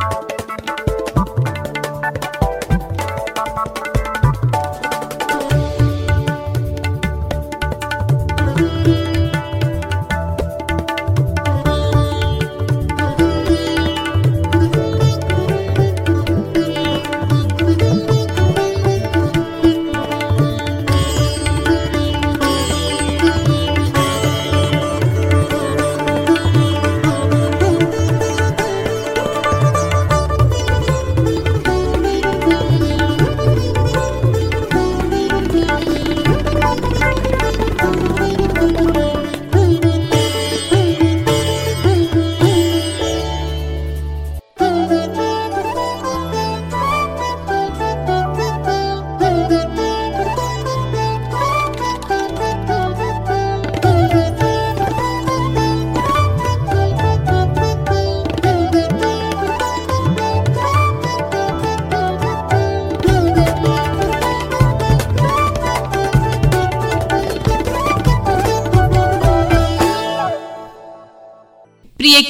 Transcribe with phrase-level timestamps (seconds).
[0.00, 2.39] どこに?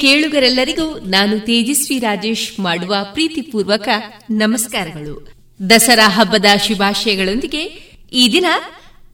[0.01, 3.89] ಕೇಳುಗರೆಲ್ಲರಿಗೂ ನಾನು ತೇಜಸ್ವಿ ರಾಜೇಶ್ ಮಾಡುವ ಪ್ರೀತಿಪೂರ್ವಕ
[4.31, 5.33] ನಮಸ್ಕಾರಗಳು.
[5.69, 7.63] ದಸರಾ ಹಬ್ಬದ ಶುಭಾಶಯಗಳೊಂದಿಗೆ
[8.13, 8.45] ಈ ದಿನ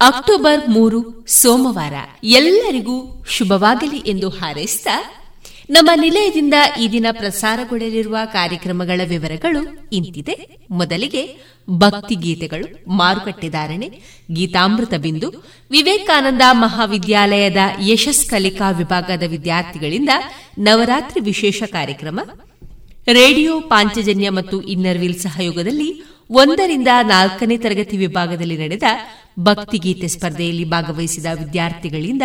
[0.02, 1.94] ಅಕ್ಟೋಬರ್ ಮೂರು ಸೋಮವಾರ
[2.24, 4.88] ಎಲ್ಲರಿಗೂ ಶುಭವಾಗಲಿ ಎಂದು ಹಾರೈಸಿದ
[5.70, 10.58] ನಮ್ಮ ನಿಲಯದಿಂದ ಈ ದಿನ ಪ್ರಸಾರಗೊಳ್ಳಲಿರುವ ಕಾರ್ಯಕ್ರಮಗಳ ವಿವರಗಳು ಇಂತಿದೆ.
[10.72, 11.38] ಮೊದಲಿಗೆ
[11.70, 20.10] ಭಕ್ತಿ ಗೀತೆಗಳು ಮಾರುಕಟ್ಟೆದಾರಣೆ ಗೀತಾಮೃತ ಬಿಂದು, ವಿವೇಕಾನಂದ ಮಹಾವಿದ್ಯಾಲಯದ ಯಶಸ್ ಕಲಿಕಾ ವಿಭಾಗದ ವಿದ್ಯಾರ್ಥಿಗಳಿಂದ
[20.58, 22.20] ನವರಾತ್ರಿ ವಿಶೇಷ ಕಾರ್ಯಕ್ರಮ,
[23.08, 28.84] ರೇಡಿಯೋ ಪಾಂಚಜನ್ಯ ಮತ್ತು ಇನ್ನರ್ವಿಲ್ ಸಹಯೋಗದಲ್ಲಿ ಒಂದರಿಂದ ನಾಲ್ಕನೇ ತರಗತಿ ವಿಭಾಗದಲ್ಲಿ ನಡೆದ
[29.40, 32.22] ಭಕ್ತಿಗೀತೆ ಸ್ಪರ್ಧೆಯಲ್ಲಿ ಭಾಗವಹಿಸಿದ ವಿದ್ಯಾರ್ಥಿಗಳಿಂದ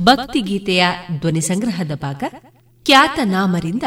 [0.00, 0.86] ಭಕ್ತಿಗೀತೆಯ
[1.20, 2.24] ಧ್ವನಿ ಸಂಗ್ರಹದ ಭಾಗ.
[2.86, 3.82] ಖ್ಯಾತನಾಮರಿಂದ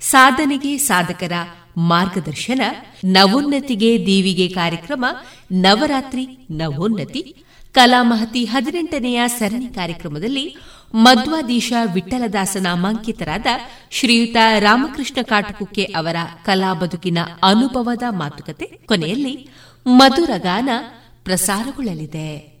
[0.00, 1.32] ಸಾಧನೆಗೆ ಸಾಧಕರ
[1.76, 2.60] ಮಾರ್ಗದರ್ಶನ,
[3.04, 5.04] ನವೋನ್ನತಿಗೆ ದೇವಿಗೆ ಕಾರ್ಯಕ್ರಮ,
[5.52, 10.56] ನವರಾತ್ರಿ, ನವೋನ್ನತಿ ಕಲಾಮಹತಿ ಹದಿನೆಂಟನೆಯ ಸರಣಿ ಕಾರ್ಯಕ್ರಮದಲ್ಲಿ
[10.94, 13.46] ಮಧ್ವಾದೀಶ ವಿಠಲದಾಸ ನಾಮಾಂಕಿತರಾದ
[13.90, 19.48] ಶ್ರೀಯುತ ರಾಮಕೃಷ್ಣ ಕಾಟುಕುಕ್ಕೆ ಅವರ ಕಲಾ ಬದುಕಿನ ಅನುಭವದ ಮಾತುಕತೆ, ಕೊನೆಯಲ್ಲಿ
[19.86, 20.68] ಮಧುರಗಾನ
[21.24, 22.60] ಪ್ರಸಾರಗೊಳ್ಳಲಿದೆ.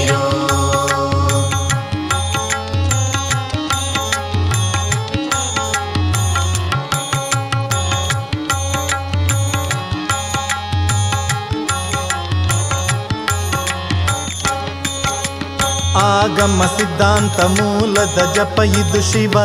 [16.41, 19.35] ಆಗಮ ಸಿದ್ಧಾಂತ ಮೂಲದ ಜಪ ಇದು ಶಿವ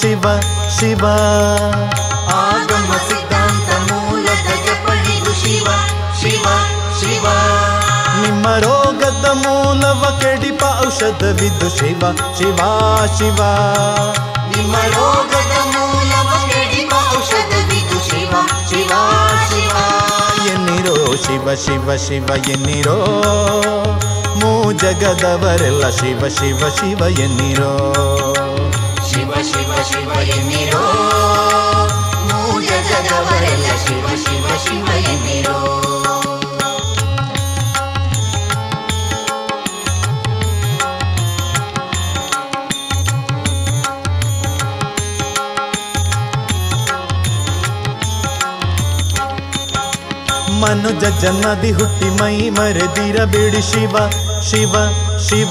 [0.00, 0.24] ಶಿವ
[0.78, 1.04] ಶಿವ.
[2.34, 5.68] ಆಗಮ ಸಿದ್ಧಾಂತ ಮೂಲದ ಜಪ ಇದು ಶಿವ
[6.20, 6.44] ಶಿವ
[7.00, 7.24] ಶಿವ.
[8.22, 12.02] ನಿಮ್ಮ ರೋಗದ ಮೂಲವ ಕೆಡಿಪ ಔಷಧವಿದು ಶಿವ
[12.38, 12.60] ಶಿವ
[13.18, 13.40] ಶಿವ.
[14.56, 18.32] ನಿಮ್ಮ ರೋಗದ ಮೂಲವ ಕೆಡಿಪ ಔಷಧವಿದು ಶಿವ
[18.70, 18.92] ಶಿವ
[19.50, 19.74] ಶಿವ.
[20.52, 22.98] ಎನ್ನಿರೋ ಶಿವ ಶಿವ ಶಿವ ಎನ್ನಿರೋ
[24.72, 27.94] ಜಗದವರೆಲ್ಲ ಶಿವ ಶಿವ ಶಿವ ಎನ್ನಿರೋ?
[29.10, 30.84] ಶಿವ ಶಿವ ಶಿವ ಎನ್ನಿರೋ?
[32.60, 35.58] ಜಗದವರೆಲ್ಲ ಶಿವ ಶಿವ ಶಿವ ಎನ್ನಿರೋ?
[50.60, 53.96] ಮನುಜ ಜನ್ಮದಿ ಹುಟ್ಟಿ ಮೈ ಮರೆದಿರಬೇಡಿ ಶಿವ.
[54.50, 54.72] ಶಿವ
[55.28, 55.50] ಶಿವ.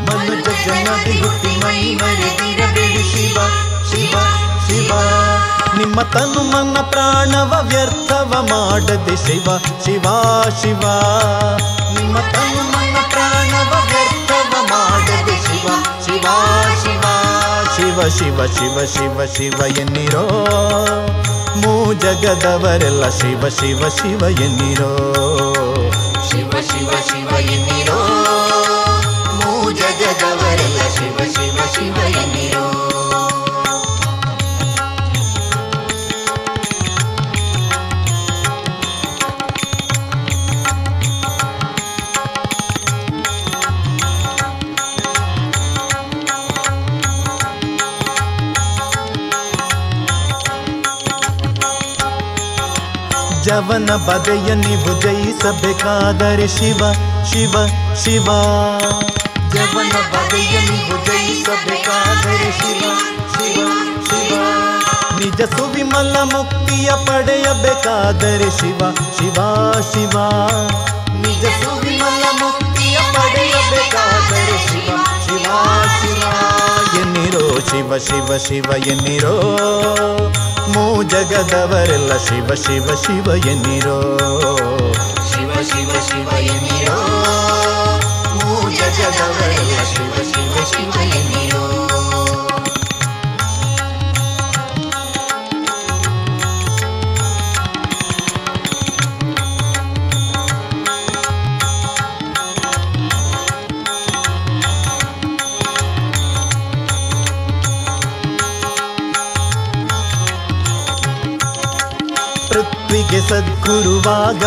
[0.00, 3.40] ಮನುಜ ಜನ್ಮದಿ ಹುಟ್ಟಿ ಮೈ ಮರೆದಿರಬೇಡಿ ಶಿವ
[3.90, 4.18] ಶಿವ
[4.68, 4.94] ಶಿವ.
[5.78, 10.02] ನಿಮ್ಮ ತನು ಮನ ಪ್ರಾಣವ ವ್ಯರ್ಥವ ಮಾಡದೆ ಶಿವ ಶಿವ
[10.62, 10.80] ಶಿವ.
[11.98, 15.68] ನಿಮ್ಮ ತನು ಮನ ಪ್ರಾಣವ ವ್ಯರ್ಥವ ಮಾಡದೆ ಶಿವ
[16.06, 16.26] ಶಿವ
[16.84, 17.02] ಶಿವ.
[17.76, 20.46] ಶಿವ ಶಿವ ಶಿವ ಶಿವ ಶಿವ ಎನ್ನಿರೋ.
[21.56, 25.51] ಮೂ ಜಗದವರೆಲ್ಲ ಶಿವ ಶಿವ ಶಿವ ಎನ್ನಿರೋ.
[53.72, 56.80] ಜವನ ಬಗೆಯ ನೀವು ಜಯಿಸಬೇಕಾದರೆ ಶಿವ
[57.24, 57.54] ಶಿವ
[58.04, 58.26] ಶಿವ.
[59.52, 62.82] ಜವನ ಬಗೆಯ ನೀವು ಜಯಿಸಬೇಕಾದರೆ ಶಿವ
[63.32, 63.68] ಶಿವ
[64.08, 64.34] ಶಿವ.
[65.18, 68.80] ನಿಜ ಸುವಿಮಲ ಮುಕ್ತಿಯ ಪಡೆಯಬೇಕಾದರೆ ಶಿವ
[69.18, 69.38] ಶಿವ
[69.92, 70.16] ಶಿವ.
[71.14, 75.48] ನಿಜ ಸುವಿಮಲ ಮುಕ್ತಿಯ ಪಡೆಯಬೇಕಾದರೆ ಶಿವ ಶಿವ
[76.00, 76.22] ಶಿವ.
[77.00, 79.36] ಎನ್ನಿರೋ ಶಿವ ಶಿವ ಶಿವ ಎನ್ನಿರೋ
[80.74, 83.98] ಮೂ ಜಗದವರೆಲ್ಲ ಶಿವ ಶಿವ ಶಿವ ಎನ್ನಿರೋ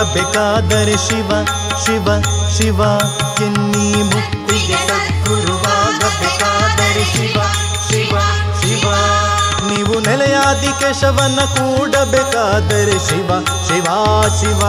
[0.06, 1.30] ಸದ್ಗುರುವಾಗಬೇಕಾದರೆ ಶಿವ
[1.86, 2.08] ಶಿವ
[2.58, 2.82] ಶಿವ,
[3.44, 7.42] ಎನ್ನಿ ಮುಕ್ತಿಗೆ ಸದ್ಗುರುವಾಗಬೇಕಾದರೆ ಶಿವ
[7.90, 8.18] ಶಿವ
[8.62, 8.88] ಶಿವ.
[9.70, 13.32] ನೀವು ನೆಲೆಯಾದಿ ಕೇಶವನ್ನ ಕೂಡಬೇಕಾದರೆ ಶಿವ
[13.68, 13.86] ಶಿವ
[14.40, 14.62] ಶಿವ.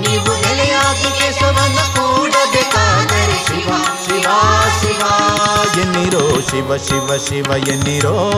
[0.00, 3.70] ನೀವು ನೆಲೆಯಾದಿ ಕೇಶವನ್ನ ಕೂಡಬೇಕಾದರೆ ಶಿವ
[4.06, 4.28] ಶಿವ
[4.82, 5.02] ಶಿವ.
[5.80, 8.32] ಎನ್ನಿರೋ ಶಿವ ಶಿವ ಶಿವ, ಎನ್ನಿರೋ.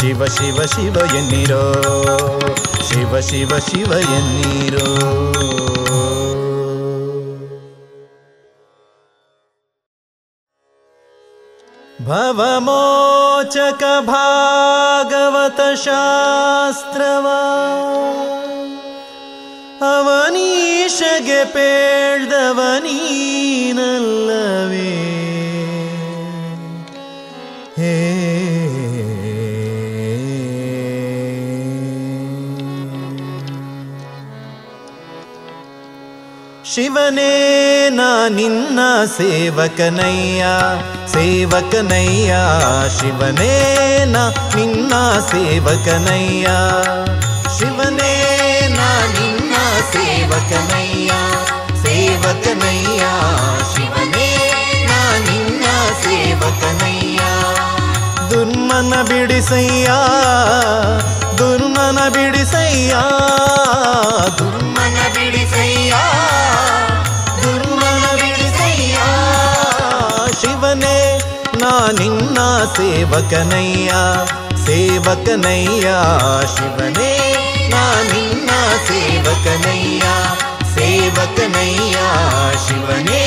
[0.00, 0.62] शिव शिव
[2.82, 3.94] शिव शिव शिव
[12.00, 17.38] भवमोचक भागवत शास्त्रवा.
[19.82, 22.44] अवनी ಅವನೀಶಗೆ ಪೇಳ್ದವನೀನಲ್ಲವೇ
[27.78, 27.92] ಹೇ
[36.64, 37.32] ಶಿವನೇ
[37.90, 38.80] ನಾ ನಿನ್ನ
[39.16, 40.44] ಸೇವಕನಯ್ಯ
[41.12, 42.32] ಸೇವಕನಯ್ಯ
[42.98, 43.52] ಶಿವನೇ
[44.06, 44.24] ನಾ
[44.56, 44.92] ನಿನ್ನ
[45.30, 46.48] ಸೇವಕನಯ್ಯ
[47.56, 48.12] ಶಿವನೇ
[49.88, 51.12] ನಿನ್ನ ಸೇವಕನಯ್ಯ
[51.82, 53.04] ಸೇವಕನಯ್ಯ
[53.70, 54.26] ಶಿವನೇ
[54.88, 55.64] ನಾ ನಿನ್ನ
[56.02, 57.20] ಸೇವಕನಯ್ಯ
[58.30, 59.88] ದುರ್ಮನ ಬಿಡಿಸಯ್ಯ
[61.38, 62.94] ದುರ್ಮನ ಬಿಡಿಸಯ್ಯ
[64.40, 65.94] ದುರ್ಮನ ಬಿಡಿಸಯ್ಯ
[67.42, 68.98] ದುರ್ಮನ ಬಿಡಿಸಯ್ಯ
[70.40, 70.98] ಶಿವನೇ
[71.62, 72.38] ನಾ ನಿನ್ನ
[72.76, 73.92] ಸೇವಕನಯ್ಯ
[74.66, 75.88] ಸೇವಕನಯ್ಯ
[77.68, 80.12] कृष्णा मानिं सेवकनैया
[80.74, 82.06] सेवकनैया
[82.66, 83.24] शिवने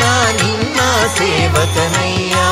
[0.00, 0.88] मानिं मा
[1.18, 2.46] सेवकनयया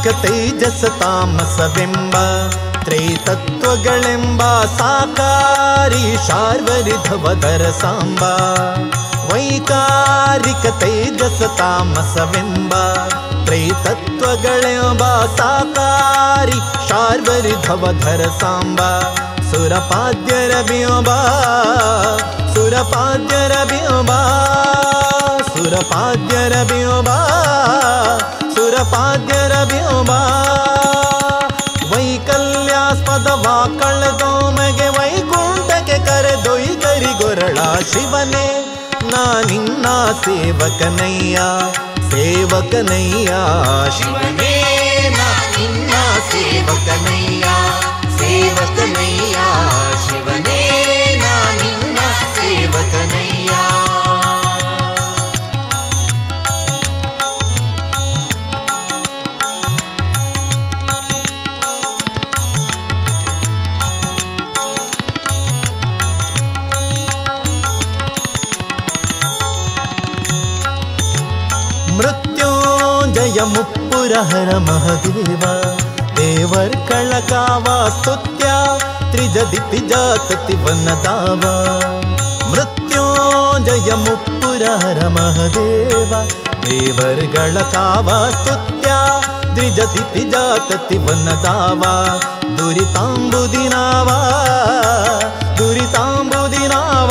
[0.00, 2.14] ತೇಜಸ ತಾಮಸವೆಂಬ
[2.84, 4.42] ತ್ರೈತತ್ವಗಳೆಂಬ
[4.78, 8.22] ಸಾಕಾರಿ ಶಾರ್ವರಿಧವದರ ಸಾಂಬ
[9.32, 12.72] ವೈಕಾರಿಕ ತೇಜಸ ತಾಮಸವೆಂಬ
[13.44, 15.02] ತ್ರೈತತ್ವಗಳೆಂಬ
[15.36, 18.80] ಸಾಕಾರಿ ಶಾರ್ವರಿಧವಧರ ಸಾಂಬ
[19.50, 21.10] ಸುರಪಾದ್ಯರ ಬಿಂಬ
[22.54, 24.10] ಸುರಪಾದ್ಯರ ಬಿಂಬ
[25.54, 27.10] ಸುರಪಾದ್ಯರ ಬಿಂಬ
[28.81, 30.09] ಸುರಪಾದ್ಯರ ವ್ಯೋಮ
[31.93, 37.57] ವೈಕಲ್ಯಾಸ್ಪದ ವಾಕಳದೋಮಗೆ ವೈಕುಂಠಕ್ಕೆ ಕರೆದೊಯ್ ಕರಿಗೊರಳ
[37.91, 38.47] ಶಿವನೇ.
[39.03, 39.85] ನಾನಿನ್ನ
[40.23, 41.39] ಸೇವಕನಯ್ಯ
[42.09, 43.27] ಸೇವಕನಯ್ಯ.
[43.97, 44.53] ಶಿವನೇ
[45.17, 45.91] ನಾನಿನ್ನ
[46.31, 47.43] ಸೇವಕನಯ್ಯ
[48.17, 49.30] ಸೇವಕನಯ್ಯ.
[73.40, 75.42] ಮುಪ್ಪುರಹರ ಮಹದೇವ
[76.16, 78.46] ದೇವರ್ ಕಳಕಾವ ಸ್ತುತ್ಯ
[79.12, 81.42] ತ್ರಿಜದಿ ಜಾತತಿ ವನ್ನದಾವ
[82.50, 86.12] ಮೃತ್ಯುಂಜಯ ಮುಪ್ಪುರಹರ ಮಹದೇವ
[86.66, 88.90] ದೇವರ್ಗಳ ಕಾವ ಸ್ತುತ್ಯ
[89.56, 91.82] ದ್ವಿಜತಿ ಜಾತತಿ ವನ್ನದಾವ
[92.58, 94.08] ದುರಿತಾಂಬುದಿನಾವ
[95.58, 97.10] ದುರಿತಾಂಬುದಿನಾವ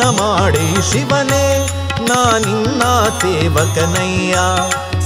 [0.00, 1.46] ಕೃತ್ಯನ ಮಾಡಿ ಶಿವನೇ
[2.08, 2.82] ನಾ ನಿನ್ನ
[3.20, 4.36] ಸೇವಕನಯ್ಯ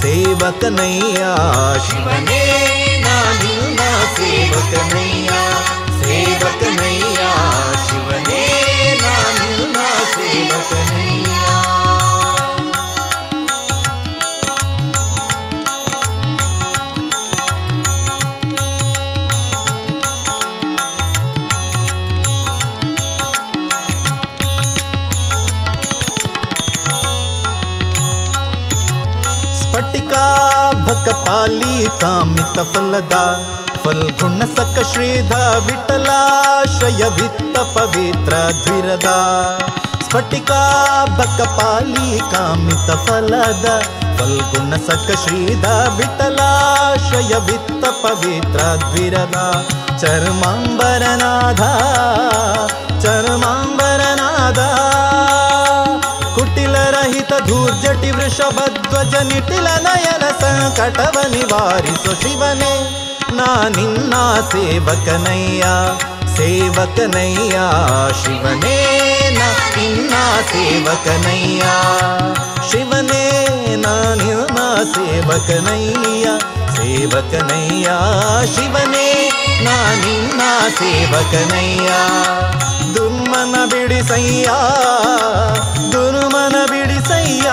[0.02, 1.22] ಸೇವಕನಯ್ಯ
[1.86, 2.42] ಶಿವನೇ
[3.04, 3.80] ನಾ ನಿನ್ನ
[4.16, 5.30] ಸೇವಕನಯ್ಯ
[6.00, 7.22] ಸೇವಕನಯ್ಯ
[7.86, 8.44] ಶಿವನೇ
[9.02, 9.78] ನಾ ನಿನ್ನ
[10.14, 11.13] ಸೇವಕನಯ್ಯ
[32.74, 33.16] ಫಲದ
[33.84, 35.32] ಫಲ್ಗುಣ ಸಕ ಶ್ರೀಧ
[35.66, 39.08] ವಿಠಲಾಶ್ರಯ ವಿತ್ತ ಪವಿತ್ರ ಧ್ವಿರದ
[40.04, 40.60] ಸ್ಫಟಿಕಾ
[41.18, 43.66] ಬಕಪಾಲಿ ಕಾಮಿತ ಫಲದ
[44.18, 45.66] ಫಲ್ಗುಣ ಸಕ ಶ್ರೀಧ
[45.98, 49.38] ವಿಠಲಾಶ್ರಯ ವಿತ್ತ ಪವಿತ್ರ ಧ್ವಿರದ
[50.00, 51.60] ಚರ್ಮಾಂಬರನಾಥ
[53.04, 54.93] ಚರ್ಮಾಂಬರನಾಥ ಕುಟಿಲರಹಿತ
[57.46, 63.00] ಧೂರ್ಜಟಿ ವೃಷಭಧ್ವಜ ನಿಟಿಲ ನಯನ ಸಂಕಟವ ನಿವಾರಿಸು ಶಿವನೇ.
[63.32, 64.14] ನಾ ನಿನ್ನ
[64.52, 65.64] ಸೇವಕನಯ್ಯ
[66.36, 67.58] ಸೇವಕನಯ್ಯ
[68.24, 68.78] ಶಿವನೇ.
[69.38, 70.14] ನಾ ನಿನ್ನ
[70.52, 71.62] ಸೇವಕನಯ್ಯ,
[72.70, 73.24] ಶಿವನೇ.
[73.76, 74.58] ನಾ ನಿನ್ನ
[74.94, 76.26] ಸೇವಕನಯ್ಯ
[76.76, 77.90] ಸೇವಕನಯ್ಯ
[78.54, 79.30] ಶಿವನೇ.
[79.64, 80.40] ನಾ ನಿನ್ನ
[80.78, 81.90] ಸೇವಕನಯ್ಯ.
[82.94, 84.50] ದುರ್ಮನ ಬಿಡಿಸಯ್ಯ
[85.92, 86.56] ದುರ್ಮನ
[87.24, 87.50] ಬಿಡಿಸಯ್ಯ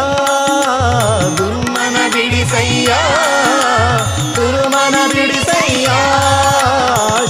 [1.37, 2.91] ದುರ್ಮನ ಬಿಡಿಸಯ್ಯ
[4.35, 5.87] ದುರ್ಮನ ಬಿಡಿಸಯ್ಯ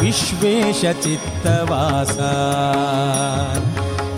[0.00, 2.32] विश्वेशचित्तवासा।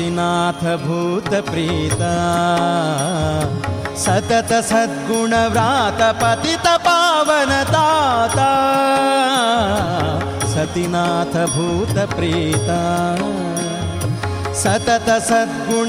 [0.00, 0.62] सतिनाथ
[3.96, 5.30] सतत सद्गुण
[10.54, 12.80] सतिनाथभूतप्रीता।
[14.54, 15.88] सतत सद्गुण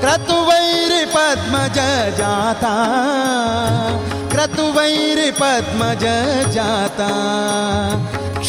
[0.00, 2.74] क्रतुवैरिपद्मजजाता।
[4.30, 7.10] क्रतुवैरिपद्मजजाता।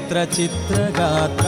[0.09, 1.43] చిత్ర చిత్రగాత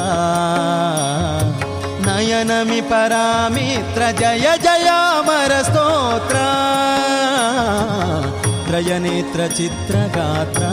[2.07, 6.37] నయనమి పరామిత్ర జయ జయామర స్తోత్ర.
[8.67, 10.65] త్రయనేత్ర చిత్రగాత్ర.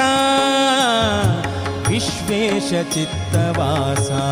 [1.88, 2.41] विश्वे
[2.93, 4.26] चित्तवासा।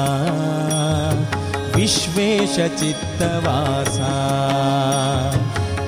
[1.76, 4.13] विश्वेशचित्तवासा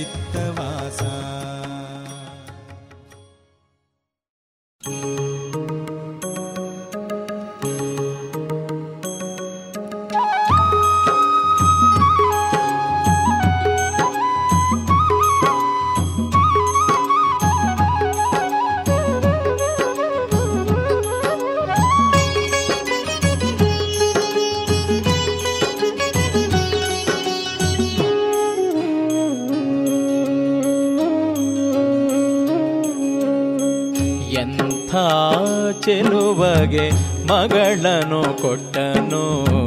[35.81, 36.91] ಚೆಲುವಗೆ
[37.27, 39.57] ಮಗಳನು ಕೊಟ್ಟನು,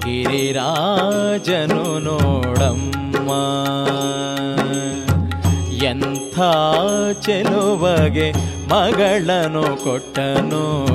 [0.00, 3.30] ಗಿರಿರಾಜನು ನೋಡಮ್ಮ.
[5.84, 6.40] ಎಂಥ
[7.20, 8.32] ಚೆಲುವಗೆ
[8.68, 10.86] ಮಗಳನು ಕೊಟ್ಟನು,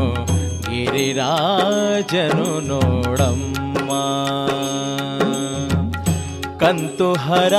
[0.61, 3.91] ಗಿರಿರಾಜನು ನೋಡಮ್ಮ.
[6.59, 7.53] ಕಂತು ಹರ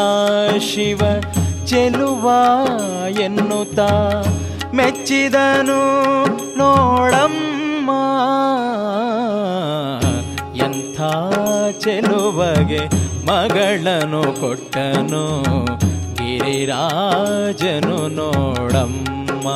[0.59, 1.01] ಶಿವ
[1.67, 2.31] ಚೆಲುವ
[3.21, 4.23] ಎನ್ನುತ್ತಾ
[4.75, 6.09] ಮೆಚ್ಚಿದನು
[6.61, 7.91] ನೋಡಮ್ಮ
[10.67, 10.99] ಎಂಥ
[11.85, 12.83] ಚೆಲುವಗೆ
[13.29, 15.25] ಮಗಳನು ಕೊಟ್ಟನು
[16.19, 19.49] ಗಿರಿರಾಜನು ನೋಡಮ್ಮ.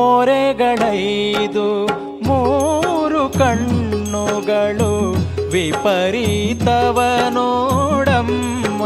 [0.00, 1.88] ಮೋರೆಗಳೈದು
[2.22, 5.16] ಮೂರು ಕಣ್ಣುಗಳು
[5.50, 8.82] ವಿಪರೀತವ ನೋಡಮ್ಮ.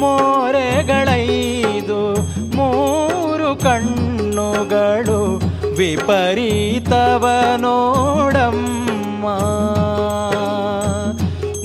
[0.00, 2.16] ಮೋರೆಗಳೈದು
[2.56, 5.42] ಮೂರು ಕಣ್ಣುಗಳು
[5.76, 9.26] ವಿಪರೀತವ ನೋಡಮ್ಮ.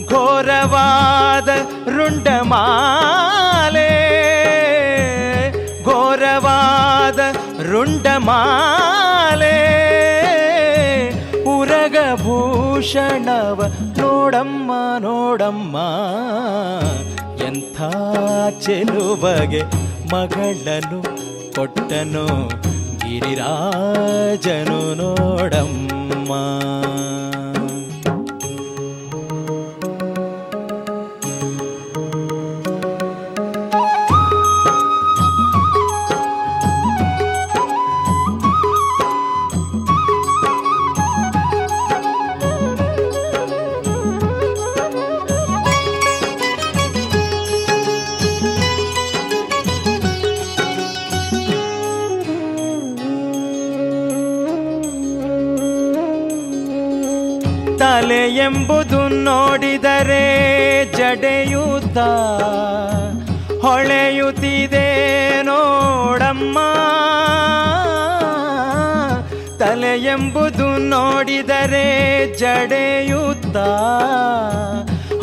[0.06, 1.50] ಘೋರವಾದ
[1.90, 3.39] ರುಂಡಮಾಲೆ
[7.80, 9.58] ರುಂಡಮಾಲೆ
[11.52, 13.60] ಉರಗಭೂಷಣವ
[14.00, 15.78] ನೋಡಮ್ಮ ನೋಡಮ್ಮ
[17.48, 17.78] ಎಂಥ
[18.62, 19.62] ಚೆಲುವಗೆ
[20.14, 21.00] ಮಗಳನು
[21.56, 22.26] ಕೊಟ್ಟನು
[23.04, 26.32] ಗಿರಿರಾಜನು ನೋಡಮ್ಮ
[63.62, 64.88] ಹೊಳೆಯುತ್ತಿದೆ
[65.42, 66.60] ನೋಡಮ್ಮ.
[69.60, 71.88] ತಲೆ ಎಂಬುದು ನೋಡಿದರೆ
[72.38, 73.58] ಜಡೆಯುತ್ತ.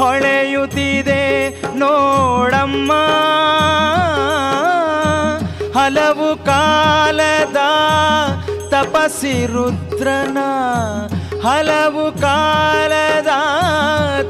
[0.01, 2.92] ಹೊಳೆಯುತ್ತಿದೆ ನೋಡಮ್ಮ.
[5.79, 7.57] ಹಲವು ಕಾಲದ
[8.70, 10.38] ತಪಸಿ ರುದ್ರನ
[11.47, 13.33] ಹಲವು ಕಾಲದ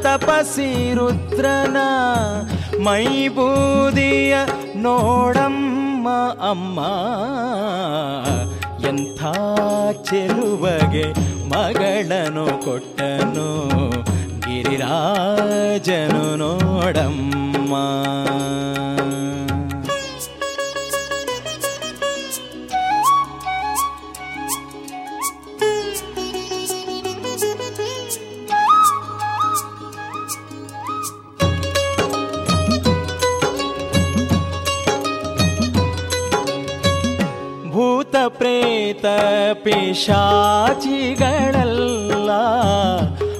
[0.02, 1.78] ತಪಸಿ ರುದ್ರನ
[2.86, 4.34] ಮೈಬೂದಿಯ
[4.76, 6.08] ನೋಡಮ್ಮ
[6.50, 6.78] ಅಮ್ಮ
[8.88, 9.20] ಎಂಥ
[10.08, 11.06] ಚೆಲುವಗೆ
[11.52, 13.48] ಮಗಳನು ಕೊಟ್ಟನು
[14.46, 17.35] ಗಿರಿರಾಜನು ನೋಡಮ್ಮ.
[39.64, 39.90] ಪಿಶಾಚಿಗಳೆಲ್ಲ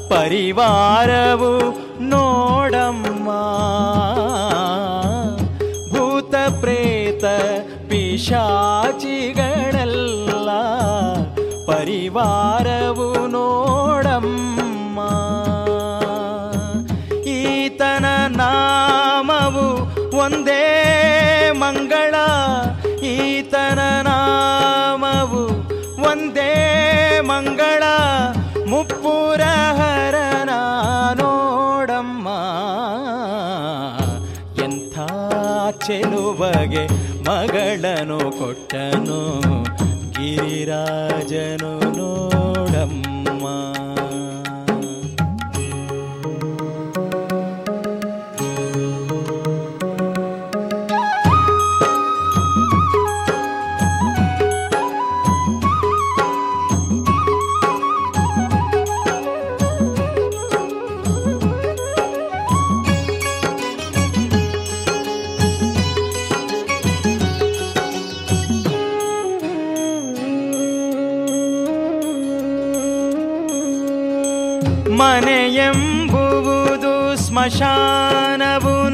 [0.09, 1.53] ಪರಿವಾರವು
[38.09, 39.21] కొట్టను
[40.19, 41.06] గిరిరా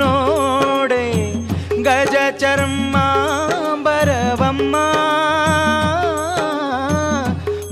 [0.00, 1.04] ನೋಡೆ
[1.82, 2.96] ಗಜ ಚರ್ಮ
[3.82, 4.76] ಬರವಮ್ಮ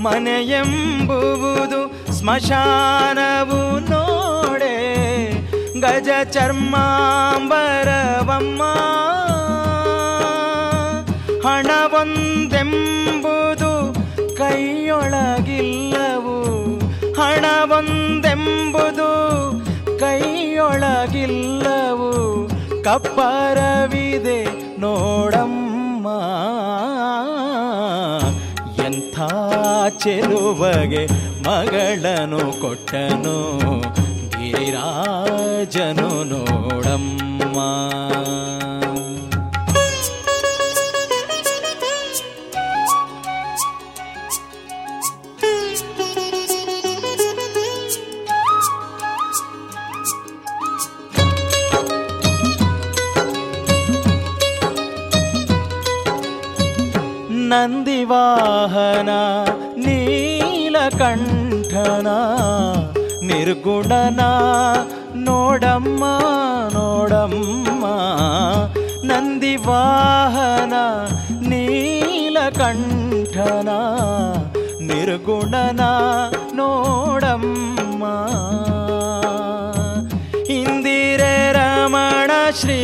[0.05, 4.75] ಮನೆಯೆಂಬುವುದು ಸ್ಮಶಾನವು ನೋಡೆ
[5.79, 8.63] ಗಜ ಚರ್ಮಾಂಬರವಮ್ಮ
[11.45, 13.71] ಹಣವೊಂದೆಂಬುದು
[14.37, 16.37] ಕೈಯೊಳಗಿಲ್ಲವು
[17.21, 18.90] ಹಣವೊಂದೆಂಬುದು
[20.01, 22.11] ಕೈಯೊಳಗಿಲ್ಲವು
[22.83, 24.39] ಕಪ್ಪರವಿದೆ
[24.79, 26.07] ನೋಡಮ್ಮ.
[28.85, 29.17] ಎಂಥ
[30.03, 31.03] ಚೆಲುವಗೆ
[31.47, 33.37] ಮಗಳನು ಕೊಟ್ಟನು
[34.29, 37.59] ಗಿರಿರಾಜನು ನೋಡಮ್ಮ.
[57.51, 59.09] ನಂದಿವಾಹನ
[59.77, 62.07] ನೀಲಕಂಠನ
[63.21, 64.21] ನಿರ್ಗುಣನ
[65.15, 66.03] ನೋಡಮ್ಮ
[66.73, 67.85] ನೋಡಮ್ಮ.
[69.03, 70.73] ನಂದಿವಾಹನ
[71.49, 73.69] ನೀಲಕಂಠನ
[74.81, 75.81] ನಿರ್ಗುಣನ
[76.53, 78.03] ನೋಡಮ್ಮ.
[80.49, 81.35] ಇಂದಿರೆ
[82.59, 82.77] ಶ್ರೀ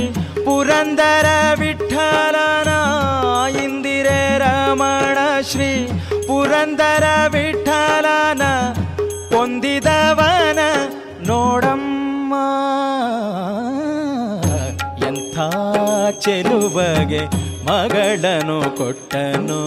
[0.46, 1.28] ಪುರಂದರ
[1.60, 2.67] ವಿಠಲನ
[4.68, 5.70] ರಮಣ ಶ್ರೀ
[6.28, 8.42] ಪುರಂದರ ವಿಠಲನ
[9.36, 10.60] ಹೊಂದಿದವನ
[11.28, 12.34] ನೋಡಮ್ಮ.
[15.08, 15.38] ಎಂಥ
[16.20, 17.24] ಚೆಲುವಗೆ
[17.66, 19.62] ಮಗಳನು ಕೊಟ್ಟನು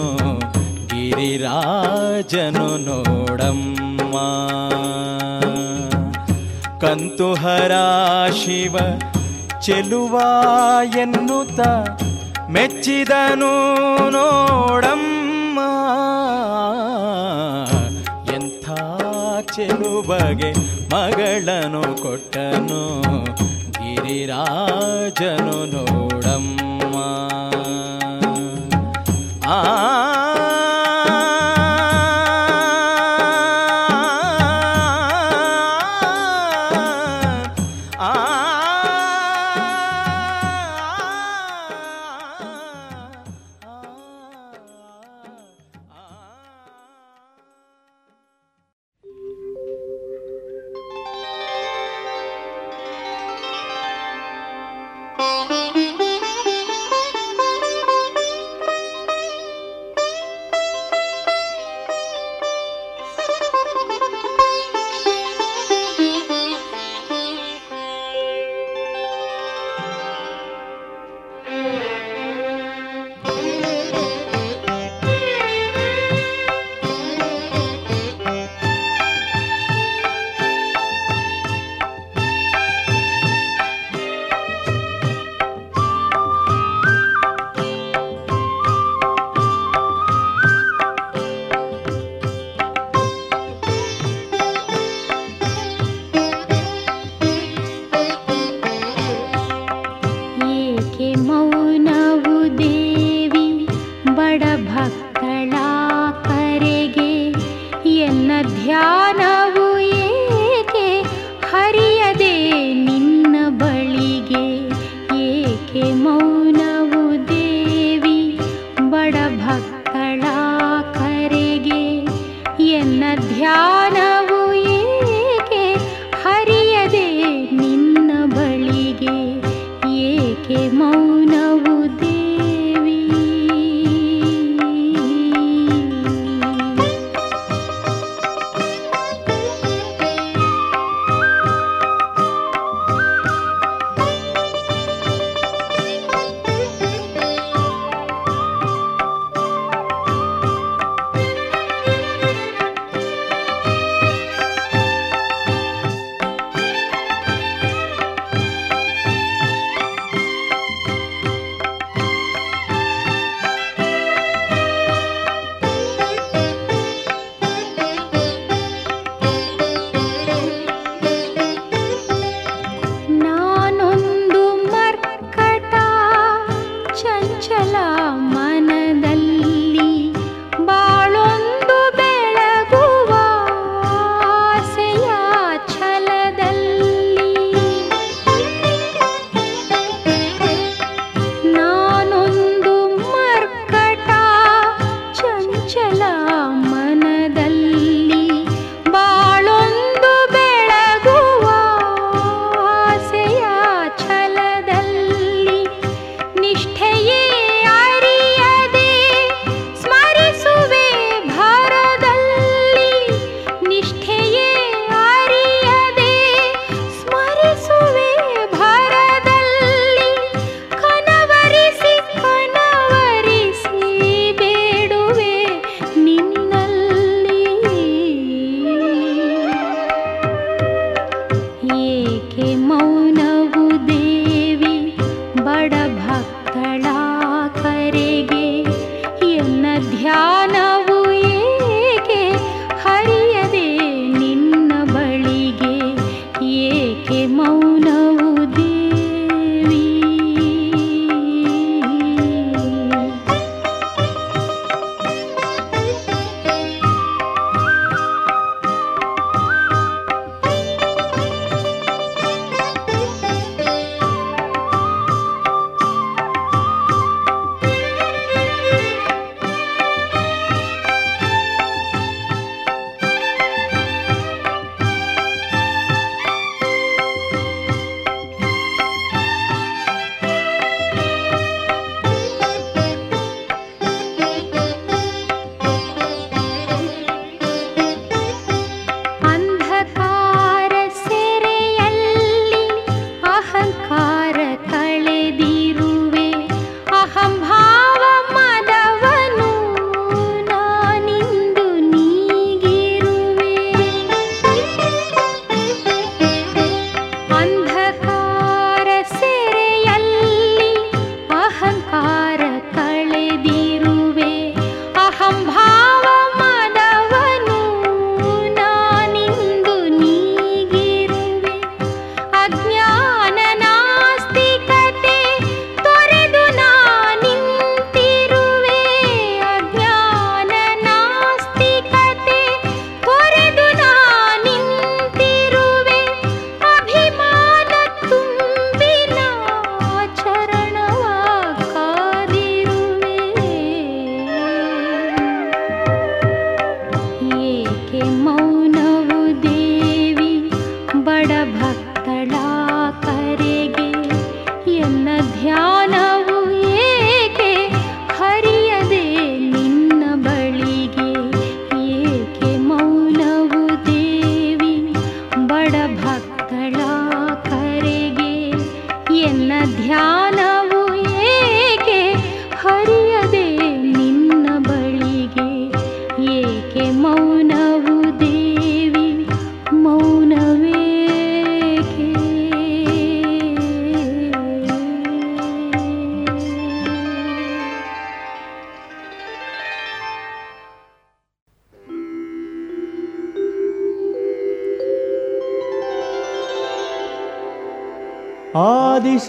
[0.87, 4.15] ಗಿರಿರಾಜನು ನೋಡಮ್ಮ.
[6.81, 7.71] ಕಂತುಹರ
[8.31, 8.77] ಶಿವ
[9.61, 10.15] ಚೆಲುವ
[10.97, 11.59] ಎನ್ನುತ್ತ
[12.51, 13.53] ಮೆಚ್ಚಿದನು
[14.09, 15.59] ನೋಡಮ್ಮ.
[18.33, 18.65] ಎಂಥ
[19.55, 20.51] ಚೆಲುಬಗೆ
[20.93, 22.81] ಮಗಳನು ಕೊಟ್ಟನು
[23.71, 26.95] ಗಿರಿರಾಜನು ನೋಡಮ್ಮ.
[29.47, 29.57] ಆ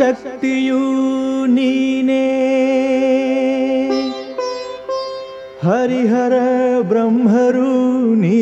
[0.02, 1.70] शक्ति युनि
[5.62, 6.32] हरिहर
[6.90, 8.40] ब्रह्मरुनि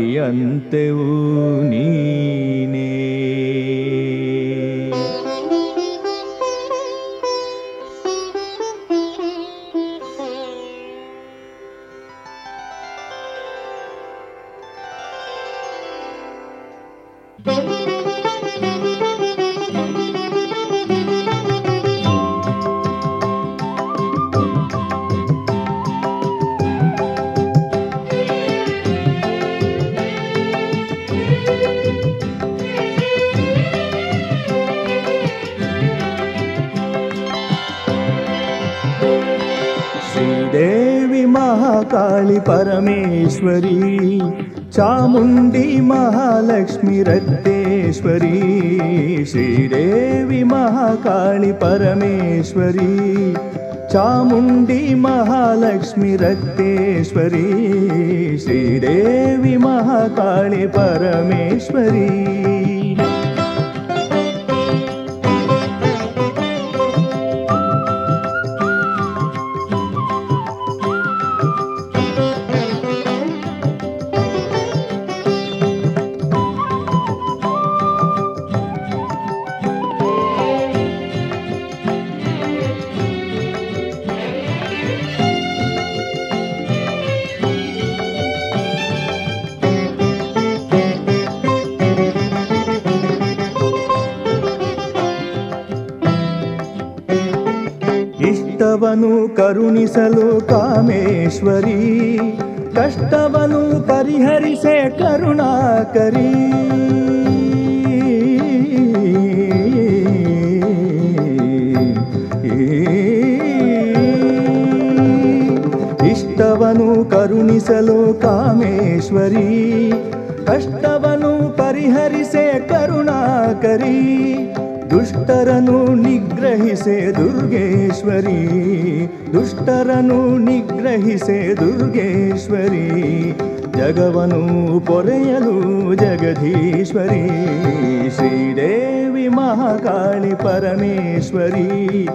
[136.96, 142.08] ेश्वरी श्रीदेवी महाकाली परमेश्वरी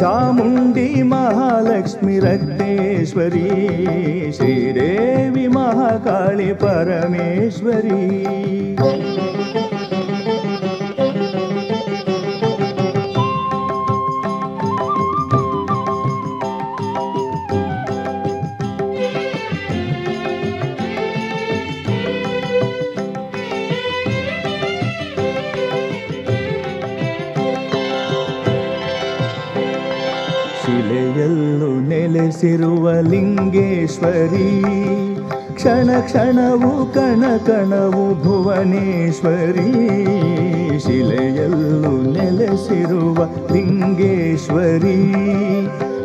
[0.00, 8.41] चामुण्डी महालक्ष्मी महालक्ष्मीरग्नेश्वरी श्रीदेवी महाकाली परमेश्वरी।
[32.02, 34.62] ನೆಲೆಸಿರುವ ಲಿಂಗೇಶ್ವರಿ.
[35.54, 39.72] ಕ್ಷಣ ಕ್ಷಣವು ಕಣ ಕಣವು ಭುವನೇಶ್ವರಿ.
[40.80, 45.12] ಶಿಲೆಯಲ್ಲೂ ನೆಲೆಸಿರುವ ಲಿಂಗೇಶ್ವರಿ.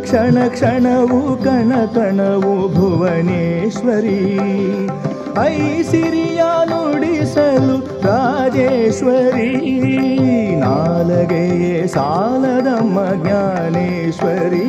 [0.07, 4.19] ಕ್ಷಣ ಕ್ಷಣವು ಕಣ ಕಣವು ಭುವನೇಶ್ವರಿ
[5.43, 6.41] ಐಸಿರಿಯ
[6.71, 7.77] ನುಡಿಸಲು
[8.07, 9.51] ರಾಜೇಶ್ವರಿ
[10.63, 14.67] ನಾಲಗೆಯೇ ಸಾಲದಮ್ಮ ಜ್ಞಾನೇಶ್ವರಿ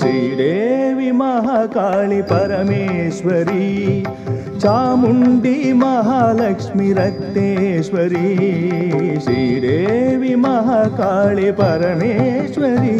[0.00, 3.66] ಶ್ರೀದೇವಿ ಮಹಾಕಾಳಿ ಪರಮೇಶ್ವರಿ
[4.60, 8.26] ಚಾಮುಂಡಿ ಮಹಾಲಕ್ಷ್ಮಿ ರಕ್ತೇಶ್ವರಿ
[9.24, 12.96] ಶ್ರೀದೇವಿ ಮಹಾಕಾಳಿ ಪರಮೇಶ್ವರಿ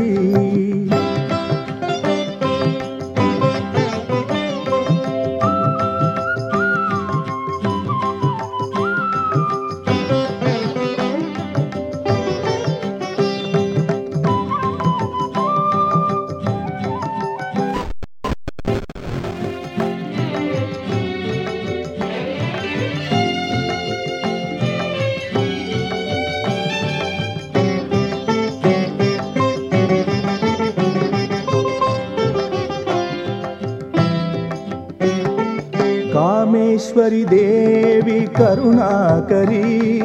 [38.39, 39.99] करुणाकरी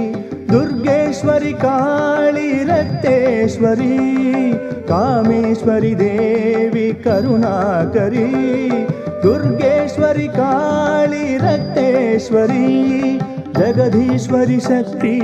[0.51, 3.99] दुर्गेश्वरी काली रक्तेश्वरी
[4.89, 8.27] कामेश्वरी देवी करुणाकरी
[9.23, 13.19] दुर्गेश्वरी काली रक्तेश्वरी
[13.59, 15.17] जगधीश्वरी शक्ति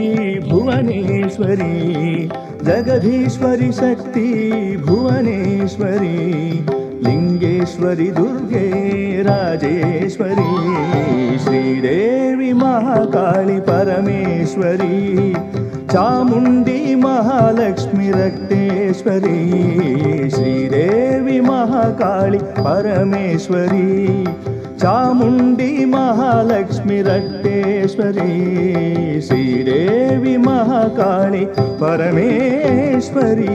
[0.50, 2.28] भुवनेश्वरी
[2.64, 4.28] जगधीश्वरी शक्ति
[4.86, 6.79] भुवनेश्वरी।
[7.60, 8.66] రాజేశ్వరి దుర్గే
[9.26, 10.52] రాజేశ్వరి
[11.44, 14.96] శ్రీదేవి మహాకాళి పరమేశ్వరి
[15.92, 19.36] చాముండి మహాలక్ష్మి రక్తేశ్వరి
[20.36, 23.88] శ్రీదేవి మహాకాళి పరమేశ్వరి
[24.82, 28.32] చాముండి మహాలక్ష్మి రక్తేశ్వరి
[29.28, 31.44] శ్రీదేవి మహాకాళి
[31.82, 33.54] పరమేశ్వరి.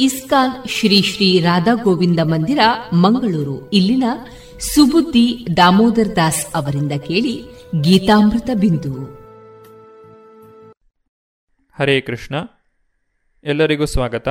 [0.00, 2.58] ಇಸ್ಕಾನ್ ಶ್ರೀ ಶ್ರೀ ರಾಧಾ ಗೋವಿಂದ ಮಂದಿರ,
[2.92, 3.70] ಮಂಗಳೂರು.
[3.70, 4.04] ಇಲ್ಲಿನ
[4.58, 7.44] ಸುಬುದ್ದಿ ದಾಮೋದರ್ ದಾಸ್ ಅವರಿಂದ ಕೇಳಿ
[7.80, 8.92] ಗೀತಾಮೃತ ಬಿಂದು.
[11.78, 12.34] ಹರೇ ಕೃಷ್ಣ.
[13.44, 14.28] ಎಲ್ಲರಿಗೂ ಸ್ವಾಗತ.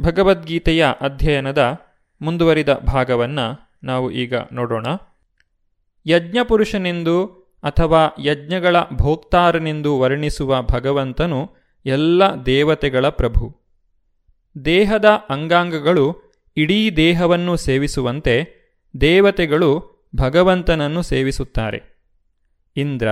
[0.00, 1.78] ಭಗವದ್ಗೀತೆಯ ಅಧ್ಯಯನದ
[2.20, 4.86] ಮುಂದುವರಿದ ಭಾಗವನ್ನು ನಾವು ಈಗ ನೋಡೋಣ.
[6.06, 7.26] ಯಜ್ಞಪುರುಷನೆಂದು
[7.62, 11.50] ಅಥವಾ ಯಜ್ಞಗಳ ಭೋಕ್ತಾರನೆಂದು ವರ್ಣಿಸುವ ಭಗವಂತನು
[11.86, 13.67] ಎಲ್ಲ ದೇವತೆಗಳ ಪ್ರಭು.
[14.64, 16.16] ದೇಹದ ಅಂಗಾಂಗಗಳು
[16.56, 18.48] ಇಡೀ ದೇಹವನ್ನು ಸೇವಿಸುವಂತೆ
[19.00, 19.82] ದೇವತೆಗಳು
[20.16, 21.82] ಭಗವಂತನನ್ನು ಸೇವಿಸುತ್ತಾರೆ.
[22.76, 23.08] ಇಂದ್ರ,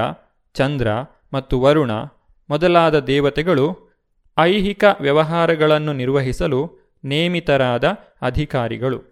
[0.55, 0.89] ಚಂದ್ರ
[1.33, 1.91] ಮತ್ತು ವರುಣ
[2.51, 3.97] ಮೊದಲಾದ ದೇವತೆಗಳು
[4.39, 6.71] ಐಹಿಕ ವ್ಯವಹಾರಗಳನ್ನು ನಿರ್ವಹಿಸಲು
[7.05, 7.85] ನೇಮಿತರಾದ
[8.23, 9.03] ಅಧಿಕಾರಿಗಳು.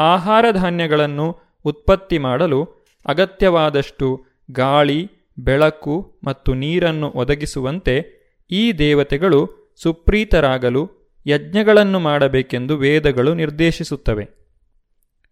[0.00, 2.64] ಆಹಾರ ಧಾನ್ಯಗಳನ್ನು ಉತ್ಪತ್ತಿ ಮಾಡಲು
[3.06, 9.48] ಅಗತ್ಯವಾದಷ್ಟು ಗಾಳಿ, ಬೆಳಕು ಮತ್ತು ನೀರನ್ನು ಒದಗಿಸುವಂತೆ ಈ ದೇವತೆಗಳು
[9.82, 14.28] ಸುಪ್ರೀತರಾಗಲು ಯಜ್ಞಗಳನ್ನು ಮಾಡಬೇಕೆಂದು ವೇದಗಳು ನಿರ್ದೇಶಿಸುತ್ತವೆ.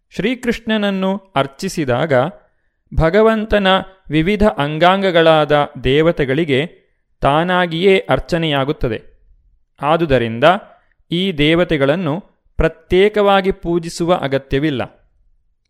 [0.09, 2.13] ಶ್ರೀಕೃಷ್ಣನನ್ನು ಅರ್ಚಿಸಿದಾಗ
[2.95, 3.67] ಭಗವಂತನ
[4.09, 6.81] ವಿವಿಧ ಅಂಗಾಂಗಗಳಾದ ದೇವತೆಗಳಿಗೆ
[7.21, 9.01] ತಾನಾಗಿಯೇ ಅರ್ಚನೆಯಾಗುತ್ತದೆ.
[9.81, 10.43] ಆದುದರಿಂದ
[11.11, 12.19] ಈ ದೇವತೆಗಳನ್ನು
[12.57, 15.11] ಪ್ರತ್ಯೇಕವಾಗಿ ಪೂಜಿಸುವ ಅಗತ್ಯವಿಲ್ಲ.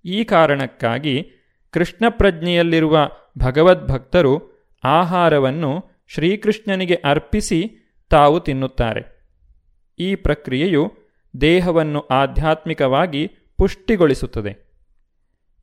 [0.06, 1.30] ಈ ಕಾರಣಕ್ಕಾಗಿ
[1.72, 4.52] ಕೃಷ್ಣ ಪ್ರಜ್ಞೆಯಲ್ಲಿರುವ ಭಗವದ್ಭಕ್ತರು
[4.84, 7.72] ಆಹಾರವನ್ನು ಶ್ರೀಕೃಷ್ಣನಿಗೆ ಅರ್ಪಿಸಿ
[8.10, 9.21] ತಾವು ತಿನ್ನುತ್ತಾರೆ.
[10.02, 10.94] ಈ ಪ್ರಕ್ರಿಯೆಯು
[11.42, 13.28] ದೇಹವನ್ನು ಆಧ್ಯಾತ್ಮಿಕವಾಗಿ
[13.58, 14.72] ಪುಷ್ಟಿಗೊಳಿಸುತ್ತದೆ.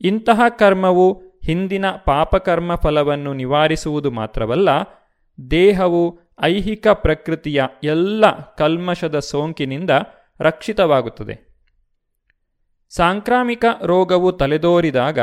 [0.00, 4.68] ಇಂತಹ ಕರ್ಮವು ಹಿಂದಿನ ಪಾಪಕರ್ಮ ಫಲವನ್ನು ನಿವಾರಿಸುವುದು ಮಾತ್ರವಲ್ಲ,
[5.50, 8.24] ದೇಹವು ಐಹಿಕ ಪ್ರಕೃತಿಯ ಎಲ್ಲ
[8.54, 9.90] ಕಲ್ಮಶದ ಸೋಂಕಿನಿಂದ
[10.40, 11.48] ರಕ್ಷಿತವಾಗುತ್ತದೆ.
[12.90, 15.18] ಸಾಂಕ್ರಾಮಿಕ ರೋಗವು ತಲೆದೋರಿದಾಗ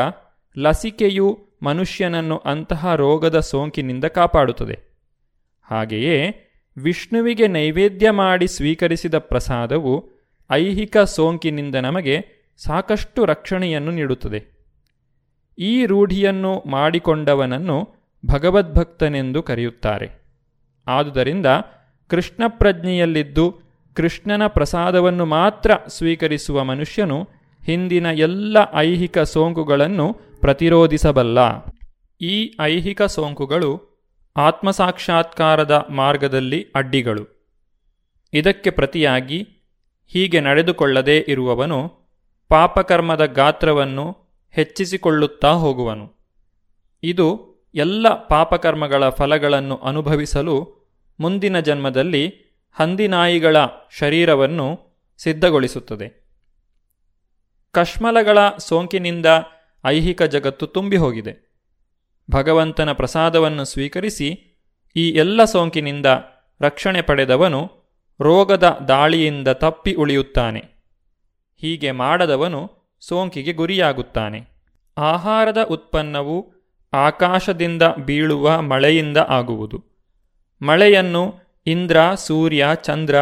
[0.58, 4.80] ಲಸಿಕೆಯು ಮನುಷ್ಯನನ್ನು ಅಂತಹ ರೋಗದ ಸೋಂಕಿನಿಂದ ಕಾಪಾಡುತ್ತದೆ.
[5.64, 6.45] ಹಾಗೆಯೇ
[6.78, 10.10] ವಿಷ್ಣುವಿಗೆ ನೈವೇದ್ಯ ಮಾಡಿ ಸ್ವೀಕರಿಸಿದ ಪ್ರಸಾದವು
[10.52, 12.26] ಐಹಿಕ ಸೋಂಕಿನಿಂದ ನಮಗೆ
[12.58, 14.56] ಸಾಕಷ್ಟು ರಕ್ಷಣೆಯನ್ನು ನೀಡುತ್ತದೆ.
[15.60, 17.90] ಈ ರೂಢಿಯನ್ನು ಮಾಡಿಕೊಂಡವನನ್ನು
[18.26, 20.10] ಭಗವದ್ಭಕ್ತನೆಂದು ಕರೆಯುತ್ತಾರೆ.
[20.88, 21.46] ಆದುದರಿಂದ
[22.08, 23.60] ಕೃಷ್ಣ ಪ್ರಜ್ಞೆಯಲ್ಲಿದ್ದು
[23.94, 27.30] ಕೃಷ್ಣನ ಪ್ರಸಾದವನ್ನು ಮಾತ್ರ ಸ್ವೀಕರಿಸುವ ಮನುಷ್ಯನು
[27.66, 31.40] ಹಿಂದಿನ ಎಲ್ಲ ಐಹಿಕ ಸೋಂಕುಗಳನ್ನು ಪ್ರತಿರೋಧಿಸಬಲ್ಲ.
[32.22, 33.95] ಈ ಐಹಿಕ ಸೋಂಕುಗಳು
[34.38, 37.28] ಆತ್ಮಸಾಕ್ಷಾತ್ಕಾರದ ಮಾರ್ಗದಲ್ಲಿ ಅಡ್ಡಿಗಳು.
[38.34, 39.48] ಇದಕ್ಕೆ ಪ್ರತಿಯಾಗಿ,
[40.08, 41.92] ಹೀಗೆ ನಡೆದುಕೊಳ್ಳದೇ ಇರುವವನು
[42.50, 44.18] ಪಾಪಕರ್ಮದ ಗಾತ್ರವನ್ನು
[44.52, 46.14] ಹೆಚ್ಚಿಸಿಕೊಳ್ಳುತ್ತಾ ಹೋಗುವನು.
[47.04, 50.68] ಇದು ಎಲ್ಲ ಪಾಪಕರ್ಮಗಳ ಫಲಗಳನ್ನು ಅನುಭವಿಸಲು
[51.20, 52.28] ಮುಂದಿನ ಜನ್ಮದಲ್ಲಿ
[52.74, 53.58] ಹಂದಿನಾಯಿಗಳ
[53.98, 54.80] ಶರೀರವನ್ನು
[55.18, 56.26] ಸಿದ್ಧಗೊಳಿಸುತ್ತದೆ.
[57.72, 59.26] ಕಶ್ಮಲಗಳ ಸೋಂಕಿನಿಂದ
[59.86, 61.45] ಐಹಿಕ ಜಗತ್ತು ತುಂಬಿ ಹೋಗಿದೆ
[62.32, 64.52] ಭಗವಂತನ ಪ್ರಸಾದವನ್ನು ಸ್ವೀಕರಿಸಿ
[64.96, 66.06] ಈ ಎಲ್ಲ ಸೋಂಕಿನಿಂದ
[66.62, 67.72] ರಕ್ಷಣೆ ಪಡೆದವನು
[68.22, 70.60] ರೋಗದ ದಾಳಿಯಿಂದ ತಪ್ಪಿ ಉಳಿಯುತ್ತಾನೆ.
[71.58, 74.48] ಹೀಗೆ ಮಾಡದವನು ಸೋಂಕಿಗೆ ಗುರಿಯಾಗುತ್ತಾನೆ.
[74.98, 76.54] ಆಹಾರದ ಉತ್ಪನ್ನವು
[76.94, 79.84] ಆಕಾಶದಿಂದ ಬೀಳುವ ಮಳೆಯಿಂದ ಆಗುವುದು.
[80.62, 83.16] ಮಳೆಯನ್ನು ಇಂದ್ರ, ಸೂರ್ಯ, ಚಂದ್ರ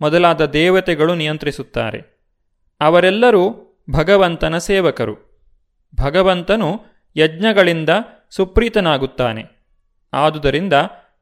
[0.00, 2.28] ಮೊದಲಾದ ದೇವತೆಗಳು ನಿಯಂತ್ರಿಸುತ್ತಾರೆ.
[2.80, 5.44] ಅವರೆಲ್ಲರೂ ಭಗವಂತನ ಸೇವಕರು.
[5.94, 6.80] ಭಗವಂತನು
[7.16, 7.88] ಯಜ್ಞಗಳಿಂದ
[8.30, 9.44] ಸುಪ್ರೀತನಾಗುತ್ತಾನೆ.
[10.12, 10.72] ಆದುದರಿಂದ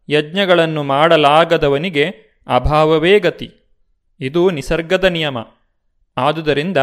[0.09, 2.14] ಯಜ್ಞಗಳನ್ನು ಮಾಡಲಾಗದವನಿಗೆ
[2.46, 3.50] ಅಭಾವವೇ ಗತಿ.
[4.20, 5.38] ಇದು ನಿಸರ್ಗದ ನಿಯಮ.
[6.16, 6.76] ಆದುದರಿಂದ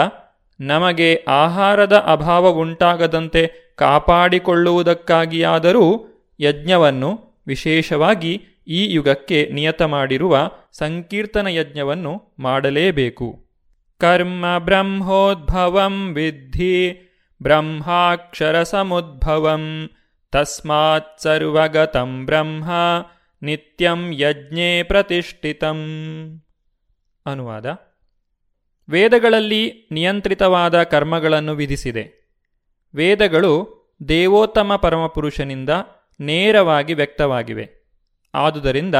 [0.59, 6.07] ನಮಗೆ ಆಹಾರದ ಅಭಾವ ಉಂಟಾಗದಂತೆ ಕಾಪಾಡಿಕೊಳ್ಳುವುದಕ್ಕಾಗಿಯಾದರೂ
[6.39, 13.45] ಯಜ್ಞವನ್ನು ವಿಶೇಷವಾಗಿ ಈ ಯುಗಕ್ಕೆ ನಿಯತ ಮಾಡಿರುವ ಸಂಕೀರ್ತನ ಯಜ್ಞವನ್ನು ಮಾಡಲೇಬೇಕು.
[13.99, 17.11] ಕರ್ಮ ಬ್ರಹ್ಮೋದ್ಭವಂ ವಿದ್ಧಿ
[17.43, 19.89] ಬ್ರಹ್ಮಾಕ್ಷರಸಮುದ್ಭವಂ
[20.33, 22.71] ತಸ್ಮಾತ್ ಸರ್ವಗತಂ ಬ್ರಹ್ಮ
[23.41, 25.77] ನಿತ್ಯಂ ಯಜ್ಞೆ ಪ್ರತಿಷ್ಠಿತಂ
[27.25, 27.65] ಅನುವಾದ
[28.89, 32.35] ವೇದಗಳಲ್ಲಿ ನಿಯಂತ್ರಿತವಾದ ಕರ್ಮಗಳನ್ನು ವಿಧಿಸಿದೆ.
[32.95, 35.69] ವೇದಗಳು ದೇವೋತ್ತಮ ಪರಮಪುರುಷನಿಂದ
[36.19, 37.69] ನೇರವಾಗಿ ವ್ಯಕ್ತವಾಗಿವೆ.
[38.33, 38.95] ಆದುದರಿಂದ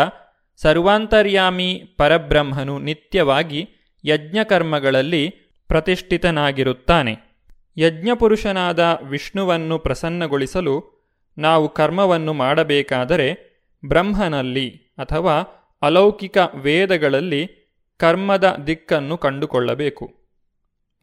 [0.56, 3.70] ಸರ್ವಾಂತರ್ಯಾಮಿ ಪರಬ್ರಹ್ಮನು ನಿತ್ಯವಾಗಿ
[4.06, 5.30] ಯಜ್ಞಕರ್ಮಗಳಲ್ಲಿ
[5.68, 7.18] ಪ್ರತಿಷ್ಠಿತನಾಗಿರುತ್ತಾನೆ.
[7.78, 10.93] ಯಜ್ಞಪುರುಷನಾದ ವಿಷ್ಣುವನ್ನು ಪ್ರಸನ್ನಗೊಳಿಸಲು
[11.38, 13.54] ನಾವು ಕರ್ಮವನ್ನು ಮಾಡಬೇಕಾದರೆ
[13.88, 15.42] ಬ್ರಹ್ಮನಲ್ಲಿ ಅಥವಾ
[15.82, 17.50] ಅಲೌಕಿಕ ವೇದಗಳಲ್ಲಿ
[17.98, 20.16] ಕರ್ಮದ ದಿಕ್ಕನ್ನು ಕಂಡುಕೊಳ್ಳಬೇಕು.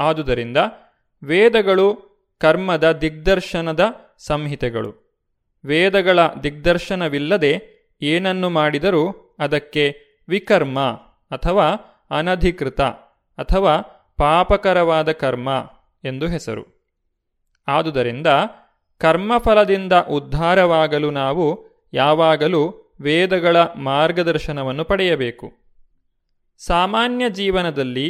[0.01, 0.57] ಆದುದರಿಂದ
[1.24, 3.81] ವೇದಗಳು ಕರ್ಮದ ದಿಗ್ದರ್ಶನದ
[4.18, 5.20] ಸಂಹಿತೆಗಳು.
[5.64, 9.97] ವೇದಗಳ ದಿಗ್ದರ್ಶನವಿಲ್ಲದೆ ಏನನ್ನು ಮಾಡಿದರೂ ಅದಕ್ಕೆ
[10.28, 10.81] ವಿಕರ್ಮ
[11.31, 11.70] ಅಥವಾ
[12.11, 12.81] ಅನಧಿಕೃತ
[13.39, 13.78] ಅಥವಾ
[14.16, 15.70] ಪಾಪಕರವಾದ ಕರ್ಮ
[16.05, 16.93] ಎಂದು ಹೆಸರು.
[17.68, 18.26] ಆದುದರಿಂದ
[19.01, 25.53] ಕರ್ಮಫಲದಿಂದ ಉದ್ಧಾರವಾಗಲು ನಾವು ಯಾವಾಗಲೂ ವೇದಗಳ ಮಾರ್ಗದರ್ಶನವನ್ನು ಪಡೆಯಬೇಕು.
[26.59, 28.09] ಸಾಮಾನ್ಯ ಜೀವನದಲ್ಲಿ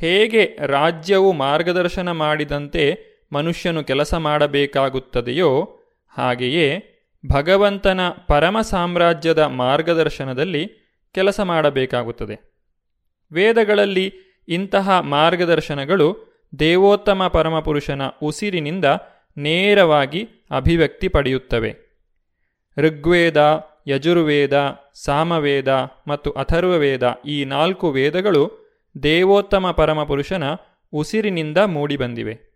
[0.00, 2.98] ಹೇಗೆ ರಾಜ್ಯವು ಮಾರ್ಗದರ್ಶನ ಮಾಡಿದಂತೆ
[3.32, 5.78] ಮನುಷ್ಯನು ಕೆಲಸ ಮಾಡಬೇಕಾಗುತ್ತದೆಯೋ
[6.08, 6.82] ಹಾಗೆಯೇ
[7.26, 10.68] ಭಗವಂತನ ಪರಮ ಸಾಮ್ರಾಜ್ಯದ ಮಾರ್ಗದರ್ಶನದಲ್ಲಿ
[11.14, 12.52] ಕೆಲಸ ಮಾಡಬೇಕಾಗುತ್ತದೆ.
[13.32, 14.12] ವೇದಗಳಲ್ಲಿ
[14.48, 18.84] ಇಂತಹ ಮಾರ್ಗದರ್ಶನಗಳು ದೇವೋತ್ತಮ ಪರಮಪುರುಷನ ಉಸಿರಿನಿಂದ
[19.36, 21.76] ನೇರವಾಗಿ ಅಭಿವ್ಯಕ್ತಿ ಪಡೆಯುತ್ತವೆ.
[22.78, 25.68] ಋಗ್ವೇದ, ಯಜುರ್ವೇದ, ಸಾಮವೇದ
[26.06, 28.62] ಮತ್ತು ಅಥರ್ವವೇದ ಈ ನಾಲ್ಕು ವೇದಗಳು
[29.02, 30.42] ದೇವೋತ್ತಮ ಪರಮಪುರುಷನ
[30.92, 32.52] ಉಸಿರಿನಿಂದ ಮೂಡಿಬಂದಿವೆ.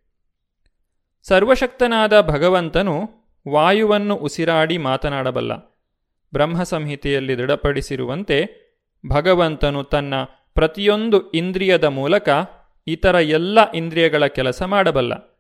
[1.22, 3.09] ಸರ್ವಶಕ್ತನಾದ ಭಗವಂತನು
[3.49, 5.57] ವಾಯುವನ್ನು ಉಸಿರಾಡಿ ಮಾತನಾಡಬಲ್ಲ.
[6.33, 8.66] ಬ್ರಹ್ಮ ಸಂಹಿತೆಯಲ್ಲಿ ದೃಢಪಡಿಸಿರುವಂತೆ
[9.09, 10.14] ಭಗವಂತನು ತನ್ನ
[10.55, 12.29] ಪ್ರತಿಯೊಂದು ಇಂದ್ರಿಯದ ಮೂಲಕ
[12.87, 15.37] ಇತರ ಎಲ್ಲ ಇಂದ್ರಿಯಗಳ ಕೆಲಸ ಮಾಡಬಲ್ಲ.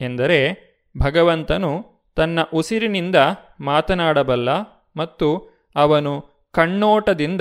[0.00, 0.65] ಎಂದರೆ
[0.98, 1.84] ಭಗವಂತನು
[2.16, 3.16] ತನ್ನ ಉಸಿರಿನಿಂದ
[3.60, 4.48] ಮಾತನಾಡಬಲ್ಲ
[4.96, 7.40] ಮತ್ತು ಅವನು ಕಣ್ಣೋಟದಿಂದ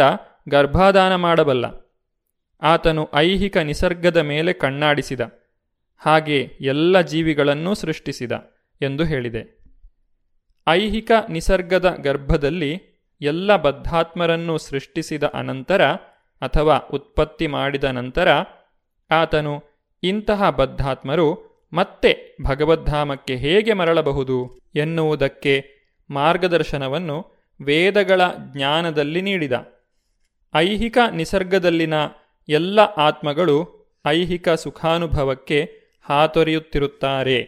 [0.50, 1.66] ಗರ್ಭಾದಾನ ಮಾಡಬಲ್ಲ.
[2.62, 5.22] ಆತನು ಐಹಿಕ ನಿಸರ್ಗದ ಮೇಲೆ ಕಣ್ಣಾಡಿಸಿದ.
[5.98, 8.32] ಹಾಗೆ ಎಲ್ಲ ಜೀವಿಗಳನ್ನೂ ಸೃಷ್ಟಿಸಿದ
[8.82, 9.66] ಎಂದು ಹೇಳಿದೆ.
[10.68, 12.82] ಐಹಿಕ ನಿಸರ್ಗದ ಗರ್ಭದಲ್ಲಿ
[13.22, 15.82] ಎಲ್ಲ ಬದ್ಧಾತ್ಮರನ್ನು ಸೃಷ್ಟಿಸಿದ ಅನಂತರ
[16.42, 18.28] ಅಥವಾ ಉತ್ಪತ್ತಿ ಮಾಡಿದ ನಂತರ
[19.12, 19.64] ಆತನು
[20.04, 21.45] ಇಂತಹ ಬದ್ಧಾತ್ಮರು
[21.76, 25.66] ಮತ್ತೆ ಭಗವದ್ಧಾಮಕ್ಕೆ ಹೇಗೆ ಮರಳಬಹುದು ಎನ್ನುವುದಕ್ಕೆ
[26.10, 28.22] ಮಾರ್ಗದರ್ಶನವನ್ನು ವೇದಗಳ
[28.52, 29.54] ಜ್ಞಾನದಲ್ಲಿ ನೀಡಿದ.
[30.56, 31.94] ಐಹಿಕ ನಿಸರ್ಗದಲ್ಲಿನ
[32.50, 35.72] ಎಲ್ಲ ಆತ್ಮಗಳು ಐಹಿಕ ಸುಖಾನುಭವಕ್ಕೆ
[36.06, 37.40] ಹಾತೊರೆಯುತ್ತಿರುತ್ತಾರೆ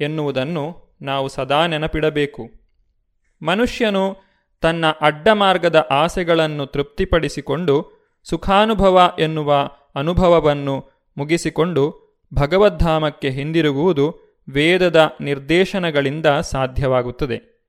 [0.00, 2.50] ಎನ್ನುವುದನ್ನು ನಾವು ಸದಾ ನೆನಪಿಡಬೇಕು.
[3.42, 4.16] ಮನುಷ್ಯನು
[4.60, 12.03] ತನ್ನ ಅಡ್ಡಮಾರ್ಗದ ಆಸೆಗಳನ್ನು ತೃಪ್ತಿಪಡಿಸಿಕೊಂಡು ಸುಖಾನುಭವ ಎನ್ನುವ ಅನುಭವವನ್ನು ಮುಗಿಸಿಕೊಂಡು
[12.34, 14.18] ಭಗವದ್ಧಾಮಕ್ಕೆ ಹಿಂದಿರುಗುವುದು
[14.50, 17.66] ವೇದದ ನಿರ್ದೇಶನಗಳಿಂದ ಸಾಧ್ಯವಾಗುತ್ತದೆ.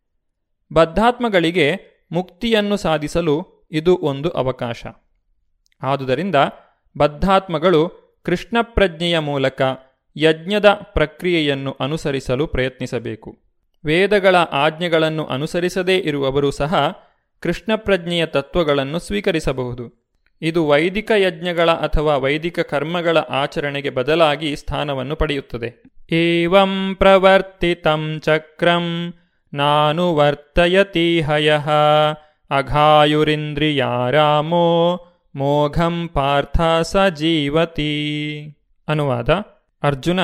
[0.73, 1.75] ಬದ್ಧಾತ್ಮಗಳಿಗೆ
[2.11, 4.85] ಮುಕ್ತಿಯನ್ನು ಸಾಧಿಸಲು ಇದು ಒಂದು ಅವಕಾಶ.
[5.83, 6.35] ಆದುದರಿಂದ
[6.97, 9.61] ಬದ್ಧಾತ್ಮಗಳು ಕೃಷ್ಣ ಪ್ರಜ್ಞೆಯ ಮೂಲಕ
[10.17, 13.37] ಯಜ್ಞದ ಪ್ರಕ್ರಿಯೆಯನ್ನು ಅನುಸರಿಸಲು ಪ್ರಯತ್ನಿಸಬೇಕು.
[13.85, 16.97] ವೇದಗಳ ಆಜ್ಞೆಗಳನ್ನು ಅನುಸರಿಸದೇ ಇರುವವರು ಸಹ
[17.39, 20.04] ಕೃಷ್ಣ ಪ್ರಜ್ಞೆಯ ತತ್ವಗಳನ್ನು ಸ್ವೀಕರಿಸಬಹುದು.
[20.41, 25.83] ಇದು ವೈದಿಕ ಯಜ್ಞಗಳ ಅಥವಾ ವೈದಿಕ ಕರ್ಮಗಳ ಆಚರಣೆಗೆ ಬದಲಾಗಿ ಸ್ಥಾನವನ್ನು ಪಡೆಯುತ್ತದೆ.
[26.15, 29.13] ಏವಂ ಪ್ರವರ್ತಿತಂ ಚಕ್ರಂ,
[29.53, 31.51] ನಾನು ವರ್ತಯತಿ ಹಯ,
[32.51, 33.47] ಅಘಾಯುರಿಂದ್ರಿಯಾರಾಮೋ,
[35.35, 37.93] ಮೋಘಂ ಪಾರ್ಥ ಸ ಜೀವತಿ.
[38.87, 39.29] ಅನುವಾದ,
[39.83, 40.19] ಅರ್ಜುನ,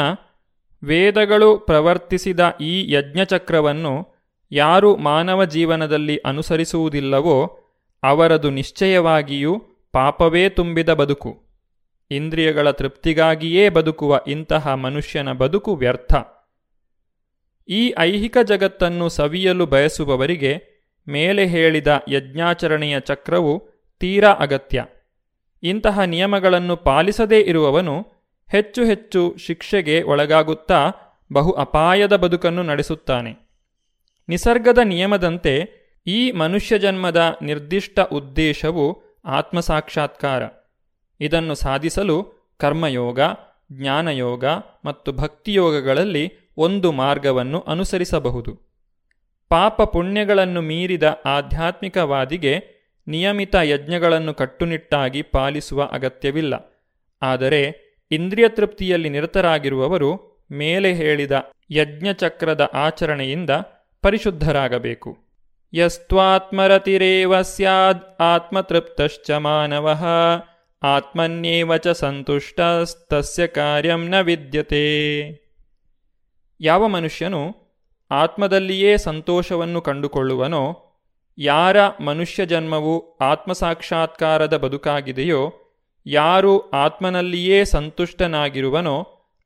[0.84, 4.08] ವೇದಗಳು ಪ್ರವರ್ತಿಸಿದ ಈ ಯಜ್ಞಚಕ್ರವನ್ನು
[4.52, 7.60] ಯಾರು ಮಾನವ ಜೀವನದಲ್ಲಿ ಅನುಸರಿಸುವುದಿಲ್ಲವೋ
[8.04, 11.44] ಅವರದು ನಿಶ್ಚಯವಾಗಿಯೂ ಪಾಪವೇ ತುಂಬಿದ ಬದುಕು.
[12.12, 16.14] ಇಂದ್ರಿಯಗಳ ತೃಪ್ತಿಗಾಗಿಯೇ ಬದುಕುವ ಇಂತಹ ಮನುಷ್ಯನ ಬದುಕು ವ್ಯರ್ಥ.
[17.70, 20.64] ಈ ಐಹಿಕ ಜಗತ್ತನ್ನು ಸವಿಯಲು ಬಯಸುವವರಿಗೆ
[21.08, 23.70] ಮೇಲೆ ಹೇಳಿದ ಯಜ್ಞಾಚರಣೆಯ ಚಕ್ರವು
[24.00, 24.86] ತೀರಾ ಅಗತ್ಯ.
[25.64, 28.06] ಇಂತಹ ನಿಯಮಗಳನ್ನು ಪಾಲಿಸದೇ ಇರುವವನು
[28.52, 30.92] ಹೆಚ್ಚು ಹೆಚ್ಚು ಶಿಕ್ಷೆಗೆ ಒಳಗಾಗುತ್ತಾ
[31.34, 33.50] ಬಹು ಅಪಾಯದ ಬದುಕನ್ನು ನಡೆಸುತ್ತಾನೆ.
[34.30, 40.44] ನಿಸರ್ಗದ ನಿಯಮದಂತೆ ಈ ಮನುಷ್ಯ ಜನ್ಮದ ನಿರ್ದಿಷ್ಟ ಉದ್ದೇಶವು ಆತ್ಮಸಾಕ್ಷಾತ್ಕಾರ.
[41.20, 42.24] ಇದನ್ನು ಸಾಧಿಸಲು
[42.58, 43.20] ಕರ್ಮಯೋಗ,
[43.72, 44.46] ಜ್ಞಾನಯೋಗ
[44.86, 48.72] ಮತ್ತು ಭಕ್ತಿಯೋಗಗಳಲ್ಲಿ ಒಂದು ಮಾರ್ಗವನ್ನು ಅನುಸರಿಸಬಹುದು.
[49.50, 56.84] ಪಾಪ ಪುಣ್ಯಗಳನ್ನು ಮೀರಿದ ಆಧ್ಯಾತ್ಮಿಕವಾದಿಗೆ ನಿಯಮಿತ ಯಜ್ಞಗಳನ್ನು ಕಟ್ಟುನಿಟ್ಟಾಗಿ ಪಾಲಿಸುವ ಅಗತ್ಯವಿಲ್ಲ.
[57.22, 61.32] ಆದರೆ ಇಂದ್ರಿಯ ತೃಪ್ತಿಯಲ್ಲಿ ನಿರತರಾಗಿರುವವರು ಮೇಲೆ ಹೇಳಿದ
[61.72, 63.50] ಯಜ್ಞಚಕ್ರದ ಆಚರಣೆಯಿಂದ
[64.02, 65.31] ಪರಿಶುದ್ಧರಾಗಬೇಕು.
[65.74, 70.04] ಯಸ್ತ್ವಾತ್ಮರತಿರೇವ ಸ್ಯಾದ್ ಆತ್ಮತೃಪ್ತಶ್ಚ ಮಾನವ
[70.84, 74.86] ಆತ್ಮನ್ಯೇವ ಚ ಸಂತುಷ್ಟಸ್ತಸ್ಯ ಕಾರ್ಯಂ ನ ವಿದ್ಯತೆ
[76.62, 77.56] ಯಾವ ಮನುಷ್ಯನು
[78.12, 80.94] ಆತ್ಮದಲ್ಲಿಯೇ ಸಂತೋಷವನ್ನು ಕಂಡುಕೊಳ್ಳುವನೋ,
[81.38, 85.54] ಯಾರ ಮನುಷ್ಯ ಜನ್ಮವು ಆತ್ಮಸಾಕ್ಷಾತ್ಕಾರದ ಬದುಕಾಗಿದೆಯೋ,
[86.06, 89.02] ಯಾರು ಆತ್ಮನಲ್ಲಿಯೇ ಸಂತುಷ್ಟನಾಗಿರುವನೋ,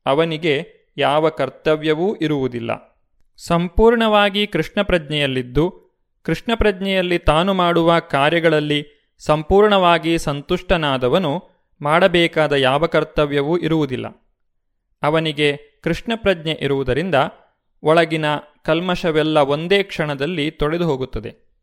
[0.05, 0.67] ಅವನಿಗೆ
[0.97, 3.01] ಯಾವ ಕರ್ತವ್ಯವೂ ಇರುವುದಿಲ್ಲ.
[3.37, 5.84] ಸಂಪೂರ್ಣವಾಗಿ ಕೃಷ್ಣ ಪ್ರಜ್ಞೆಯಲ್ಲಿದ್ದು
[6.25, 8.85] ಕೃಷ್ಣ ಪ್ರಜ್ಞೆಯಲ್ಲಿ ತಾನು ಮಾಡುವ ಕಾರ್ಯಗಳಲ್ಲಿ
[9.19, 11.43] ಸಂಪೂರ್ಣವಾಗಿ ಸಂತುಷ್ಟನಾದವನು
[11.81, 14.05] ಮಾಡಬೇಕಾದ ಯಾವ ಕರ್ತವ್ಯವೂ ಇರುವುದಿಲ್ಲ.
[15.03, 17.15] ಅವನಿಗೆ ಕೃಷ್ಣ ಪ್ರಜ್ಞೆ ಇರುವುದರಿಂದ
[17.83, 18.25] ಒಳಗಿನ
[18.63, 21.57] ಕಲ್ಮಶವೆಲ್ಲ ಒಂದೇ ಕ್ಷಣದಲ್ಲಿ ತೊಳೆದು ಹೋಗುತ್ತದೆ.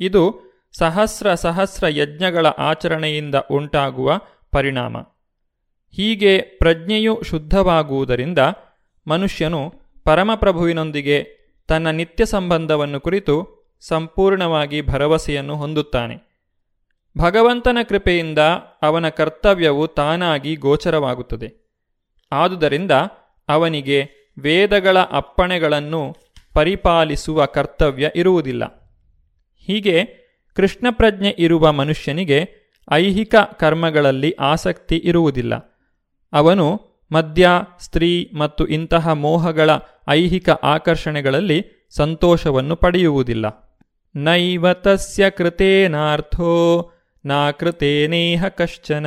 [0.00, 0.40] ಇದು
[0.78, 4.96] ಸಹಸ್ರ ಸಹಸ್ರ ಯಜ್ಞಗಳ ಆಚರಣೆಯಿಂದ ಉಂಟಾಗುವ ಪರಿಣಾಮ.
[5.92, 8.38] ಹೀಗೆ ಪ್ರಜ್ಞೆಯು ಶುದ್ಧವಾಗುವುದರಿಂದ
[9.06, 9.72] ಮನುಷ್ಯನು
[10.04, 11.26] ಪರಮಪ್ರಭುವಿನೊಂದಿಗೆ
[11.68, 16.28] ತನ್ನ ನಿತ್ಯ ಸಂಬಂಧವನ್ನು ಕುರಿತು ಸಂಪೂರ್ಣವಾಗಿ ಭರವಸೆಯನ್ನು ಹೊಂದುತ್ತಾನೆ.
[17.18, 18.38] ಭಗವಂತನ ಕೃಪೆಯಿಂದ
[18.82, 21.68] ಅವನ ಕರ್ತವ್ಯವು ತಾನಾಗಿ ಗೋಚರವಾಗುತ್ತದೆ.
[22.32, 22.90] ಆದುದರಿಂದ
[23.48, 24.08] ಅವನಿಗೆ
[24.38, 26.16] ವೇದಗಳ ಅಪ್ಪಣೆಗಳನ್ನು
[26.54, 28.92] ಪರಿಪಾಲಿಸುವ ಕರ್ತವ್ಯ ಇರುವುದಿಲ್ಲ.
[29.58, 30.04] ಹೀಗೆ
[30.56, 32.50] ಕೃಷ್ಣ ಪ್ರಜ್ಞೆ ಇರುವ ಮನುಷ್ಯನಿಗೆ
[32.92, 35.54] ಐಹಿಕ ಕರ್ಮಗಳಲ್ಲಿ ಆಸಕ್ತಿ ಇರುವುದಿಲ್ಲ.
[36.32, 36.80] ಅವನು
[37.12, 37.48] ಮದ್ಯ,
[37.80, 39.70] ಸ್ತ್ರೀ ಮತ್ತು ಇಂತಹ ಮೋಹಗಳ
[40.08, 43.67] ಐಹಿಕ ಆಕರ್ಷಣೆಗಳಲ್ಲಿ ಸಂತೋಷವನ್ನು ಪಡೆಯುವುದಿಲ್ಲ.
[44.16, 46.92] ನೈವ ತಸ್ಯ ಕೃತೇನಾರ್ಥೋ
[47.24, 49.06] ನಾಕೃತೇನೇಹ ಕಶ್ಚನ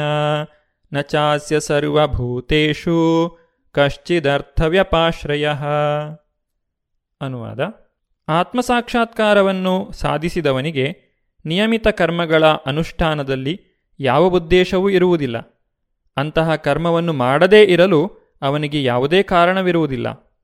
[0.94, 3.38] ನ ಚಾಸ್ಯ ಸರ್ವಭೂತೇಷು
[3.72, 5.50] ಕಶ್ಚಿದರ್ಥವ್ಯಪಾಶ್ರಯ
[7.22, 7.60] ಅನುವಾದ
[8.28, 11.12] ಆತ್ಮಸಾಕ್ಷಾತ್ಕಾರವನ್ನು ಸಾಧಿಸಿದವನಿಗೆ
[11.46, 13.62] ನಿಯಮಿತ ಕರ್ಮಗಳ ಅನುಷ್ಠಾನದಲ್ಲಿ
[14.00, 15.38] ಯಾವ ಉದ್ದೇಶವೂ ಇರುವುದಿಲ್ಲ.
[16.18, 18.08] ಅಂತಹ ಕರ್ಮವನ್ನು ಮಾಡದೇ ಇರಲು
[18.42, 20.38] ಅವನಿಗೆ ಯಾವುದೇ ಕಾರಣವಿರುವುದಿಲ್ಲ.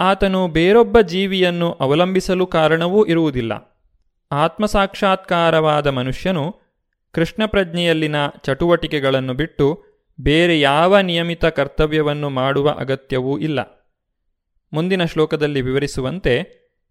[0.00, 3.71] ಆತನು ಬೇರೊಬ್ಬ ಜೀವಿಯನ್ನು ಅವಲಂಬಿಸಲು ಕಾರಣವೂ ಇರುವುದಿಲ್ಲ.
[4.32, 6.60] ಆತ್ಮಸಾಕ್ಷಾತ್ಕಾರವಾದ ಮನುಷ್ಯನು
[7.12, 9.84] ಕೃಷ್ಣ ಪ್ರಜ್ಞೆಯಲ್ಲಿನ ಚಟುವಟಿಕೆಗಳನ್ನು ಬಿಟ್ಟು
[10.20, 13.60] ಬೇರೆ ಯಾವ ನಿಯಮಿತ ಕರ್ತವ್ಯವನ್ನು ಮಾಡುವ ಅಗತ್ಯವೂ ಇಲ್ಲ.
[14.72, 16.44] ಮುಂದಿನ ಶ್ಲೋಕದಲ್ಲಿ ವಿವರಿಸುವಂತೆ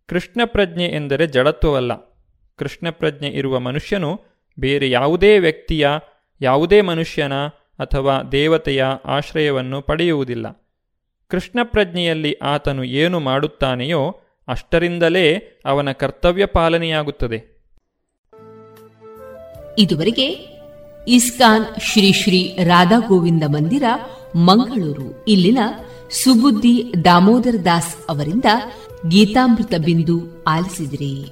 [0.08, 1.92] ಕೃಷ್ಣ ಪ್ರಜ್ಞೆ ಎಂದರೆ ಜಡತ್ವವಲ್ಲ.
[2.56, 4.22] ಕೃಷ್ಣ ಪ್ರಜ್ಞೆ ಇರುವ ಮನುಷ್ಯನು
[4.60, 5.89] ಬೇರೆ ಯಾವುದೇ ವ್ಯಕ್ತಿಯ,
[6.42, 7.34] ಯಾವುದೇ ಮನುಷ್ಯನ
[7.80, 10.74] ಅಥವಾ ದೇವತೆಯ ಆಶ್ರಯವನ್ನು ಪಡೆಯುವುದಿಲ್ಲ.
[11.28, 14.22] ಕೃಷ್ಣ ಪ್ರಜ್ಞೆಯಲ್ಲಿ ಆತನು ಏನು ಮಾಡುತ್ತಾನೆಯೋ
[14.52, 15.36] ಅಷ್ಟರಿಂದಲೇ
[15.66, 17.52] ಅವನ ಕರ್ತವ್ಯ ಪಾಲನೆಯಾಗುತ್ತದೆ.
[19.78, 20.28] ಇದುವರೆಗೆ
[21.08, 23.84] ಇಸ್ಕಾನ್ ಶ್ರೀ ಶ್ರೀ ರಾಧಾ ಗೋವಿಂದ ಮಂದಿರ,
[24.36, 25.24] ಮಂಗಳೂರು.
[25.28, 25.58] ಇಲ್ಲಿನ
[26.24, 28.45] ಸುಬುದ್ದಿ ದಾಮೋದರ ದಾಸ್ ಅವರಿಂದ
[29.08, 31.26] ಗೀತಾಮೃತ ಬಿಂದು ಆಲಿಸಿದ್ರಿ.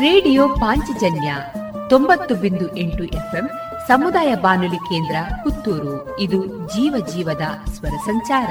[0.00, 1.36] ರೇಡಿಯೋ ಪಾಂಚಜನ್ಯ
[1.90, 3.50] ತೊಂಬತ್ತು ಬಿಂದು ಎಂಟು ಎಫ್ಎಂ
[3.88, 6.20] ಸಮುದಾಯ ಬಾನುಲಿ ಕೇಂದ್ರ ಪುತ್ತೂರು.
[6.20, 8.50] ಇದು ಜೀವ ಜೀವದ ಸ್ವರ ಸಂಚಾರ.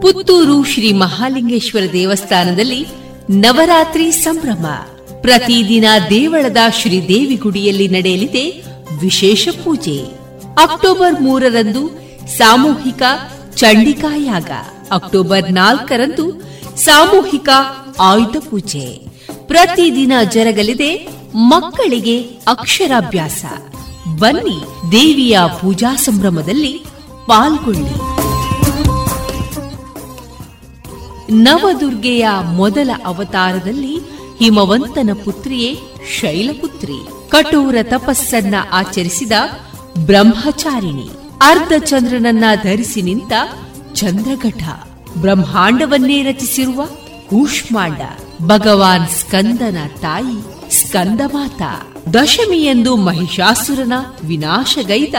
[0.00, 2.86] ಪುತ್ತೂರು ಶ್ರೀ ಮಹಾಲಿಂಗೇಶ್ವರ ದೇವಸ್ಥಾನದಲ್ಲಿ
[3.30, 4.66] ನವರಾತ್ರಿ ಸಂಭ್ರಮ.
[5.20, 8.62] ಪ್ರತಿದಿನ ದೇವಳದ ಶ್ರೀ ದೇವಿ ಗುಡಿಯಲ್ಲಿ ನಡೆಯಲಿದೆ
[9.00, 10.04] ವಿಶೇಷ ಪೂಜೆ.
[10.62, 11.88] ಅಕ್ಟೋಬರ್ ಮೂರರಂದು
[12.36, 13.02] ಸಾಮೂಹಿಕ
[13.54, 14.50] ಚಂಡಿಕಾಯಾಗ.
[14.90, 16.48] ಅಕ್ಟೋಬರ್ ನಾಲ್ಕರಂದು
[16.78, 17.48] ಸಾಮೂಹಿಕ
[18.00, 19.06] ಆಯುಧ ಪೂಜೆ.
[19.46, 23.44] ಪ್ರತಿದಿನ ಜರಗಲಿದೆ ಮಕ್ಕಳಿಗೆ ಅಕ್ಷರಾಭ್ಯಾಸ.
[24.18, 26.84] ಬನ್ನಿ ದೇವಿಯ ಪೂಜಾ ಸಂಭ್ರಮದಲ್ಲಿ
[27.26, 28.18] ಪಾಲ್ಗೊಳ್ಳಿ.
[31.32, 33.96] ನವದುರ್ಗೆಯ ಮೊದಲ ಅವತಾರದಲ್ಲಿ
[34.38, 35.78] ಹಿಮವಂತನ ಪುತ್ರಿಯೇ
[36.20, 37.28] ಶೈಲಪುತ್ರಿ.
[37.28, 39.32] ಕಠೋರ ತಪಸ್ಸನ್ನ ಆಚರಿಸಿದ
[39.98, 41.10] ಬ್ರಹ್ಮಚಾರಿಣಿ.
[41.40, 43.32] ಅರ್ಧಚಂದ್ರನನ್ನ ಧರಿಸಿ ನಿಂತ
[43.94, 44.87] ಚಂದ್ರಘಟ.
[45.20, 46.84] ಬ್ರಹ್ಮಾಂಡವನ್ನೇ ರಚಿಸಿರುವ
[47.30, 48.00] ಕೂಷ್ಮಾಂಡ,
[48.42, 51.62] ಭಗವಾನ್ ಸ್ಕಂದನ ತಾಯಿ ಸ್ಕಂದಮಾತ,
[52.14, 53.92] ದಶಮಿಯೆಂದು ಮಹಿಷಾಸುರನ
[54.26, 55.14] ವಿನಾಶಗೈದ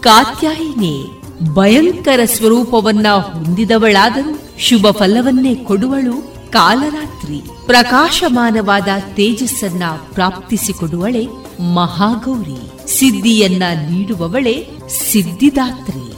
[0.00, 1.06] ಕಾತ್ಯಾಯಿನಿ
[1.54, 7.40] ಭಯಂಕರ ಸ್ವರೂಪವನ್ನ ಹೊಂದಿದವಳಾದರೂ ಶುಭ ಫಲವನ್ನೇ ಕೊಡುವಳು ಕಾಲರಾತ್ರಿ.
[7.66, 9.82] ಪ್ರಕಾಶಮಾನವಾದ ತೇಜಸ್ಸನ್ನ
[10.12, 11.26] ಪ್ರಾಪ್ತಿಸಿಕೊಡುವಳೆ
[11.74, 12.88] ಮಹಾಗೌರಿ.
[12.98, 14.68] ಸಿದ್ಧಿಯನ್ನ ನೀಡುವವಳೆ
[15.12, 16.14] ಸಿದ್ಧಿದಾತ್ರಿ.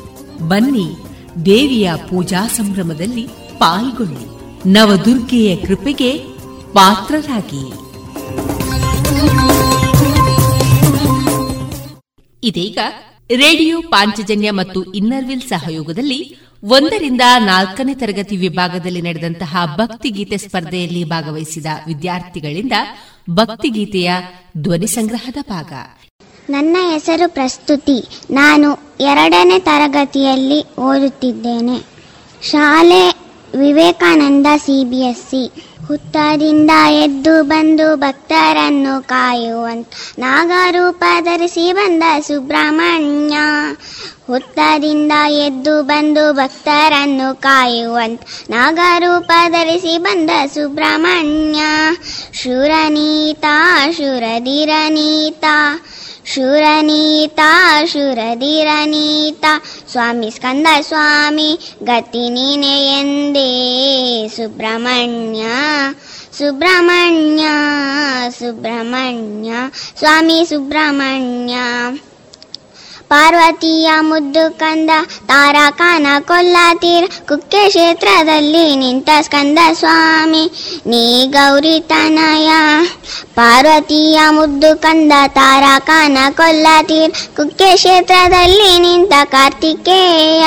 [0.48, 1.05] ಬನ್ನಿ
[1.44, 3.26] ದೇವಿಯ ಪೂಜಾ ಸಂಭ್ರಮದಲ್ಲಿ
[3.58, 4.36] ಪಾಲ್ಗೊಳ್ಳಿ.
[4.72, 6.18] ನವದುರ್ಗೆಯ ಕೃಪೆಗೆ
[6.72, 7.72] ಪಾತ್ರರಾಗಿ.
[12.42, 12.78] ಇದೀಗ
[13.36, 22.72] ರೇಡಿಯೋ ಪಾಂಚಜನ್ಯ ಮತ್ತು ಇನ್ನರ್ವಿಲ್ ಸಹಯೋಗದಲ್ಲಿ ಒಂದರಿಂದ ನಾಲ್ಕನೇ ತರಗತಿ ವಿಭಾಗದಲ್ಲಿ ನಡೆದಂತಹ ಭಕ್ತಿಗೀತೆ ಸ್ಪರ್ಧೆಯಲ್ಲಿ ಭಾಗವಹಿಸಿದ ವಿದ್ಯಾರ್ಥಿಗಳಿಂದ
[23.30, 24.12] ಭಕ್ತಿಗೀತೆಯ
[24.58, 25.72] ಧ್ವನಿ ಸಂಗ್ರಹದ ಭಾಗ.
[26.50, 28.08] ನನ್ನ ಹೆಸರು ಪ್ರಸ್ತುತಿ.
[28.30, 31.78] ನಾನು ಎರಡನೇ ತರಗತಿಯಲ್ಲಿ ಓದುತ್ತಿದ್ದೇನೆ.
[32.42, 33.08] ಶಾಲೆ
[33.58, 35.50] Vivekananda C B S C
[35.88, 39.88] ಹುತ್ತದಿಂದ ಎದ್ದು ಬಂದು ಭಕ್ತರನ್ನು ಕಾಯುವಂತ
[40.18, 43.36] ನಾಗರೂಪ ಧರಿಸಿ ಬಂದ ಸುಬ್ರಹ್ಮಣ್ಯ.
[44.26, 48.20] ಹುತ್ತದಿಂದ ಎದ್ದು ಬಂದು ಭಕ್ತರನ್ನು ಕಾಯುವಂತ
[48.50, 51.60] ನಾಗರೂಪ ಧರಿಸಿ ಬಂದ ಸುಬ್ರಹ್ಮಣ್ಯ.
[52.32, 53.44] ಶೂರನೀತ,
[53.96, 55.44] ಶೂರಧಿರನೀತ
[56.32, 57.50] शुरनीता
[57.86, 59.52] शुरधिरनीता
[59.92, 61.50] स्वामि स्कन्द स्वामी
[61.88, 63.50] गतिनियन् दे
[64.36, 65.58] सुब्रह्मण्या
[66.38, 67.54] सुब्रह्मण्या
[68.38, 69.68] सुब्रह्मण्या
[70.00, 71.64] स्वामी सुब्रह्मण्या।
[73.10, 74.90] ಪಾರ್ವತಿಯ ಮುದ್ದು ಕಂದ
[75.30, 80.44] ತಾರಕಾನ ಕೊಲ್ಲಾತೀರ ಕುಕ್ಕೆ ಕ್ಷೇತ್ರದಲ್ಲಿ ನಿಂತ ಸ್ಕಂದ ಸ್ವಾಮಿ,
[80.90, 81.02] ನೀ
[81.36, 82.48] ಗೌರಿ ತನಯ.
[83.38, 90.44] ಪಾರ್ವತಿಯ ಮುದ್ದು ಕಂದ ತಾರಕಾನ ಕೊಲ್ಲಾತೀರ ಕುಕ್ಕೆ ಕ್ಷೇತ್ರದಲ್ಲಿ ನಿಂತ ಕಾರ್ತಿಕೇಯ,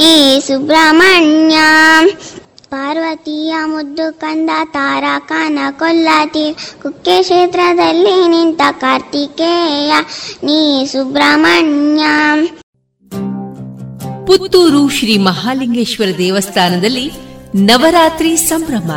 [0.00, 0.12] ನೀ
[0.48, 1.56] ಸುಬ್ರಹ್ಮಣ್ಯ.
[2.70, 6.46] ಪಾರ್ವತಿಯ ಮುದ್ದು ಕಂದ ತಾರಕನ ಕೊಲ್ಲತಿ.
[6.82, 9.92] ಕುಕ್ಕೆ ಕ್ಷೇತ್ರದಲ್ಲಿ ನಿಂತ ಕಾರ್ತಿಕೇಯ,
[10.44, 12.04] ನೀ ಸುಬ್ರಹ್ಮಣ್ಯ.
[14.26, 17.06] ಪುತ್ತೂರು ಶ್ರೀ ಮಹಾಲಿಂಗೇಶ್ವರ ದೇವಸ್ಥಾನದಲ್ಲಿ
[17.54, 18.90] ನವರಾತ್ರಿ ಸಂಭ್ರಮ.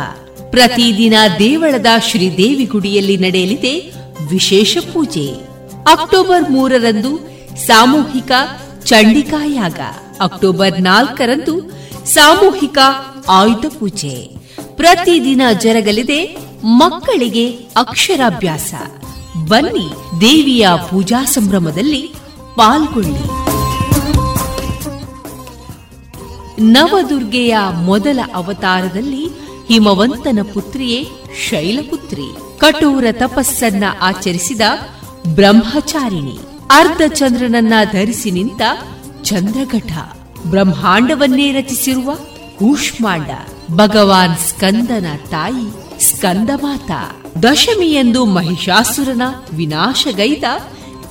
[0.50, 3.74] ಪ್ರತಿದಿನ ದೇವಳದ ಶ್ರೀದೇವಿ ಗುಡಿಯಲ್ಲಿ ನಡೆಯಲಿದೆ
[4.30, 5.28] ವಿಶೇಷ ಪೂಜೆ.
[5.92, 7.12] ಅಕ್ಟೋಬರ್ ಮೂರರಂದು
[7.66, 8.32] ಸಾಮೂಹಿಕ
[8.84, 9.80] ಚಂಡಿಕಾಯಾಗ.
[10.20, 11.54] ಅಕ್ಟೋಬರ್ ನಾಲ್ಕರಂದು
[12.04, 12.78] ಸಾಮೂಹಿಕ
[13.28, 14.28] ಆಯುಧ ಪೂಜೆ.
[14.76, 18.74] ಪ್ರತಿದಿನ ಜರಗಲಿದೆ ಮಕ್ಕಳಿಗೆ ಅಕ್ಷರಾಭ್ಯಾಸ.
[19.48, 22.14] ಬನ್ನಿ ದೇವಿಯ ಪೂಜಾ ಸಂಭ್ರಮದಲ್ಲಿ
[22.56, 23.44] ಪಾಲ್ಗೊಳ್ಳಿ.
[26.60, 29.26] ನವದುರ್ಗೆಯ ಮೊದಲ ಅವತಾರದಲ್ಲಿ
[29.68, 31.08] ಹಿಮವಂತನ ಪುತ್ರಿಯೇ
[31.48, 32.36] ಶೈಲಪುತ್ರಿ.
[32.58, 34.60] ಕಠೋರ ತಪಸ್ಸನ್ನ ಆಚರಿಸಿದ
[35.26, 36.38] ಬ್ರಹ್ಮಚಾರಿಣಿ.
[36.70, 38.62] ಅರ್ಧ ಚಂದ್ರನನ್ನ ಧರಿಸಿ ನಿಂತ
[39.22, 39.92] ಚಂದ್ರಘಟ.
[40.50, 42.14] ಬ್ರಹ್ಮಾಂಡವನ್ನೇ ರಚಿಸಿರುವ
[42.58, 43.30] ಕೂಷ್ಮಾಂಡ,
[43.70, 46.90] ಭಗವಾನ್ ಸ್ಕಂದನ ತಾಯಿ ಸ್ಕಂದಮಾತ,
[47.42, 49.22] ದಶಮಿಯಂದು ಮಹಿಷಾಸುರನ
[49.54, 50.44] ವಿನಾಶಗೈದ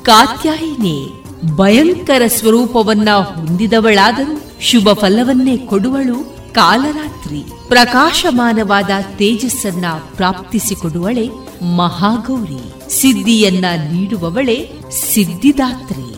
[0.03, 1.23] ಕಾತ್ಯಾಯಿನೇ.
[1.55, 7.43] ಭಯಂಕರ ಸ್ವರೂಪವನ್ನ ಹೊಂದಿದವಳಾದರೂ ಶುಭ ಫಲವನ್ನೇ ಕೊಡುವಳು ಕಾಲರಾತ್ರಿ.
[7.67, 11.29] ಪ್ರಕಾಶಮಾನವಾದ ತೇಜಸ್ಸನ್ನ ಪ್ರಾಪ್ತಿಸಿಕೊಡುವಳೆ
[11.75, 12.91] ಮಹಾಗೌರಿ.
[13.01, 14.71] ಸಿದ್ಧಿಯನ್ನ ನೀಡುವವಳೆ
[15.13, 16.15] ಸಿದ್ಧಿದಾತ್ರಿ.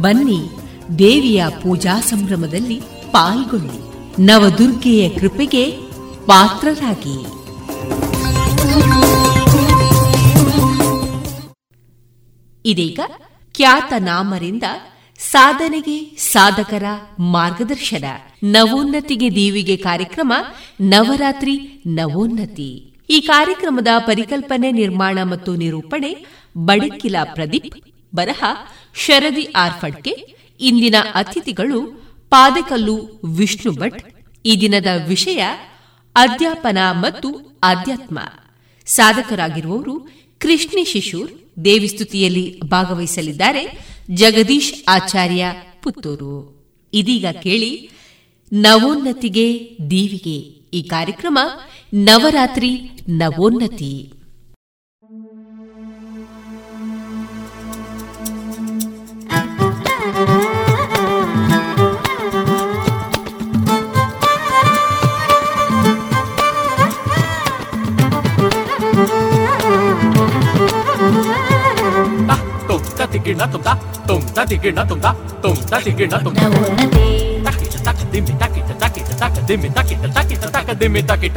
[0.00, 0.50] ಬನ್ನಿ
[0.98, 2.80] ದೇವಿಯ ಪೂಜಾ ಸಂಭ್ರಮದಲ್ಲಿ
[3.10, 3.86] ಪಾಲ್ಗೊಳ್ಳಿ.
[4.26, 5.70] ನವದುರ್ಗೆಯ ಕೃಪೆಗೆ
[6.26, 7.26] ಪಾತ್ರರಾಗಿ.
[12.64, 13.00] ಇದೀಗ
[13.54, 14.62] ಖ್ಯಾತ ನಾಮರಿಂದ
[15.18, 16.82] ಸಾಧನೆಗೆ ಸಾಧಕರ
[17.18, 18.04] ಮಾರ್ಗದರ್ಶನ.
[18.42, 20.32] ನವೋನ್ನತಿಗೆ ದೀವಿಗೆ ಕಾರ್ಯಕ್ರಮ
[20.80, 22.92] ನವರಾತ್ರಿ ನವೋನ್ನತಿ.
[23.10, 26.26] ಈ ಕಾರ್ಯಕ್ರಮದ ಪರಿಕಲ್ಪನೆ ನಿರ್ಮಾಣ ಮತ್ತು ನಿರೂಪಣೆ
[26.58, 27.76] ಬಡಕಿಲ ಪ್ರದೀಪ್
[28.16, 28.44] ಬರಹ,
[28.94, 31.80] ಶರದಿ ಆರ್ಫಡ್ಕೆ ಇಂದಿನ ಅತಿಥಿಗಳು
[32.30, 34.00] ಪಾದಕಲ್ಲು ವಿಷ್ಣು ಭಟ್,
[34.44, 35.44] ಈ ದಿನದ ವಿಷಯ
[36.16, 37.28] ಅಧ್ಯಾಪನ ಮತ್ತು
[37.62, 38.18] ಅಧ್ಯಾತ್ಮ
[38.86, 41.30] ಸಾಧಕರಾಗಿರುವವರು ಕೃಷ್ಣಿ ಶಿಶೂರ್
[41.64, 43.78] ದೇವಿಸ್ತುತಿಯಲ್ಲಿ ಭಾಗವಹಿಸಲಿದ್ದಾರೆ
[44.14, 45.46] ಜಗದೀಶ್ ಆಚಾರ್ಯ
[45.82, 46.34] ಪುತ್ತೂರು.
[46.92, 47.90] ಇದೀಗ ಕೇಳಿ,
[48.52, 50.38] ನವೋನ್ನತಿಗೆ ದೀವಿಗೆ
[50.78, 51.38] ಈ ಕಾರ್ಯಕ್ರಮ
[51.94, 52.70] ನವರಾತ್ರಿ
[53.08, 54.15] ನವೋನ್ನತಿ.
[79.68, 81.36] ತಕಿಟ ತಕಿಟ ತಕ ದಿಮ್ಮಿ ತಕಿಟ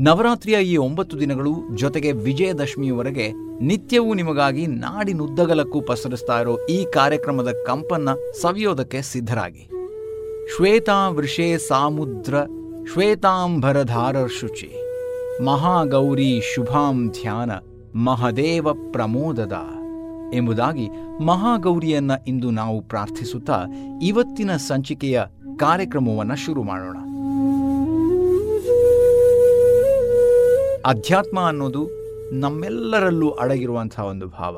[0.00, 8.08] ನವರಾತ್ರಿಯ ಈ ಒಂಬತ್ತು ದಿನಗಳು ಜೊತೆಗೆ ವಿಜಯದಶಮಿಯವರೆಗೆ ನಿತ್ಯವೂ ನಿಮಗಾಗಿ ನಾಡಿನುದ್ದಗಲಕ್ಕೂ ಪಸರಿಸ್ತಾ ಇರೋ ಈ ಕಾರ್ಯಕ್ರಮದ ಕಂಪನ್ನ
[8.40, 9.70] ಸವಿಯೋದಕ್ಕೆ ಸಿದ್ಧರಾಗಿ.
[10.56, 12.34] ಶ್ವೇತಾ ವೃಷೇ ಸಾಮುದ್ರ
[12.92, 14.70] ಶ್ವೇತಾಂಬರಧಾರ ಶುಚಿ
[15.44, 17.50] ಮಹಾಗೌರಿ ಶುಭಾಂ ಧ್ಯಾನ
[17.98, 19.52] ಮಹದೇವ ಪ್ರಮೋದದ.
[20.34, 20.88] ಎಂಬುದಾಗಿ
[21.26, 23.64] ಮಹಾಗೌರಿಯನ್ನ ಇಂದು ನಾವು ಪ್ರಾರ್ಥಿಸುತ್ತಾ
[24.02, 25.22] ಇವತ್ತಿನ ಸಂಚಿಕೆಯ
[25.56, 26.96] ಕಾರ್ಯಕ್ರಮವನ್ನು ಶುರು ಮಾಡೋಣ.
[30.86, 31.90] ಅಧ್ಯಾತ್ಮ ಅನ್ನೋದು
[32.32, 34.56] ನಮ್ಮೆಲ್ಲರಲ್ಲೂ ಅಡಗಿರುವಂತಹ ಒಂದು ಭಾವ.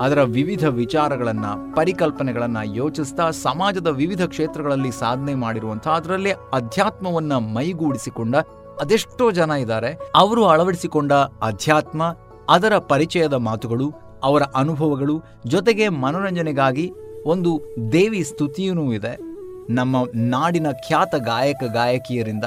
[0.00, 8.36] ಅದರ ವಿವಿಧ ವಿಚಾರಗಳನ್ನು, ಪರಿಕಲ್ಪನೆಗಳನ್ನು ಯೋಚಿಸ್ತಾ ಸಮಾಜದ ವಿವಿಧ ಕ್ಷೇತ್ರಗಳಲ್ಲಿ ಸಾಧನೆ ಮಾಡಿರುವಂಥ ಅದರಲ್ಲೇ ಅಧ್ಯಾತ್ಮವನ್ನು ಮೈಗೂಡಿಸಿಕೊಂಡ
[8.80, 9.98] ಅದೆಷ್ಟೋ ಜನ ಇದ್ದಾರೆ.
[10.14, 12.16] ಅವರು ಅಳವಡಿಸಿಕೊಂಡ ಅಧ್ಯಾತ್ಮ,
[12.48, 13.92] ಅದರ ಪರಿಚಯದ ಮಾತುಗಳು,
[14.22, 16.92] ಅವರ ಅನುಭವಗಳು, ಜೊತೆಗೆ ಮನೋರಂಜನೆಗಾಗಿ
[17.24, 17.60] ಒಂದು
[17.92, 19.18] ದೇವಿ ಸ್ತುತಿಯೂ ಇದೆ.
[19.70, 22.44] ನಮ್ಮ ನಾಡಿನ ಖ್ಯಾತ ಗಾಯಕ, ಗಾಯಕಿಯರಿಂದ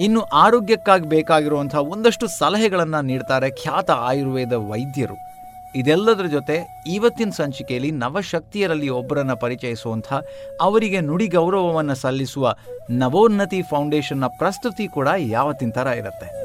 [0.00, 5.32] ಇನ್ನು ಆರೋಗ್ಯಕ್ಕಾಗಿ ಬೇಕಾಗಿರುವಂತಹ ಒಂದಷ್ಟು ಸಲಹೆಗಳನ್ನು ನೀಡ್ತಾರೆ ಖ್ಯಾತ ಆಯುರ್ವೇದ ವೈದ್ಯರು.
[5.74, 10.12] ಇದೆಲ್ಲದರ ಜೊತೆ ಇವತ್ತಿನ ಸಂಚಿಕೆಯಲ್ಲಿ ನವಶಕ್ತಿಯರಲ್ಲಿ ಒಬ್ಬರನ್ನ ಪರಿಚಯಿಸುವಂಥ,
[10.60, 12.54] ಅವರಿಗೆ ನುಡಿ ಗೌರವವನ್ನು ಸಲ್ಲಿಸುವ
[12.90, 16.42] ನವೋನ್ನತಿ ಫೌಂಡೇಶನ್ನ ಪ್ರಸ್ತುತಿ ಕೂಡ ಯಾವತ್ತಿನ ಥರ ಇರುತ್ತೆ.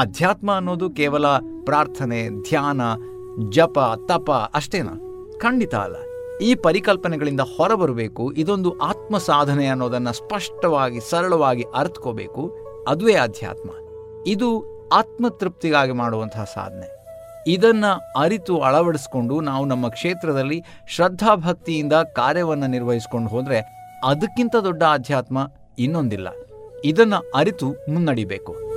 [0.00, 1.26] ಅಧ್ಯಾತ್ಮ ಅನ್ನೋದು ಕೇವಲ
[1.64, 2.80] ಪ್ರಾರ್ಥನೆ, ಧ್ಯಾನ,
[3.50, 5.00] ಜಪ, ತಪ ಅಷ್ಟೇನಾ?
[5.38, 6.07] ಖಂಡಿತ ಅಲ್ಲ.
[6.42, 12.56] ಈ ಪರಿಕಲ್ಪನೆಗಳಿಂದ ಹೊರಬರಬೇಕು, ಇದೊಂದು ಆತ್ಮ ಸಾಧನೆ ಅನ್ನೋದನ್ನು ಸ್ಪಷ್ಟವಾಗಿ, ಸರಳವಾಗಿ ಅರ್ಥಕೋಬೇಕು.
[12.88, 13.70] ಅದುವೇ ಅಧ್ಯಾತ್ಮ
[14.26, 16.98] ಇದು ಆತ್ಮತೃಪ್ತಿಗಾಗಿ ಮಾಡುವಂತಹ ಸಾಧನೆ.
[17.46, 23.60] ಇದನ್ನು ಅರಿತು ಅಳವಡಿಸ್ಕೊಂಡು ನಾವು ನಮ್ಮ ಕ್ಷೇತ್ರದಲ್ಲಿ ಶ್ರದ್ಧಾಭಕ್ತಿಯಿಂದ ಕಾರ್ಯವನ್ನು ನಿರ್ವಹಿಸ್ಕೊಂಡು ಹೋದರೆ
[24.04, 25.38] ಅದಕ್ಕಿಂತ ದೊಡ್ಡ ಆಧ್ಯಾತ್ಮ
[25.78, 26.28] ಇನ್ನೊಂದಿಲ್ಲ.
[26.84, 28.67] ಇದನ್ನು ಅರಿತು ಮುನ್ನಡಿಬೇಕು.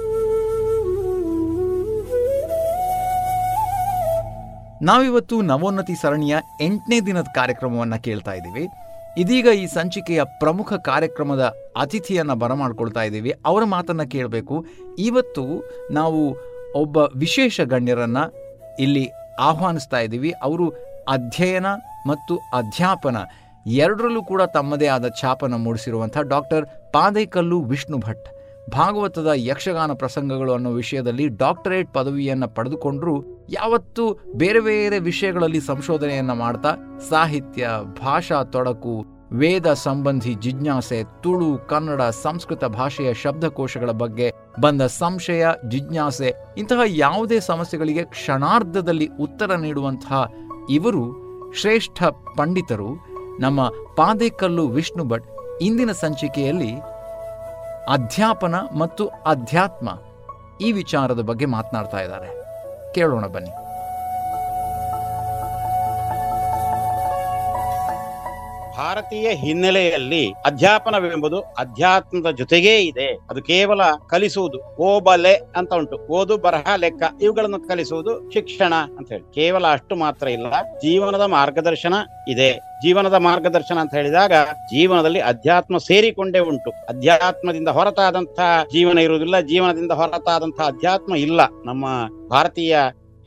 [4.81, 8.67] ನಾವಿವತ್ತು ನವೋನ್ನತಿ ಸರಣಿಯ ಎಂಟನೇ ದಿನದ ಕಾರ್ಯಕ್ರಮವನ್ನು ಕೇಳ್ತಾ ಇದ್ದೀವಿ.
[9.17, 13.33] ಇದೀಗ ಈ ಸಂಚಿಕೆಯ ಪ್ರಮುಖ ಕಾರ್ಯಕ್ರಮದ ಅತಿಥಿಯನ್ನು ಬರಮಾಡ್ಕೊಳ್ತಾ ಇದ್ದೀವಿ.
[13.45, 14.65] ಅವರ ಮಾತನ್ನು ಕೇಳಬೇಕು.
[14.99, 15.43] ಇವತ್ತು
[15.91, 16.21] ನಾವು
[16.75, 18.23] ಒಬ್ಬ ವಿಶೇಷ ಗಣ್ಯರನ್ನು
[18.79, 19.09] ಇಲ್ಲಿ
[19.39, 20.31] ಆಹ್ವಾನಿಸ್ತಾ ಇದ್ದೀವಿ.
[20.31, 20.69] ಅವರು
[21.07, 21.65] ಅಧ್ಯಯನ
[22.07, 23.17] ಮತ್ತು ಅಧ್ಯಾಪನ
[23.67, 28.40] ಎರಡರಲ್ಲೂ ಕೂಡ ತಮ್ಮದೇ ಆದ ಛಾಪನ ಮೂಡಿಸಿರುವಂಥ ಡಾಕ್ಟರ್ ಪಾದೈಕಲ್ಲು ವಿಷ್ಣು ಭಟ್
[28.73, 36.69] ಭಾಗವತದ ಯಕ್ಷಗಾನ ಪ್ರಸಂಗಗಳು ಅನ್ನೋ ವಿಷಯದಲ್ಲಿ ಡಾಕ್ಟರೇಟ್ ಪದವಿಯನ್ನು ಪಡೆದುಕೊಂಡ್ರು ಯಾವತ್ತೂ ಬೇರೆ ಬೇರೆ ವಿಷಯಗಳಲ್ಲಿ ಸಂಶೋಧನೆಯನ್ನ ಮಾಡ್ತಾ
[37.09, 37.69] ಸಾಹಿತ್ಯ,
[38.03, 46.79] ಭಾಷಾ ತೊಡಕು, ವೇದ ಸಂಬಂಧಿ ಜಿಜ್ಞಾಸೆ, ತುಳು, ಕನ್ನಡ, ಸಂಸ್ಕೃತ ಭಾಷೆಯ ಶಬ್ದಕೋಶಗಳ ಬಗ್ಗೆ ಬಂದ ಸಂಶಯ, ಜಿಜ್ಞಾಸೆ ಇಂತಹ
[46.85, 50.25] ಯಾವುದೇ ಸಮಸ್ಯೆಗಳಿಗೆ ಕ್ಷಣಾರ್ಧದಲ್ಲಿ ಉತ್ತರ ನೀಡುವಂತಹ
[50.69, 51.03] ಇವರು
[51.53, 52.03] ಶ್ರೇಷ್ಠ
[52.37, 52.89] ಪಂಡಿತರು.
[53.39, 55.25] ನಮ್ಮ ಪಾದೇಕಲ್ಲು ವಿಷ್ಣು ಭಟ್
[55.61, 56.71] ಇಂದಿನ ಸಂಚಿಕೆಯಲ್ಲಿ
[57.87, 59.89] ಅಧ್ಯಾಪನ ಮತ್ತು ಅಧ್ಯಾತ್ಮ
[60.61, 62.41] ಈ ವಿಚಾರದ ಬಗ್ಗೆ ಮಾತನಾಡ್ತಾ ಇದ್ದಾರೆ.
[62.93, 63.51] ಕೇಳೋಣ ಬನ್ನಿ.
[68.77, 73.07] ಭಾರತೀಯ ಹಿನ್ನೆಲೆಯಲ್ಲಿ ಅಧ್ಯಾಪನವೆಂಬುದು ಅಧ್ಯಾತ್ಮದ ಜೊತೆಗೇ ಇದೆ.
[73.29, 75.97] ಅದು ಕೇವಲ ಕಲಿಸುವುದು, ಓಬಲೆ ಅಂತ ಉಂಟು.
[76.17, 79.25] ಓದು, ಬರಹ, ಲೆಕ್ಕ ಇವುಗಳನ್ನು ಕಲಿಸುವುದು ಶಿಕ್ಷಣ ಅಂತ ಹೇಳಿ.
[79.33, 80.47] ಕೇವಲ ಅಷ್ಟು ಮಾತ್ರ ಇಲ್ಲ,
[80.83, 81.95] ಜೀವನದ ಮಾರ್ಗದರ್ಶನ
[82.27, 82.51] ಇದೆ.
[82.83, 84.33] ಜೀವನದ ಮಾರ್ಗದರ್ಶನ ಅಂತ ಹೇಳಿದಾಗ
[84.73, 86.71] ಜೀವನದಲ್ಲಿ ಅಧ್ಯಾತ್ಮ ಸೇರಿಕೊಂಡೇ ಉಂಟು.
[86.89, 91.85] ಅಧ್ಯಾತ್ಮದಿಂದ ಹೊರತಾದಂತಹ ಜೀವನ ಇರುವುದಿಲ್ಲ, ಜೀವನದಿಂದ ಹೊರತಾದಂತಹ ಅಧ್ಯಾತ್ಮ ಇಲ್ಲ ನಮ್ಮ
[92.29, 92.75] ಭಾರತೀಯ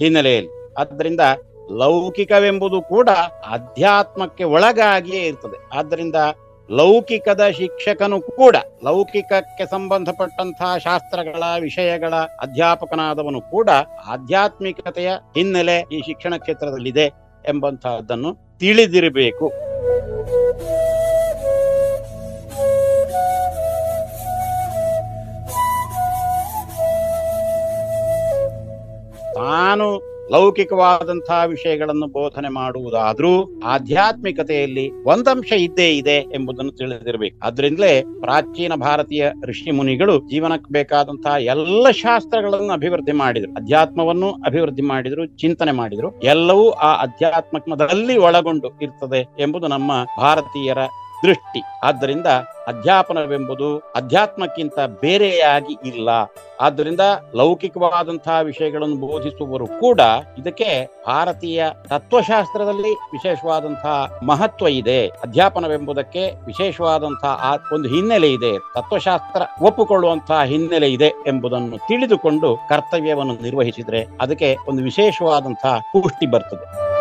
[0.00, 0.52] ಹಿನ್ನೆಲೆಯಲ್ಲಿ.
[0.78, 1.20] ಆದ್ದರಿಂದ
[1.72, 3.08] ಲೌಕಿಕವೆಂಬುದು ಕೂಡ
[3.50, 5.78] ಅಧ್ಯಾತ್ಮಕ್ಕೆ ಒಳಗಾಗಿಯೇ ಇರ್ತದೆ.
[5.78, 6.14] ಆದ್ದರಿಂದ
[6.70, 13.70] ಲೌಕಿಕದ ಶಿಕ್ಷಕನು ಕೂಡ, ಲೌಕಿಕಕ್ಕೆ ಸಂಬಂಧಪಟ್ಟಂತಹ ಶಾಸ್ತ್ರಗಳ, ವಿಷಯಗಳ ಅಧ್ಯಾಪಕನಾದವನು ಕೂಡ
[14.06, 17.06] ಆಧ್ಯಾತ್ಮಿಕತೆಯ ಹಿನ್ನೆಲೆ ಈ ಶಿಕ್ಷಣ ಕ್ಷೇತ್ರದಲ್ಲಿದೆ
[17.48, 19.52] ಎಂಬಂತಹದ್ದನ್ನು ತಿಳಿದಿರಬೇಕು.
[29.34, 37.38] ತಾನು ಲೌಕಿಕವಾದಂತಹ ವಿಷಯಗಳನ್ನು ಬೋಧನೆ ಮಾಡುವುದಾದ್ರೂ ಆಧ್ಯಾತ್ಮಿಕತೆಯಲ್ಲಿ ಒಂದಂಶ ಇದ್ದೇ ಇದೆ ಎಂಬುದನ್ನು ತಿಳಿದಿರಬೇಕು.
[37.42, 43.52] ಅದರಿಂದಲೇ ಪ್ರಾಚೀನ ಭಾರತೀಯ ಋಷಿ ಮುನಿಗಳು ಜೀವನಕ್ಕೆ ಬೇಕಾದಂತಹ ಎಲ್ಲ ಶಾಸ್ತ್ರಗಳನ್ನು ಅಭಿವೃದ್ಧಿ ಮಾಡಿದ್ರು.
[43.52, 46.20] ಅಧ್ಯಾತ್ಮವನ್ನು ಅಭಿವೃದ್ಧಿ ಮಾಡಿದ್ರು, ಚಿಂತನೆ ಮಾಡಿದ್ರು.
[46.20, 50.78] ಎಲ್ಲವೂ ಆ ಅಧ್ಯಾತ್ಮದಲ್ಲಿ ಒಳಗೊಂಡು ಇರ್ತದೆ ಎಂಬುದು ನಮ್ಮ ಭಾರತೀಯರ
[51.24, 51.60] ದೃಷ್ಟಿ.
[51.82, 52.26] ಆದ್ದರಿಂದ
[52.68, 56.08] ಅಧ್ಯಾಪನವೆಂಬುದು ಅಧ್ಯಾತ್ಮಕ್ಕಿಂತ ಬೇರೆಯಾಗಿ ಇಲ್ಲ.
[56.60, 57.00] ಆದ್ದರಿಂದ
[57.34, 60.00] ಲೌಕಿಕವಾದಂತಹ ವಿಷಯಗಳನ್ನು ಬೋಧಿಸುವವರು ಕೂಡ
[60.38, 60.70] ಇದಕ್ಕೆ
[61.06, 65.06] ಭಾರತೀಯ ತತ್ವಶಾಸ್ತ್ರದಲ್ಲಿ ವಿಶೇಷವಾದಂತಹ ಮಹತ್ವ ಇದೆ.
[65.06, 68.52] ಅಧ್ಯಾಪನವೆಂಬುದಕ್ಕೆ ವಿಶೇಷವಾದಂತಹ ಒಂದು ಹಿನ್ನೆಲೆ ಇದೆ.
[68.58, 76.94] ತತ್ವಶಾಸ್ತ್ರ ಒಪ್ಪಿಕೊಳ್ಳುವಂತಹ ಹಿನ್ನೆಲೆ ಇದೆ ಎಂಬುದನ್ನು ತಿಳಿದುಕೊಂಡು ಕರ್ತವ್ಯವನ್ನು ನಿರ್ವಹಿಸಿದ್ರೆ ಅದಕ್ಕೆ ಒಂದು ವಿಶೇಷವಾದಂತಹ ಪುಷ್ಟಿ ಬರ್ತದೆ.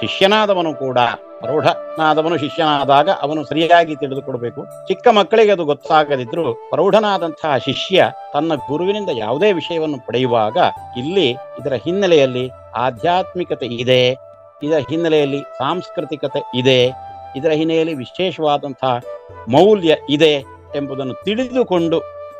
[0.00, 0.98] ಶಿಷ್ಯನಾದವನು ಕೂಡ
[1.40, 4.60] ಪ್ರೌಢನಾದವನು ಶಿಷ್ಯನಾದಾಗ ಅವನು ಸರಿಯಾಗಿ ತಿಳಿದುಕೊಡ್ಬೇಕು.
[4.88, 10.56] ಚಿಕ್ಕ ಮಕ್ಕಳಿಗೆ ಅದು ಗೊತ್ತಾಗದಿದ್ರು ಪ್ರೌಢನಾದಂತಹ ಶಿಷ್ಯ ತನ್ನ ಗುರುವಿನಿಂದ ಯಾವುದೇ ವಿಷಯವನ್ನು ಪಡೆಯುವಾಗ
[11.02, 11.26] ಇಲ್ಲಿ
[11.60, 12.44] ಇದರ ಹಿನ್ನೆಲೆಯಲ್ಲಿ
[12.86, 14.02] ಆಧ್ಯಾತ್ಮಿಕತೆ ಇದೆ,
[14.62, 16.80] ಇದರ ಹಿನ್ನೆಲೆಯಲ್ಲಿ ಸಾಂಸ್ಕೃತಿಕತೆ ಇದೆ,
[17.38, 18.94] ಇದರ ಹಿನ್ನೆಲೆಯಲ್ಲಿ ವಿಶೇಷವಾದಂತಹ
[19.48, 20.34] ಮೌಲ್ಯ ಇದೆ
[20.78, 21.98] ಎಂಬುದನ್ನು ತಿಳಿದುಕೊಂಡು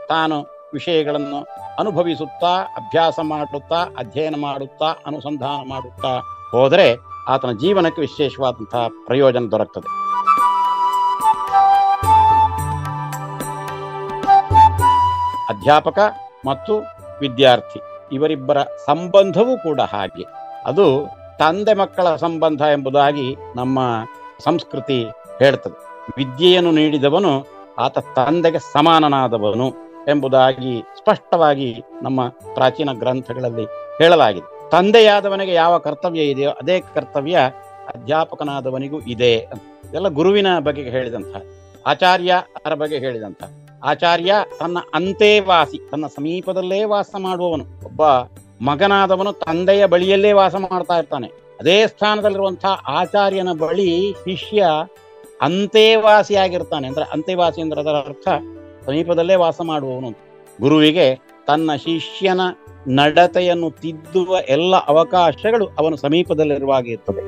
[0.08, 0.36] ತಾನು
[0.74, 1.40] ವಿಷಯಗಳನ್ನು
[1.80, 6.12] ಅನುಭವಿಸುತ್ತಾ, ಅಭ್ಯಾಸ ಮಾಡುತ್ತಾ, ಅಧ್ಯಯನ ಮಾಡುತ್ತಾ, ಅನುಸಂಧಾನ ಮಾಡುತ್ತಾ
[6.50, 6.88] ಹೋದರೆ
[7.28, 10.06] ಆತನ ಜೀವನಕ್ಕೆ ವಿಶೇಷವಾದಂತಹ ಪ್ರಯೋಜನ ದೊರಕ್ತದೆ.
[15.48, 15.98] ಅಧ್ಯಾಪಕ
[16.46, 16.78] ಮತ್ತು
[17.20, 17.80] ವಿದ್ಯಾರ್ಥಿ
[18.12, 20.24] ಇವರಿಬ್ಬರ ಸಂಬಂಧವೂ ಕೂಡ ಹಾಗೆ.
[20.66, 21.08] ಅದು
[21.38, 23.78] ತಂದೆ ಮಕ್ಕಳ ಸಂಬಂಧ ಎಂಬುದಾಗಿ ನಮ್ಮ
[24.44, 25.04] ಸಂಸ್ಕೃತಿ
[25.38, 25.78] ಹೇಳ್ತದೆ.
[26.16, 27.46] ವಿದ್ಯೆಯನ್ನು ನೀಡಿದವನು
[27.78, 29.72] ಆತ ತಂದೆಗೆ ಸಮಾನನಾದವನು
[30.08, 33.64] ಎಂಬುದಾಗಿ ಸ್ಪಷ್ಟವಾಗಿ ನಮ್ಮ ಪ್ರಾಚೀನ ಗ್ರಂಥಗಳಲ್ಲಿ
[33.98, 34.55] ಹೇಳಲಾಗಿದೆ.
[34.70, 37.38] ತಂದೆಯಾದವನಿಗೆ ಯಾವ ಕರ್ತವ್ಯ ಇದೆಯೋ ಅದೇ ಕರ್ತವ್ಯ
[37.94, 41.36] ಅಧ್ಯಾಪಕನಾದವನಿಗೂ ಇದೆ ಇದೆಲ್ಲ ಗುರುವಿನ ಬಗ್ಗೆ ಹೇಳಿದಂಥ
[41.86, 43.42] ಅದರ ಬಗ್ಗೆ ಹೇಳಿದಂಥ.
[43.84, 47.64] ಆಚಾರ್ಯ ತನ್ನ ಅಂತೇವಾಸಿ ತನ್ನ ಸಮೀಪದಲ್ಲೇ ವಾಸ ಮಾಡುವವನು.
[47.84, 48.02] ಒಬ್ಬ
[48.60, 51.26] ಮಗನಾದವನು ತಂದೆಯ ಬಳಿಯಲ್ಲೇ ವಾಸ ಮಾಡ್ತಾ ಇರ್ತಾನೆ.
[51.60, 54.66] ಅದೇ ಸ್ಥಾನದಲ್ಲಿರುವಂತಹ ಆಚಾರ್ಯನ ಬಳಿ ಶಿಷ್ಯ
[55.40, 58.28] ಅಂತೇವಾಸಿಯಾಗಿರ್ತಾನೆ ಅಂದ್ರೆ ಅಂತೇವಾಸಿ ಅಂದ್ರೆ ಅದರ ಅರ್ಥ
[58.86, 60.10] ಸಮೀಪದಲ್ಲೇ ವಾಸ ಮಾಡುವವನು
[60.60, 61.14] ಗುರುವಿಗೆ
[61.46, 62.40] ತನ್ನ ಶಿಷ್ಯನ
[62.88, 67.20] ನಡತೆಯನ್ನು ತಿದ್ದುವ ಎಲ್ಲ ಅವಕಾಶಗಳು ಅವನ ಸಮೀಪದಲ್ಲಿರುವಾಗ ಇರ್ತದೆ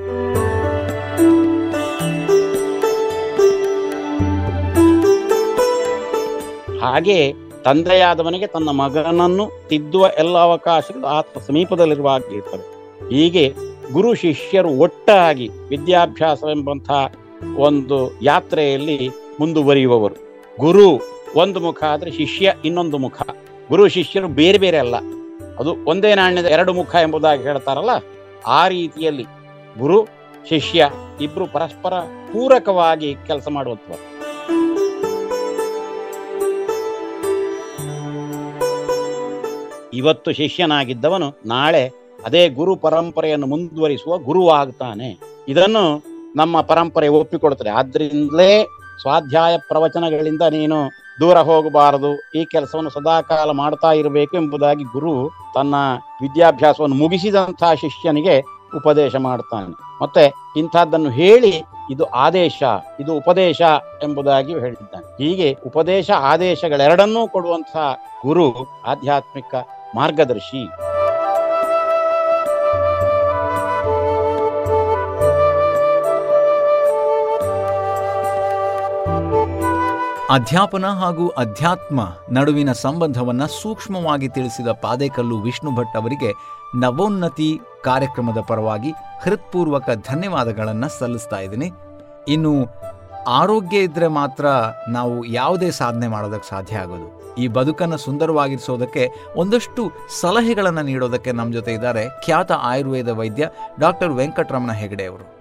[6.79, 7.33] ಹಾಗೆ
[7.65, 12.79] ತಂದೆಯಾದವನಿಗೆ ತನ್ನ ಮಗನನ್ನು ತಿದ್ದುವ ಎಲ್ಲ ಅವಕಾಶಗಳು ಆತ ಸಮೀಪದಲ್ಲಿರುವಾಗ ಇರ್ತದೆ
[13.11, 13.55] ಹೀಗೆ
[13.93, 17.13] ಗುರು ಶಿಷ್ಯರು ಒಟ್ಟಾಗಿ ವಿದ್ಯಾಭ್ಯಾಸವೆಂಬಂತಹ
[17.57, 20.15] ಒಂದು ಯಾತ್ರೆಯಲ್ಲಿ ಮುಂದುವರಿಯುವವರು.
[20.61, 21.01] ಗುರು
[21.37, 23.23] ಒಂದು ಮುಖ ಆದರೆ ಶಿಷ್ಯ ಇನ್ನೊಂದು ಮುಖ.
[23.69, 24.95] ಗುರು ಶಿಷ್ಯರು ಬೇರೆ ಬೇರೆ ಅಲ್ಲ.
[25.59, 27.91] ಅದು ಒಂದೇ ನಾಣ್ಯದ ಎರಡು ಮುಖ ಎಂಬುದಾಗಿ ಹೇಳ್ತಾರಲ್ಲ,
[28.47, 29.25] ಆ ರೀತಿಯಲ್ಲಿ
[29.79, 30.05] ಗುರು,
[30.49, 30.91] ಶಿಷ್ಯ
[31.21, 31.95] ಇಬ್ರು ಪರಸ್ಪರ
[32.33, 34.19] ಪೂರಕವಾಗಿ ಕೆಲಸ ಮಾಡುವಂಥವ್ರು.
[39.95, 41.93] ಇವತ್ತು ಶಿಷ್ಯನಾಗಿದ್ದವನು ನಾಳೆ
[42.25, 45.19] ಅದೇ ಗುರು ಪರಂಪರೆಯನ್ನು ಮುಂದುವರಿಸುವ ಗುರುವಾಗ್ತಾನೆ.
[45.49, 45.85] ಇದನ್ನು
[46.37, 47.71] ನಮ್ಮ ಪರಂಪರೆ ಒಪ್ಪಿಕೊಡುತ್ತದೆ.
[47.71, 48.65] ಆದ್ರಿಂದಲೇ
[49.01, 50.79] ಸ್ವಾಧ್ಯಾಯ ಪ್ರವಚನಗಳಿಂದ ನೀನು
[51.21, 52.31] ದೂರ ಹೋಗಬಾರದು.
[52.35, 55.75] ಈ ಕೆಲಸವನ್ನು ಸದಾಕಾಲ ಮಾಡ್ತಾ ಇರಬೇಕು ಎಂಬುದಾಗಿ ಗುರು ತನ್ನ
[56.23, 58.45] ವಿದ್ಯಾಭ್ಯಾಸವನ್ನು ಮುಗಿಸಿದಂತಹ ಶಿಷ್ಯನಿಗೆ
[58.77, 59.75] ಉಪದೇಶ ಮಾಡ್ತಾನೆ.
[60.03, 62.63] ಮತ್ತೆ ಇಂಥದ್ದನ್ನು ಹೇಳಿ ಇದು ಆದೇಶ,
[63.01, 63.63] ಇದು ಉಪದೇಶ
[64.03, 65.25] ಎಂಬುದಾಗಿ ಹೇಳಿದ್ದಾನೆ.
[65.25, 67.97] ಹೀಗೆ ಉಪದೇಶ, ಆದೇಶಗಳೆರಡನ್ನೂ ಕೊಡುವಂತಹ
[68.27, 69.55] ಗುರು ಆಧ್ಯಾತ್ಮಿಕ
[69.97, 70.69] ಮಾರ್ಗದರ್ಶಿ.
[80.31, 82.01] ಅಧ್ಯಾಪನ ಹಾಗೂ ಅಧ್ಯಾತ್ಮ
[82.31, 86.33] ನಡುವಿನ ಸಂಬಂಧವನ್ನು ಸೂಕ್ಷ್ಮವಾಗಿ ತಿಳಿಸಿದ ಪಾದೇಕಲ್ಲು ವಿಷ್ಣು ಭಟ್ ಅವರಿಗೆ
[86.75, 88.91] ನವೋನ್ನತಿ ಕಾರ್ಯಕ್ರಮದ ಪರವಾಗಿ
[89.23, 91.73] ಹೃತ್ಪೂರ್ವಕ ಧನ್ಯವಾದಗಳನ್ನು ಸಲ್ಲಿಸ್ತಾ ಇದ್ದೀನಿ.
[92.29, 92.53] ಇನ್ನು
[93.27, 94.47] ಆರೋಗ್ಯ ಇದ್ದರೆ ಮಾತ್ರ
[94.89, 97.35] ನಾವು ಯಾವುದೇ ಸಾಧನೆ ಮಾಡೋದಕ್ಕೆ ಸಾಧ್ಯ ಆಗೋದು.
[97.35, 103.51] ಈ ಬದುಕನ್ನು ಸುಂದರವಾಗಿರಿಸೋದಕ್ಕೆ ಒಂದಷ್ಟು ಸಲಹೆಗಳನ್ನು ನೀಡೋದಕ್ಕೆ ನಮ್ಮ ಜೊತೆ ಇದ್ದಾರೆ ಖ್ಯಾತ ಆಯುರ್ವೇದ ವೈದ್ಯ
[103.81, 105.38] ಡಾಕ್ಟರ್ ವೆಂಕಟರಮಣ ಹೆಗಡೆ ಅವರು.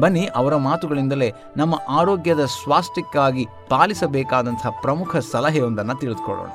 [0.00, 6.50] ಬನ್ನಿ ಅವರ ಮಾತುಗಳಿಂದಲೇ ನಮ್ಮ ಆರೋಗ್ಯದ ಸ್ವಾಸ್ಥ್ಯಕ್ಕಾಗಿ ಪಾಲಿಸಬೇಕಾದಂತಹ ಪ್ರಮುಖ ಸಲಹೆಯೊಂದನ್ನು ತಿಳಿದುಕೊಳ್ಳೋಣ.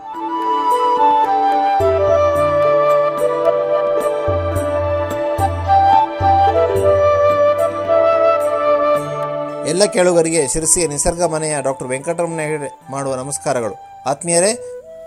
[9.68, 12.40] ಎಲ್ಲ ಕೇಳುಗರಿಗೆ ಶಿರಸಿಯ ನಿಸರ್ಗ ಮನೆಯ ಡಾಕ್ಟರ್ ವೆಂಕಟರಮಣ
[12.91, 13.74] ಮಾಡುವ ನಮಸ್ಕಾರಗಳು.
[14.06, 14.52] ಆತ್ಮೀಯರೇ,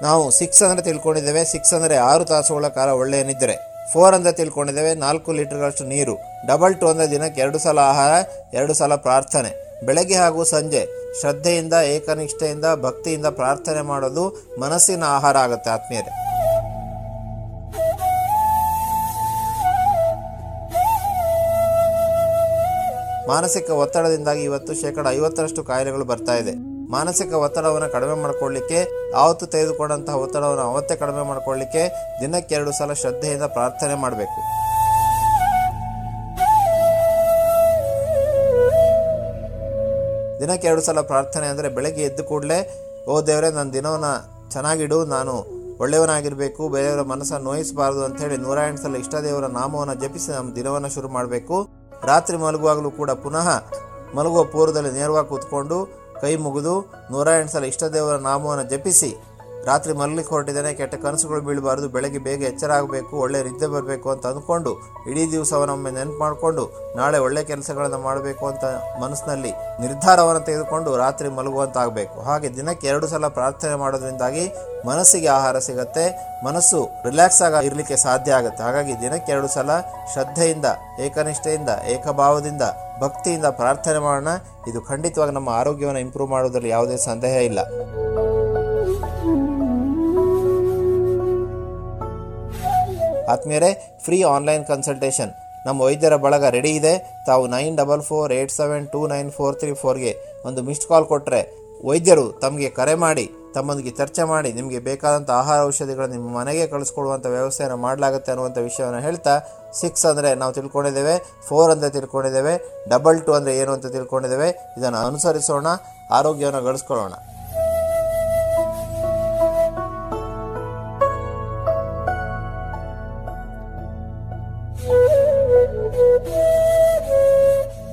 [0.03, 1.45] ನಾವು ಸಿಕ್ಸ್ ಅಂದರೆ ತಿಳ್ಕೊಂಡಿದ್ದೇವೆ.
[1.45, 4.95] ಸಿಕ್ಸ್ ಅಂದರೆ ಆರು ತಾಸುಗಳ ಕಾಲ ಒಳ್ಳೆಯ ನಿದ್ರೆ ಫೋರ್ ಅಂತ ತಿಳ್ಕೊಂಡಿದ್ದೇವೆ.
[4.95, 6.15] ನಾಲ್ಕು ಲೀಟರ್ಗಳಷ್ಟು ನೀರು.
[6.47, 8.13] ಡಬಲ್ ಟು ಅಂದರೆ ದಿನಕ್ಕೆ ಎರಡು ಸಲ ಆಹಾರ,
[8.55, 9.51] ಎರಡು ಸಲ ಪ್ರಾರ್ಥನೆ.
[9.87, 10.83] ಬೆಳಗ್ಗೆ ಹಾಗೂ ಸಂಜೆ
[11.21, 14.25] ಶ್ರದ್ಧೆಯಿಂದ, ಏಕನಿಷ್ಠೆಯಿಂದ, ಭಕ್ತಿಯಿಂದ ಪ್ರಾರ್ಥನೆ ಮಾಡೋದು
[14.61, 16.13] ಮನಸ್ಸಿನ ಆಹಾರ ಆಗುತ್ತೆ ಆತ್ಮೀಯರೇ.
[23.29, 26.72] ಮಾನಸಿಕ ಒತ್ತಡದಿಂದಾಗಿ ಇವತ್ತು ಶೇಕಡ ಐವತ್ತರಷ್ಟು ಕಾಯಿಲೆಗಳು ಬರ್ತಾ ಇದೆ.
[26.95, 28.81] ಮಾನಸಿಕ ಒತ್ತಡವನ್ನು ಕಡಿಮೆ ಮಾಡಿಕೊಳ್ಳಿಕ್ಕೆ,
[29.23, 31.83] ಆವತ್ತು ತೆಗೆದುಕೊಂಡಂತಹ ಒತ್ತಡವನ್ನು ಅವತ್ತೇ ಕಡಿಮೆ ಮಾಡಿಕೊಳ್ಳಿಕ್ಕೆ
[32.23, 34.41] ದಿನಕ್ಕೆ ಎರಡು ಸಲ ಶ್ರದ್ಧೆಯಿಂದ ಪ್ರಾರ್ಥನೆ ಮಾಡಬೇಕು.
[40.43, 42.61] ದಿನಕ್ಕೆ ಎರಡು ಸಲ ಪ್ರಾರ್ಥನೆ ಅಂದರೆ ಬೆಳಗ್ಗೆ ಎದ್ದು ಕೂಡಲೇ,
[43.11, 44.13] ಓ ದೇವರೇ ನನ್ನ ದಿನವನ್ನು
[44.55, 45.35] ಚೆನ್ನಾಗಿಡು, ನಾನು
[45.83, 50.91] ಒಳ್ಳೆಯವನಾಗಿರಬೇಕು, ಬೇರೆಯವರ ಮನಸ್ಸನ್ನು ನೋಯಿಸಬಾರದು ಅಂತ ಹೇಳಿ ನೂರ ಎಂಟು ಸಲ ಇಷ್ಟ ದೇವರ ನಾಮವನ್ನು ಜಪಿಸಿ ನಮ್ಮ ದಿನವನ್ನು
[50.97, 51.57] ಶುರು ಮಾಡಬೇಕು.
[52.11, 53.49] ರಾತ್ರಿ ಮಲಗುವಾಗಲೂ ಕೂಡ ಪುನಃ
[54.17, 55.77] ಮಲಗುವ ಪೂರ್ವದಲ್ಲಿ ನೇರವಾಗಿ ಕೂತ್ಕೊಂಡು
[56.23, 56.75] ಕೈ ಮುಗಿದು
[57.11, 59.11] ನೂರ ಎಂಟು ಸಲ ಇಷ್ಟದೇವರ ನಾಮವನ್ನು ಜಪಿಸಿ
[59.67, 64.73] ರಾತ್ರಿ ಮಲಗಲಿಕ್ಕೆ ಹೊರಟಿದ್ದಾನೆ, ಕೆಟ್ಟ ಕನಸುಗಳು ಬೀಳಬಾರದು, ಬೆಳಗ್ಗೆ ಬೇಗ ಎಚ್ಚರ ಆಗಬೇಕು, ಒಳ್ಳೆ ನಿದ್ದೆ ಬರಬೇಕು ಅಂತ ಅಂದ್ಕೊಂಡು,
[65.11, 66.65] ಇಡೀ ದಿವಸವನ್ನೊಮ್ಮೆ ನೆನಪು ಮಾಡಿಕೊಂಡು,
[66.97, 68.65] ನಾಳೆ ಒಳ್ಳೆ ಕೆಲಸಗಳನ್ನು ಮಾಡಬೇಕು ಅಂತ
[69.03, 72.21] ಮನಸ್ಸಿನಲ್ಲಿ ನಿರ್ಧಾರವನ್ನು ತೆಗೆದುಕೊಂಡು ರಾತ್ರಿ ಮಲಗುವಂತಾಗಬೇಕು.
[72.21, 74.45] ಹಾಗೆ ದಿನಕ್ಕೆ ಎರಡು ಸಲ ಪ್ರಾರ್ಥನೆ ಮಾಡೋದ್ರಿಂದಾಗಿ
[74.87, 76.05] ಮನಸ್ಸಿಗೆ ಆಹಾರ ಸಿಗತ್ತೆ,
[76.47, 78.63] ಮನಸ್ಸು ರಿಲ್ಯಾಕ್ಸ್ ಆಗ ಇರಲಿಕ್ಕೆ ಸಾಧ್ಯ ಆಗುತ್ತೆ.
[78.63, 79.71] ಹಾಗಾಗಿ ದಿನಕ್ಕೆ ಎರಡು ಸಲ
[80.15, 80.67] ಶ್ರದ್ಧೆಯಿಂದ,
[81.01, 82.63] ಏಕನಿಷ್ಠೆಯಿಂದ, ಏಕಭಾವದಿಂದ,
[83.01, 84.29] ಭಕ್ತಿಯಿಂದ ಪ್ರಾರ್ಥನೆ ಮಾಡೋಣ.
[84.71, 87.61] ಇದು ಖಂಡಿತವಾಗಿ ನಮ್ಮ ಆರೋಗ್ಯವನ್ನು ಇಂಪ್ರೂವ್ ಮಾಡೋದ್ರಲ್ಲಿ ಯಾವುದೇ ಸಂದೇಹ ಇಲ್ಲ.
[93.35, 93.71] ಆತ್ಮೀಯರೇ
[94.05, 95.33] ಫ್ರೀ ಆನ್ಲೈನ್ ಕನ್ಸಲ್ಟೇಷನ್
[95.67, 96.95] ನಮ್ಮ ವೈದ್ಯರ ಬಳಗ ರೆಡಿ ಇದೆ.
[97.29, 100.13] ತಾವು nine double four eight seven two nine four three ಫೋರ್ಗೆ
[100.49, 101.41] ಒಂದು ಮಿಸ್ಡ್ ಕಾಲ್ ಕೊಟ್ಟರೆ
[101.89, 103.25] ವೈದ್ಯರು ತಮಗೆ ಕರೆ ಮಾಡಿ,
[103.55, 109.35] ತಮ್ಮೊಂದಿಗೆ ಚರ್ಚೆ ಮಾಡಿ, ನಿಮಗೆ ಬೇಕಾದಂಥ ಆಹಾರ ಔಷಧಿಗಳನ್ನು ನಿಮ್ಮ ಮನೆಗೆ ಕಳಿಸ್ಕೊಡುವಂಥ ವ್ಯವಸ್ಥೆಯನ್ನು ಮಾಡಲಾಗುತ್ತೆ ಅನ್ನುವಂಥ ವಿಷಯವನ್ನು ಹೇಳ್ತಾ
[109.81, 111.15] ಸಿಕ್ಸ್ ಅಂದರೆ ನಾವು ತಿಳ್ಕೊಂಡಿದ್ದೇವೆ
[111.49, 112.55] ಫೋರ್ ಅಂತ ತಿಳ್ಕೊಂಡಿದ್ದೇವೆ
[112.93, 115.69] ಡಬಲ್ ಟು ಅಂದರೆ ಏನು ಅಂತ ತಿಳ್ಕೊಂಡಿದ್ದೇವೆ, ಇದನ್ನು ಅನುಸರಿಸೋಣ,
[116.19, 117.15] ಆರೋಗ್ಯವನ್ನು ಗಳಿಸ್ಕೊಳ್ಳೋಣ.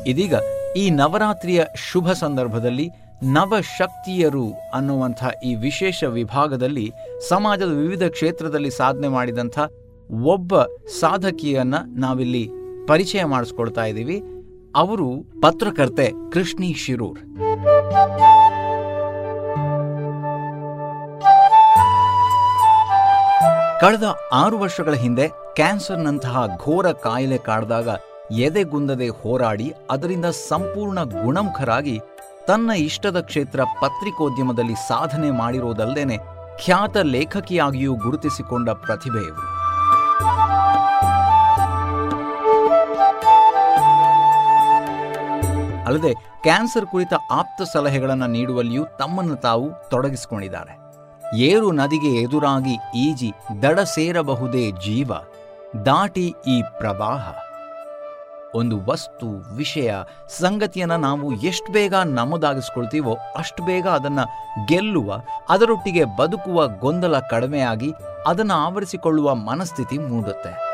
[0.10, 0.34] ಇದೀಗ
[0.78, 2.90] ಈ ನವರಾತ್ರಿಯ ಶುಭ ಸಂದರ್ಭದಲ್ಲಿ
[3.24, 6.92] ನವಶಕ್ತಿಯರು ಅನ್ನುವಂಥ ಈ ವಿಶೇಷ ವಿಭಾಗದಲ್ಲಿ
[7.30, 9.60] ಸಮಾಜದ ವಿವಿಧ ಕ್ಷೇತ್ರದಲ್ಲಿ ಸಾಧನೆ ಮಾಡಿದಂಥ
[10.24, 10.62] ಒಬ್ಬ
[11.00, 12.50] ಸಾಧಕಿಯನ್ನ ನಾವಿಲ್ಲಿ
[12.88, 14.22] ಪರಿಚಯ ಮಾಡಿಸ್ಕೊಳ್ತಾ ಇದ್ದೀವಿ.
[14.76, 15.10] ಅವರು
[15.42, 17.20] ಪತ್ರಕರ್ತೆ ಕೃಷ್ಣಿ ಶಿರೂರ್.
[23.82, 24.04] ಕಳೆದ
[24.34, 27.90] ಆರು ವರ್ಷಗಳ ಹಿಂದೆ ಕ್ಯಾನ್ಸರ್ನಂತಹ ಘೋರ ಕಾಯಿಲೆ ಕಾಡ್ದಾಗ
[28.32, 32.02] ಎದೆಗುಂದದೆ ಹೋರಾಡಿ ಅದರಿಂದ ಸಂಪೂರ್ಣ ಗುಣಮುಖರಾಗಿ
[32.48, 36.18] ತನ್ನ ಇಷ್ಟದ ಕ್ಷೇತ್ರ ಪತ್ರಿಕೋದ್ಯಮದಲ್ಲಿ ಸಾಧನೆ ಮಾಡಿರೋದಲ್ಲದೇನೆ
[36.66, 39.60] ಖ್ಯಾತ ಲೇಖಕಿಯಾಗಿಯೂ ಗುರುತಿಸಿಕೊಂಡ ಪ್ರತಿಭೆಯವರು
[45.88, 50.80] ಅಲ್ಲದೆ ಕ್ಯಾನ್ಸರ್ ಕುರಿತ ಆಪ್ತ ಸಲಹೆಗಳನ್ನು ನೀಡುವಲ್ಲಿಯೂ ತಮ್ಮನ್ನು ತಾವು ತೊಡಗಿಸಿಕೊಂಡಿದ್ದಾರೆ.
[51.36, 53.32] ಏರು ನದಿಗೆ ಎದುರಾಗಿ ಈಜಿ
[53.62, 55.12] ದಡ ಸೇರಬಹುದೇ ಜೀವ,
[55.86, 57.49] ದಾಟಿ ಈ ಪ್ರವಾಹ.
[58.56, 59.94] ಒಂದು ವಸ್ತು, ವಿಷಯ,
[60.40, 64.20] ಸಂಗತಿಯನ್ನ ನಾವು ಎಷ್ಟು ಬೇಗ ನಮ್ಮದಾಗಿಸ್ಕೊಳ್ತೀವೋ ಅಷ್ಟು ಬೇಗ ಅದನ್ನ
[64.68, 65.14] ಗೆಲ್ಲುವ,
[65.50, 67.94] ಅದರೊಟ್ಟಿಗೆ ಬದುಕುವ ಗೊಂದಲ ಕಡಿಮೆಯಾಗಿ
[68.28, 70.70] ಅದನ್ನು ಆವರಿಸಿಕೊಳ್ಳುವ ಮನಸ್ಥಿತಿ ಮೂಡುತ್ತೆ.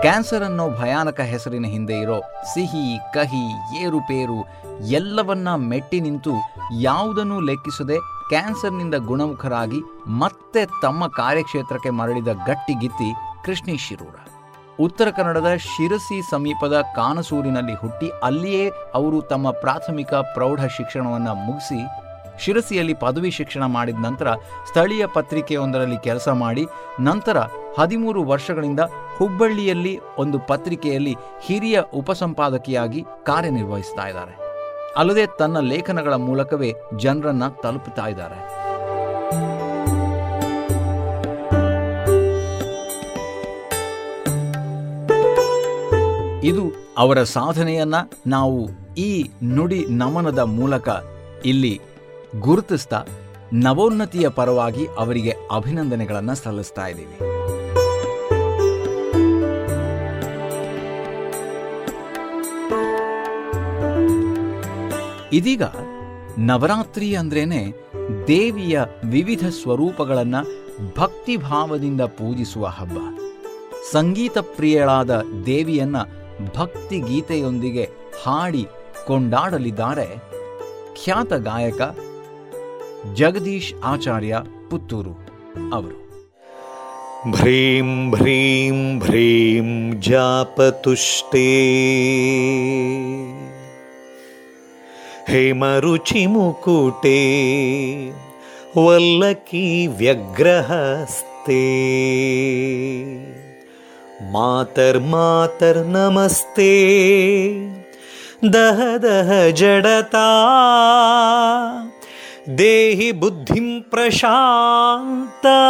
[0.00, 2.22] ಕ್ಯಾನ್ಸರ್ ಅನ್ನೋ ಭಯಾನಕ ಹೆಸರಿನ ಹಿಂದೆ ಇರೋ
[2.54, 3.44] ಸಿಹಿ, ಕಹಿ,
[3.82, 4.40] ಏರುಪೇರು
[4.86, 6.32] ಎಲ್ಲವನ್ನ ಮೆಟ್ಟಿ ನಿಂತು
[6.80, 7.98] ಯಾವುದನ್ನೂ ಲೆಕ್ಕಿಸದೆ
[8.32, 9.78] ಕ್ಯಾನ್ಸರ್ನಿಂದ ಗುಣಮುಖರಾಗಿ
[10.20, 13.08] ಮತ್ತೆ ತಮ್ಮ ಕಾರ್ಯಕ್ಷೇತ್ರಕ್ಕೆ ಮರಳಿದ ಗಟ್ಟಿಗಿತ್ತಿ
[13.44, 14.14] ಕೃಷ್ಣಿ ಶಿರೂರ.
[14.80, 18.64] ಉತ್ತರ ಕನ್ನಡದ ಶಿರಸಿ ಸಮೀಪದ ಕಾನಸೂರಿನಲ್ಲಿ ಹುಟ್ಟಿ ಅಲ್ಲಿಯೇ
[18.94, 21.80] ಅವರು ತಮ್ಮ ಪ್ರಾಥಮಿಕ ಪ್ರೌಢ ಶಿಕ್ಷಣವನ್ನು ಮುಗಿಸಿ
[22.44, 24.28] ಶಿರಸಿಯಲ್ಲಿ ಪದವಿ ಶಿಕ್ಷಣ ಮಾಡಿದ ನಂತರ
[24.68, 26.64] ಸ್ಥಳೀಯ ಪತ್ರಿಕೆಯೊಂದರಲ್ಲಿ ಕೆಲಸ ಮಾಡಿ
[27.00, 27.38] ನಂತರ
[27.78, 28.84] ಹದಿಮೂರು ವರ್ಷಗಳಿಂದ
[29.18, 34.34] ಹುಬ್ಬಳ್ಳಿಯಲ್ಲಿ ಒಂದು ಪತ್ರಿಕೆಯಲ್ಲಿ ಹಿರಿಯ ಉಪಸಂಪಾದಕಿಯಾಗಿ ಕಾರ್ಯನಿರ್ವಹಿಸ್ತಾ ಇದ್ದಾರೆ.
[34.96, 38.38] ಅಲ್ಲದೆ ತನ್ನ ಲೇಖನಗಳ ಮೂಲಕವೇ ಜನರನ್ನ ತಲುಪುತ್ತಾ ಇದ್ದಾರೆ.
[46.46, 46.64] ಇದು
[46.98, 47.94] ಅವರ ಸಾಧನೆಯನ್ನ
[48.26, 50.88] ನಾವು ಈ ನುಡಿ ನಮನದ ಮೂಲಕ
[51.44, 51.80] ಇಲ್ಲಿ
[52.40, 53.04] ಗುರುತಿಸ್ತಾ
[53.52, 57.31] ನವೋನ್ನತಿಯ ಪರವಾಗಿ ಅವರಿಗೆ ಅಭಿನಂದನೆಗಳನ್ನು ಸಲ್ಲಿಸ್ತಾ ಇದ್ದೀವಿ.
[65.32, 65.62] ಇದೀಗ
[66.38, 67.72] ನವರಾತ್ರಿ ಅಂದ್ರೇನೆ
[68.28, 70.34] ದೇವಿಯ ವಿವಿಧ ಸ್ವರೂಪಗಳನ್ನ
[70.96, 72.98] ಭಕ್ತಿಭಾವದಿಂದ ಪೂಜಿಸುವ ಹಬ್ಬ.
[73.92, 75.96] ಸಂಗೀತ ಪ್ರಿಯಳಾದ ದೇವಿಯನ್ನ
[76.56, 77.90] ಭಕ್ತಿ ಗೀತೆಯೊಂದಿಗೆ
[78.24, 78.66] ಹಾಡಿ
[79.06, 80.08] ಕೊಂಡಾಡಲಿದ್ದಾರೆ
[81.04, 81.80] ಖ್ಯಾತ ಗಾಯಕ
[83.14, 84.38] ಜಗದೀಶ್ ಆಚಾರ್ಯ
[84.70, 85.14] ಪುತ್ತೂರು
[85.72, 86.02] ಅವರು.
[87.30, 91.48] ಭ್ರೀಂ ಭ್ರೀಂ ಭ್ರೀಂ ಜಾಪತುಷ್ಟೇ.
[95.28, 97.20] हेमरुचिमुकुटे
[98.76, 99.66] वल्लकी
[99.98, 101.58] व्यग्रहस्ते
[104.32, 106.72] मातर्मातर्नमस्ते
[108.54, 109.30] दह दह
[109.60, 110.24] जडता
[112.60, 115.60] देहि बुद्धिं प्रशान्ता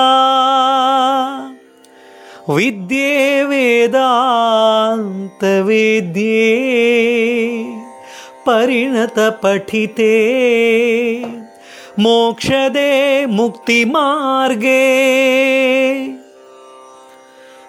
[2.48, 4.00] विद्ये वेदान्तवेद्ये
[8.46, 10.12] परिणतपठिते।
[11.98, 14.82] मोक्षदे मुक्तिमार्गे।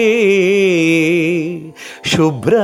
[2.04, 2.60] शुभ्रहारे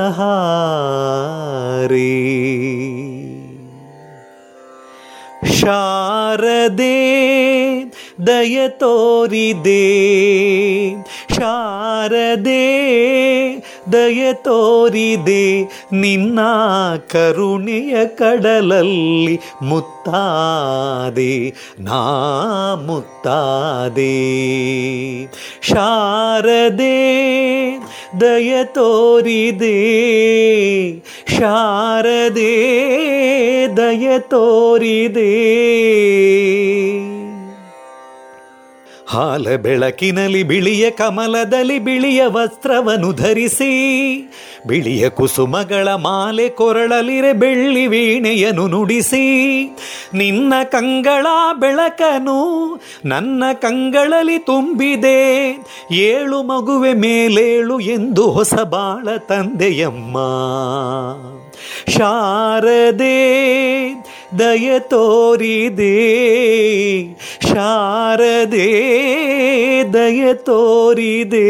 [5.47, 6.95] शारदे
[8.21, 9.85] दयतोरिदे
[11.35, 12.65] शारदे
[13.93, 15.63] ದಯ ತೋರಿದೆ.
[15.93, 16.39] ನಿನ್ನ
[17.09, 21.55] ಕರುಣೆಯ ಕಡಲಲ್ಲಿ ಮುತ್ತಾದೆ.
[21.79, 24.07] ನಾ ಮುತ್ತಾದೆ.
[25.63, 26.97] ಶಾರದೆ
[28.21, 29.67] ದಯ ತೋರಿದೆ.
[31.39, 32.57] ಶಾರದೆ
[33.77, 35.17] ದಯ ತೋರಿದೆ.
[39.09, 43.73] ಹಾಲ ಬೆಳಕಿನಲ್ಲಿ ಬಿಳಿಯ ಕಮಲದಲ್ಲಿ ಬಿಳಿಯ ವಸ್ತ್ರವನ್ನು ಧರಿಸಿ,
[44.67, 49.65] ಬಿಳಿಯ ಕುಸುಮಗಳ ಮಾಲೆ ಕೊರಳಲಿರೆ ಬೆಳ್ಳಿ ವೀಣೆಯನ್ನು ನುಡಿಸಿ,
[50.15, 51.27] ನಿನ್ನ ಕಂಗಳ
[51.61, 52.41] ಬೆಳಕನು
[53.05, 55.53] ನನ್ನ ಕಂಗಳಲ್ಲಿ ತುಂಬಿದೆ,
[55.93, 60.17] ಏಳು ಮಗುವೆ ಮೇಲೇಳು ಎಂದು ಹೊಸ ಬಾಳ ತಂದೆಯಮ್ಮ.
[61.89, 63.27] ಶಾರದೆ,
[64.39, 65.87] ದಯ ತೋರಿದೆ.
[67.43, 68.83] ಶಾರದೆ,
[69.93, 71.47] ದಯ ತೋರಿದೆ.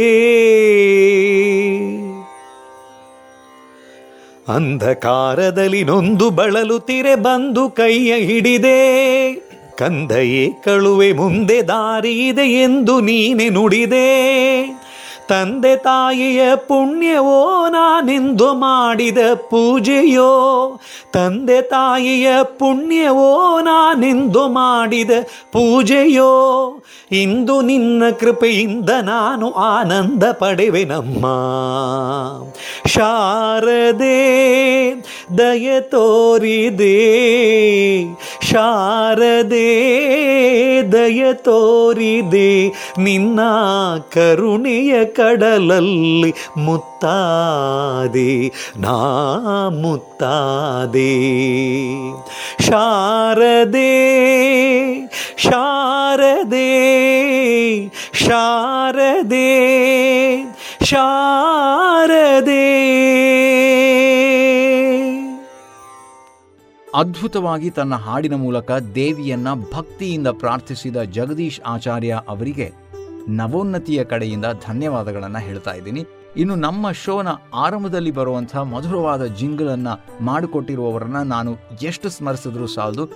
[4.48, 9.34] ಅಂಧಕಾರದಲ್ಲಿ ನೊಂದು ಬಳಲುತ್ತಿರೆ ಬಂದು ಕೈಯ ಹಿಡಿದೆ.
[9.78, 14.06] ಕಂದಯೇ, ಕಳುವೆ ಮುಂದೆ ದಾರಿ ಇದೆ ಎಂದು ನೀನೆ ನುಡಿದೆ.
[15.28, 20.80] ತಂದೆ ತಾಯಿಯ ಪುಣ್ಯವೋ ನಾನಿಂದು ಮಾಡಿದ ಪೂಜೆಯೋ?
[21.12, 25.10] ತಂದೆ ತಾಯಿಯ ಪುಣ್ಯವೋ ನಾನಿಂದು ಮಾಡಿದ
[25.52, 26.32] ಪೂಜೆಯೋ?
[27.12, 31.26] ಇಂದು ನಿನ್ನ ಕೃಪೆಯಿಂದ ನಾನು ಆನಂದ ಪಡೆವೆನಮ್ಮ
[32.86, 34.16] ಶಾರದೆ,
[35.38, 36.96] ದಯ ತೋರಿದೆ.
[38.56, 39.72] ಶಾರದೆ
[40.92, 42.68] ದಯ ತೋರಿದೆ.
[42.98, 43.40] ನಿನ್ನ
[44.12, 51.16] ಕರುಣೆಯ ಕಡಲಲ್ಲಿ ಮುತ್ತಾದೆ ನಾ ಮುತ್ತಾದೆ.
[52.62, 53.96] ಶಾರದೆ
[55.36, 56.76] ಶಾರದೆ
[58.12, 59.56] ಶಾರದೆ
[60.84, 62.66] ಶಾರದೆ.
[66.96, 72.72] ಅದ್ಭುತವಾಗಿ ತನ್ನ ಹಾಡಿನ ಮೂಲಕ ದೇವಿಯನ್ನ ಭಕ್ತಿಯಿಂದ ಪ್ರಾರ್ಥಿಸಿದ ಜಗದೀಶ್ ಆಚಾರ್ಯ ಅವರಿಗೆ
[73.28, 76.06] ನವೋನ್ನತಿಯ ಕಡೆಯಿಂದ ಧನ್ಯವಾದಗಳನ್ನು ಹೇಳ್ತಾ ಇದ್ದೀನಿ.
[76.36, 83.08] ಇನ್ನು ನಮ್ಮ ಶೋನ ಆರಂಭದಲ್ಲಿ ಬರುವಂತಹ ಮಧುರವಾದ ಜಿಂಗಲನ್ನು ಮಾಡಿಕೊಟ್ಟಿರುವವರನ್ನ ನಾನು ಎಷ್ಟು ಸ್ಮರಿಸಿದ್ರೂ ಸಾಲದು.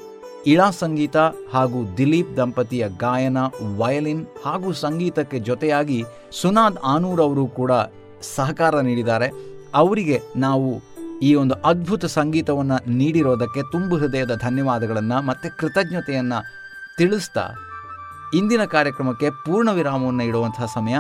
[0.47, 1.17] ಇಳಾ ಸಂಗೀತ
[1.53, 3.39] ಹಾಗೂ ದಿಲೀಪ್ ದಂಪತಿಯ ಗಾಯನ,
[3.77, 6.05] ವಯಲಿನ್ ಹಾಗೂ ಸಂಗೀತಕ್ಕೆ ಜೊತೆಯಾಗಿ
[6.41, 7.73] ಸುನಾದ್ ಆನೂರ್ ಅವರು ಕೂಡ
[8.35, 9.31] ಸಹಕಾರ ನೀಡಿದ್ದಾರೆ.
[9.75, 10.90] ಅವರಿಗೆ ನಾವು
[11.23, 16.45] ಈ ಒಂದು ಅದ್ಭುತ ಸಂಗೀತವನ್ನು ನೀಡಿರೋದಕ್ಕೆ ತುಂಬು ಹೃದಯದ ಧನ್ಯವಾದಗಳನ್ನು ಮತ್ತು ಕೃತಜ್ಞತೆಯನ್ನು
[16.99, 17.49] ತಿಳಿಸ್ತಾ
[18.35, 20.97] ಇಂದಿನ ಕಾರ್ಯಕ್ರಮಕ್ಕೆ ಪೂರ್ಣ ವಿರಾಮವನ್ನು ಇಡುವಂತಹ ಸಮಯ.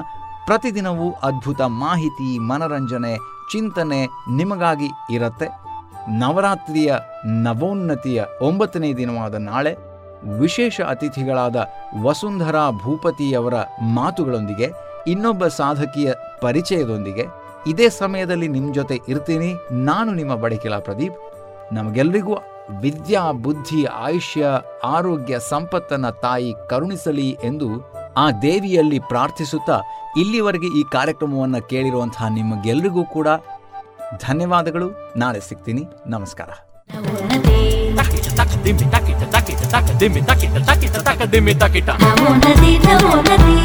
[0.46, 3.16] ಪ್ರತಿದಿನವೂ ಅದ್ಭುತ ಮಾಹಿತಿ, ಮನರಂಜನೆ,
[3.52, 4.06] ಚಿಂತನೆ
[4.36, 5.48] ನಿಮಗಾಗಿ ಇರುತ್ತೆ.
[6.18, 6.94] ನವರಾತ್ರಿಯ
[7.26, 9.76] ನವೋನ್ನತಿಯ ಒಂಬತ್ತನೇ ದಿನವಾದ ನಾಳೆ
[10.38, 11.56] ವಿಶೇಷ ಅತಿಥಿಗಳಾದ
[12.02, 13.54] ವಸುಂಧರಾ ಭೂಪತಿಯವರ
[13.94, 14.70] ಮಾತುಗಳೊಂದಿಗೆ,
[15.06, 19.54] ಇನ್ನೊಬ್ಬ ಸಾಧಕಿಯ ಪರಿಚಯದೊಂದಿಗೆ ಇದೇ ಸಮಯದಲ್ಲಿ ನಿಮ್ಮ ಜೊತೆ ಇರ್ತೀನಿ.
[19.72, 21.16] ನಾನು ನಿಮ್ಮ ಬಡಕಿಲ ಪ್ರದೀಪ್.
[21.74, 22.38] ನಮಗೆಲ್ಲರಿಗೂ
[22.80, 24.46] ವಿದ್ಯಾ, ಬುದ್ಧಿ, ಆಯುಷ್ಯ,
[24.84, 29.80] ಆರೋಗ್ಯ, ಸಂಪತ್ತನ್ನ ತಾಯಿ ಕರುಣಿಸಲಿ ಎಂದು ಆ ದೇವಿಯಲ್ಲಿ ಪ್ರಾರ್ಥಿಸುತ್ತಾ
[30.16, 33.28] ಇಲ್ಲಿವರೆಗೆ ಈ ಕಾರ್ಯಕ್ರಮವನ್ನು ಕೇಳಿರುವಂತಹ ನಿಮಗೆಲ್ಲರಿಗೂ ಕೂಡ
[34.28, 35.14] ಧನ್ಯವಾದಗಳು.
[35.16, 35.84] ನಾಳೆ ಸಿಗ್ತೀನಿ.
[36.06, 36.48] ನಮಸ್ಕಾರ.
[38.64, 43.58] దిమ్మి తకిట తకిట తక దిమ్మి తకిట తకిట తక దిమ్మి తకిట నమో నది నమో నది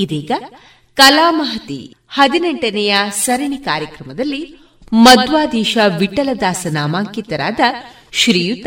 [0.00, 0.30] ಇದೀಗ
[0.94, 4.58] ಕಲಾಮಹತಿ ಹದಿನೆಂಟನೆಯ ಸರಣಿ ಕಾರ್ಯಕ್ರಮದಲ್ಲಿ
[4.92, 7.60] ಮಧ್ವಾದೀಶ ವಿಠಲದಾಸ ನಾಮಾಂಕಿತರಾದ
[8.12, 8.66] ಶ್ರೀಯುತ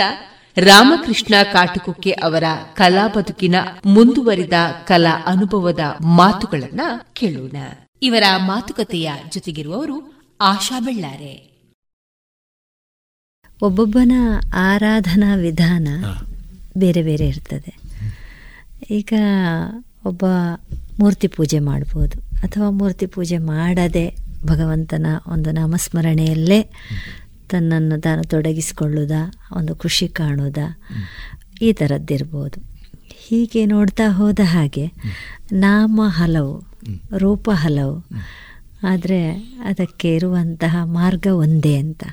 [0.58, 2.44] ರಾಮಕೃಷ್ಣ ಕಾಟುಕುಕ್ಕೆ ಅವರ
[2.74, 3.56] ಕಲಾ ಬದುಕಿನ
[3.86, 4.54] ಮುಂದುವರಿದ
[4.88, 6.82] ಕಲಾ ಅನುಭವದ ಮಾತುಗಳನ್ನ
[7.14, 7.56] ಕೇಳೋಣ.
[8.02, 11.54] ಇವರ ಮಾತುಕತೆಯ ಜೊತೆಗಿರುವವರು ಆಶಾ ಬೆಳ್ಳಾರೆ.
[13.62, 14.12] ಒಬ್ಬೊಬ್ಬನ
[14.56, 15.88] ಆರಾಧನಾ ವಿಧಾನ
[16.78, 17.74] ಬೇರೆ ಬೇರೆ ಇರ್ತದೆ.
[18.94, 19.14] ಈಗ
[20.06, 20.26] ಒಬ್ಬ
[21.00, 22.40] ಮೂರ್ತಿ ಪೂಜೆ ಮಾಡ್ಬೋದು.
[22.44, 26.72] ಅಥವಾ ಮೂರ್ತಿ ಪೂಜೆ ಮಾಡದೆ ಭಗವಂತನ ಒಂದು ನಾಮಸ್ಮರಣೆಯಲ್ಲೇ
[27.50, 29.12] ತನ್ನನ್ನು ತಾನು ತೊಡಗಿಸಿಕೊಳ್ಳುವುದ
[29.52, 30.58] ಒಂದು ಖುಷಿ ಕಾಣುವುದ
[31.62, 32.60] ಈ ಥರದ್ದಿರ್ಬೋದು
[33.28, 34.86] ಹೀಗೆ ನೋಡ್ತಾ ಹೋದ ಹಾಗೆ
[35.52, 36.56] ನಾಮ ಹಲವು
[37.18, 37.98] ರೂಪ ಹಲವು
[38.84, 39.32] ಆದರೆ
[39.66, 42.04] ಅದಕ್ಕೆ ಇರುವಂತಹ ಮಾರ್ಗ ಒಂದೇ ಅಂತ.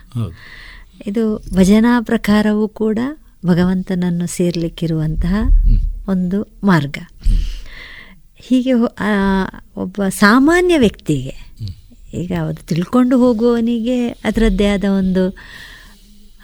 [1.07, 2.99] ಇದು ಭಜನಾ ಪ್ರಕಾರವೂ ಕೂಡ
[3.47, 5.35] ಭಗವಂತನನ್ನು ಸೇರ್ಲಿಕ್ಕಿರುವಂತಹ
[6.09, 6.99] ಒಂದು ಮಾರ್ಗ.
[8.41, 11.51] ಹೀಗೆ ಒಬ್ಬ ಸಾಮಾನ್ಯ ವ್ಯಕ್ತಿಗೆ
[12.15, 15.31] ಈಗ ಅದು ತಿಳ್ಕೊಂಡು ಹೋಗುವವನಿಗೆ ಅದರದ್ದೇ ಆದ ಒಂದು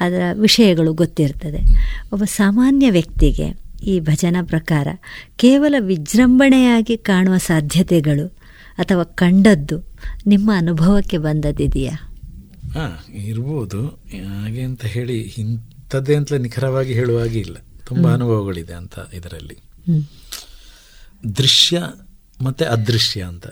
[0.00, 1.58] ಅದರ ವಿಷಯಗಳು ಗೊತ್ತಿರ್ತದೆ.
[2.12, 3.46] ಒಬ್ಬ ಸಾಮಾನ್ಯ ವ್ಯಕ್ತಿಗೆ
[3.82, 4.88] ಈ ಭಜನಾ ಪ್ರಕಾರ
[5.36, 8.26] ಕೇವಲ ವಿಜೃಂಭಣೆಯಾಗಿ ಕಾಣುವ ಸಾಧ್ಯತೆಗಳು
[8.78, 9.84] ಅಥವಾ ಕಂಡದ್ದು
[10.26, 11.96] ನಿಮ್ಮ ಅನುಭವಕ್ಕೆ ಬಂದದಿದೆಯಾ
[12.74, 13.86] ಹಾಂ ಇರ್ಬೋದು.
[13.86, 17.56] ಹಾಗೆ ಅಂತ ಹೇಳಿ ಇಂಥದ್ದೇ ಅಂತ ನಿಖರವಾಗಿ ಹೇಳುವಾಗಿ ಇಲ್ಲ.
[17.86, 19.56] ತುಂಬ ಅನುಭವಗಳಿದೆ ಅಂತ ಇದರಲ್ಲಿ.
[21.38, 21.82] ದೃಶ್ಯ
[22.42, 23.46] ಮತ್ತೆ ಅದೃಶ್ಯ ಅಂತ.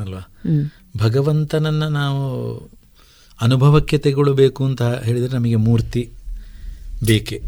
[0.00, 0.28] ಅಲ್ವಾ?
[0.98, 2.56] ಭಗವಂತನನ್ನ ನಾವು
[3.40, 6.12] ಅನುಭವಕ್ಕೆ ತೆಗೊಳ್ಳಬೇಕು ಅಂತ ಹೇಳಿದ್ರೆ ನಮಗೆ ಮೂರ್ತಿ
[7.06, 7.42] ಬೇಕೆ.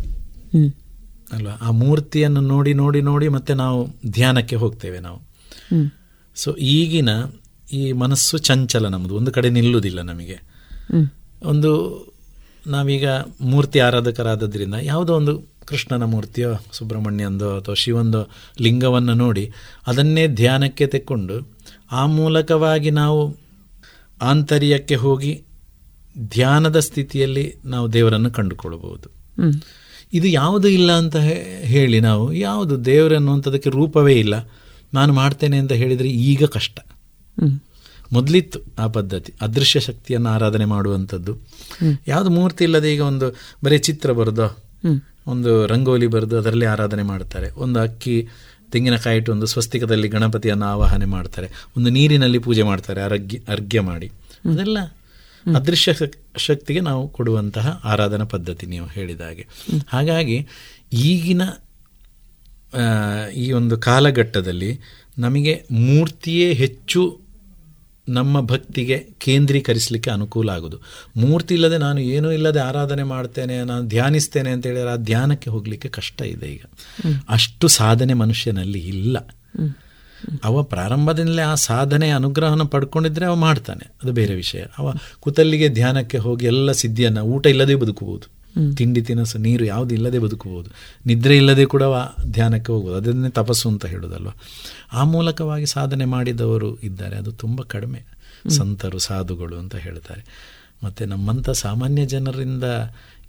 [1.33, 1.53] ಅಲ್ವಾ?
[1.53, 5.21] ಆ ಮೂರ್ತಿಯನ್ನು ನೋಡಿ ನೋಡಿ ನೋಡಿ ಮತ್ತೆ ನಾವು ಧ್ಯಾನಕ್ಕೆ ಹೋಗ್ತೇವೆ ನಾವು.
[6.35, 7.09] ಸೊ ಈಗಿನ
[7.73, 10.39] ಈ ಮನಸ್ಸು ಚಂಚಲ ನಮ್ಮದು ಒಂದು ಕಡೆ ನಿಲ್ಲುವುದಿಲ್ಲ ನಮಗೆ.
[11.43, 12.03] ಒಂದು
[12.67, 13.09] ನಾವೀಗ
[13.41, 18.29] ಮೂರ್ತಿ ಆರಾಧಕರಾದದ್ರಿಂದ ಯಾವುದೋ ಒಂದು ಕೃಷ್ಣನ ಮೂರ್ತಿಯೋ ಸುಬ್ರಹ್ಮಣ್ಯಂದೋ ಅಥವಾ ಶಿವಂದೋ
[18.61, 19.53] ಲಿಂಗವನ್ನು ನೋಡಿ
[19.87, 21.59] ಅದನ್ನೇ ಧ್ಯಾನಕ್ಕೆ ತೆಕ್ಕೊಂಡು
[21.93, 23.37] ಆ ಮೂಲಕವಾಗಿ ನಾವು
[24.23, 25.43] ಆಂತರ್ಯಕ್ಕೆ ಹೋಗಿ
[26.19, 29.09] ಧ್ಯಾನದ ಸ್ಥಿತಿಯಲ್ಲಿ ನಾವು ದೇವರನ್ನು ಕಂಡುಕೊಳ್ಳಬಹುದು.
[30.13, 31.17] ಇದು ಯಾವುದು ಇಲ್ಲ ಅಂತ
[31.61, 34.49] ಹೇಳಿ ನಾವು ಯಾವುದು ದೇವರನ್ನುವಂಥದ್ದಕ್ಕೆ ರೂಪವೇ ಇಲ್ಲ.
[34.95, 36.79] ನಾನು ಮಾಡ್ತೇನೆ ಅಂತ ಹೇಳಿದರೆ ಈಗ ಕಷ್ಟ.
[38.13, 39.33] ಮೊದಲಿತ್ತು ಆ ಪದ್ಧತಿ.
[39.41, 41.37] ಅದೃಶ್ಯ ಶಕ್ತಿಯನ್ನು ಆರಾಧನೆ ಮಾಡುವಂಥದ್ದು.
[42.09, 44.57] ಯಾವುದು ಮೂರ್ತಿ ಇಲ್ಲದೆ ಈಗ ಒಂದು ಬರೀ ಚಿತ್ರ ಬರೆದು.
[45.29, 48.17] ಒಂದು ರಂಗೋಲಿ ಬರೆದು ಅದರಲ್ಲಿ ಆರಾಧನೆ ಮಾಡ್ತಾರೆ ಒಂದು ಅಕ್ಕಿ,
[48.73, 51.49] ತೆಂಗಿನಕಾಯಿ ಇಟ್ಟು ಒಂದು ಸ್ವಸ್ತಿಕದಲ್ಲಿ ಗಣಪತಿಯನ್ನು ಆವಾಹನೆ ಮಾಡ್ತಾರೆ.
[51.77, 54.09] ಒಂದು ನೀರಿನಲ್ಲಿ ಪೂಜೆ ಮಾಡ್ತಾರೆ ಅರ್ಘ್ಯ ಅರ್ಘ್ಯ ಮಾಡಿ.
[54.51, 54.79] ಅದೆಲ್ಲ
[55.47, 55.93] ಅದೃಶ್ಯ
[56.39, 59.45] ಶಕ್ತಿಗೆ ನಾವು ಕೊಡುವಂತಹ ಆರಾಧನಾ ಪದ್ಧತಿ ನೀವು ಹೇಳಿದ ಹಾಗೆ
[59.89, 60.37] ಹಾಗಾಗಿ
[60.93, 61.43] ಈಗಿನ
[63.37, 64.71] ಈ ಒಂದು ಕಾಲಘಟ್ಟದಲ್ಲಿ
[65.19, 67.03] ನಮಗೆ ಮೂರ್ತಿಯೇ ಹೆಚ್ಚು
[68.09, 70.79] ನಮ್ಮ ಭಕ್ತಿಗೆ ಕೇಂದ್ರೀಕರಿಸಲಿಕ್ಕೆ ಅನುಕೂಲ ಆಗೋದು.
[71.17, 76.21] ಮೂರ್ತಿ ಇಲ್ಲದೆ ನಾನು ಏನೂ ಇಲ್ಲದೆ ಆರಾಧನೆ ಮಾಡ್ತೇನೆ, ನಾನು ಧ್ಯಾನಿಸ್ತೇನೆ ಅಂತ ಹೇಳಿದ್ರೆ ಆ ಧ್ಯಾನಕ್ಕೆ ಹೋಗಲಿಕ್ಕೆ ಕಷ್ಟ
[76.23, 76.65] ಇದೆ ಈಗ.
[77.29, 79.19] ಅಷ್ಟು ಸಾಧನೆ ಮನುಷ್ಯನಲ್ಲಿ ಇಲ್ಲ.
[80.45, 83.91] ಅವ ಪ್ರಾರಂಭದಿಂದಲೇ ಆ ಸಾಧನೆ ಅನುಗ್ರಹನ ಪಡ್ಕೊಂಡಿದ್ರೆ ಅವ ಮಾಡ್ತಾನೆ.
[84.03, 84.63] ಅದು ಬೇರೆ ವಿಷಯ.
[84.79, 88.38] ಅವ ಕುತಲ್ಲಿಗೆ ಧ್ಯಾನಕ್ಕೆ ಹೋಗಿ ಎಲ್ಲ ಸಿದ್ಧಿಯನ್ನು, ಊಟ ಇಲ್ಲದೆ ಬದುಕಬಹುದು
[88.77, 90.71] ತಿಂಡಿ ತಿನಸು ನೀರು ಯಾವುದು ಇಲ್ಲದೆ ಬದುಕಬಹುದು.
[91.07, 91.83] ನಿದ್ರೆ ಇಲ್ಲದೆ ಕೂಡ
[92.31, 92.95] ಧ್ಯಾನಕ್ಕೆ ಹೋಗ್ಬೋದು.
[92.95, 94.29] ಅದನ್ನೇ ತಪಸ್ಸು ಅಂತ ಹೇಳೋದಲ್ವ?
[94.93, 97.17] ಆ ಮೂಲಕವಾಗಿ ಸಾಧನೆ ಮಾಡಿದವರು ಇದ್ದಾರೆ.
[97.17, 98.03] ಅದು ತುಂಬ ಕಡಿಮೆ
[98.49, 100.25] ಸಂತರು ಸಾಧುಗಳು ಅಂತ ಹೇಳ್ತಾರೆ.
[100.85, 102.65] ಮತ್ತು ನಮ್ಮಂಥ ಸಾಮಾನ್ಯ ಜನರಿಂದ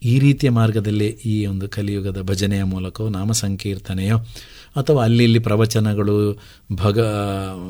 [0.01, 4.17] ಈ ರೀತಿಯ ಮಾರ್ಗದಲ್ಲಿ ಈ ಒಂದು ಕಲಿಯುಗದ ಭಜನೆಯ ಮೂಲಕವೋ ನಾಮ ಸಂಕೀರ್ತನೆಯೋ
[4.76, 6.38] ಅಥವಾ ಅಲ್ಲಿ ಇಲ್ಲಿ ಪ್ರವಚನಗಳು,
[6.73, 6.99] ಭಗ,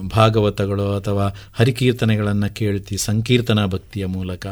[0.08, 4.48] ಭಾಗವತಗಳು ಅಥವಾ ಹರಿಕೀರ್ತನೆಗಳನ್ನು ಕೇಳ್ತಿ ಸಂಕೀರ್ತನಾ ಭಕ್ತಿಯ ಮೂಲಕ,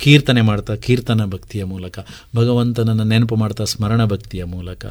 [0.00, 1.98] ಕೀರ್ತನೆ ಮಾಡ್ತಾ ಕೀರ್ತನ ಭಕ್ತಿಯ ಮೂಲಕ,
[2.36, 4.84] ಭಗವಂತನನ್ನು ನೆನಪು ಮಾಡ್ತಾ ಸ್ಮರಣ ಭಕ್ತಿಯ ಮೂಲಕ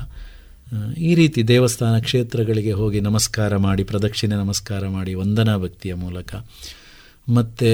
[0.98, 6.35] ಈ ರೀತಿ ದೇವಸ್ಥಾನ ಕ್ಷೇತ್ರಗಳಿಗೆ ಹೋಗಿ ನಮಸ್ಕಾರ ಮಾಡಿ, ಪ್ರದಕ್ಷಿಣೆ ನಮಸ್ಕಾರ ಮಾಡಿ, ವಂದನಾ ಭಕ್ತಿಯ ಮೂಲಕ
[7.30, 7.68] ಮತ್ತು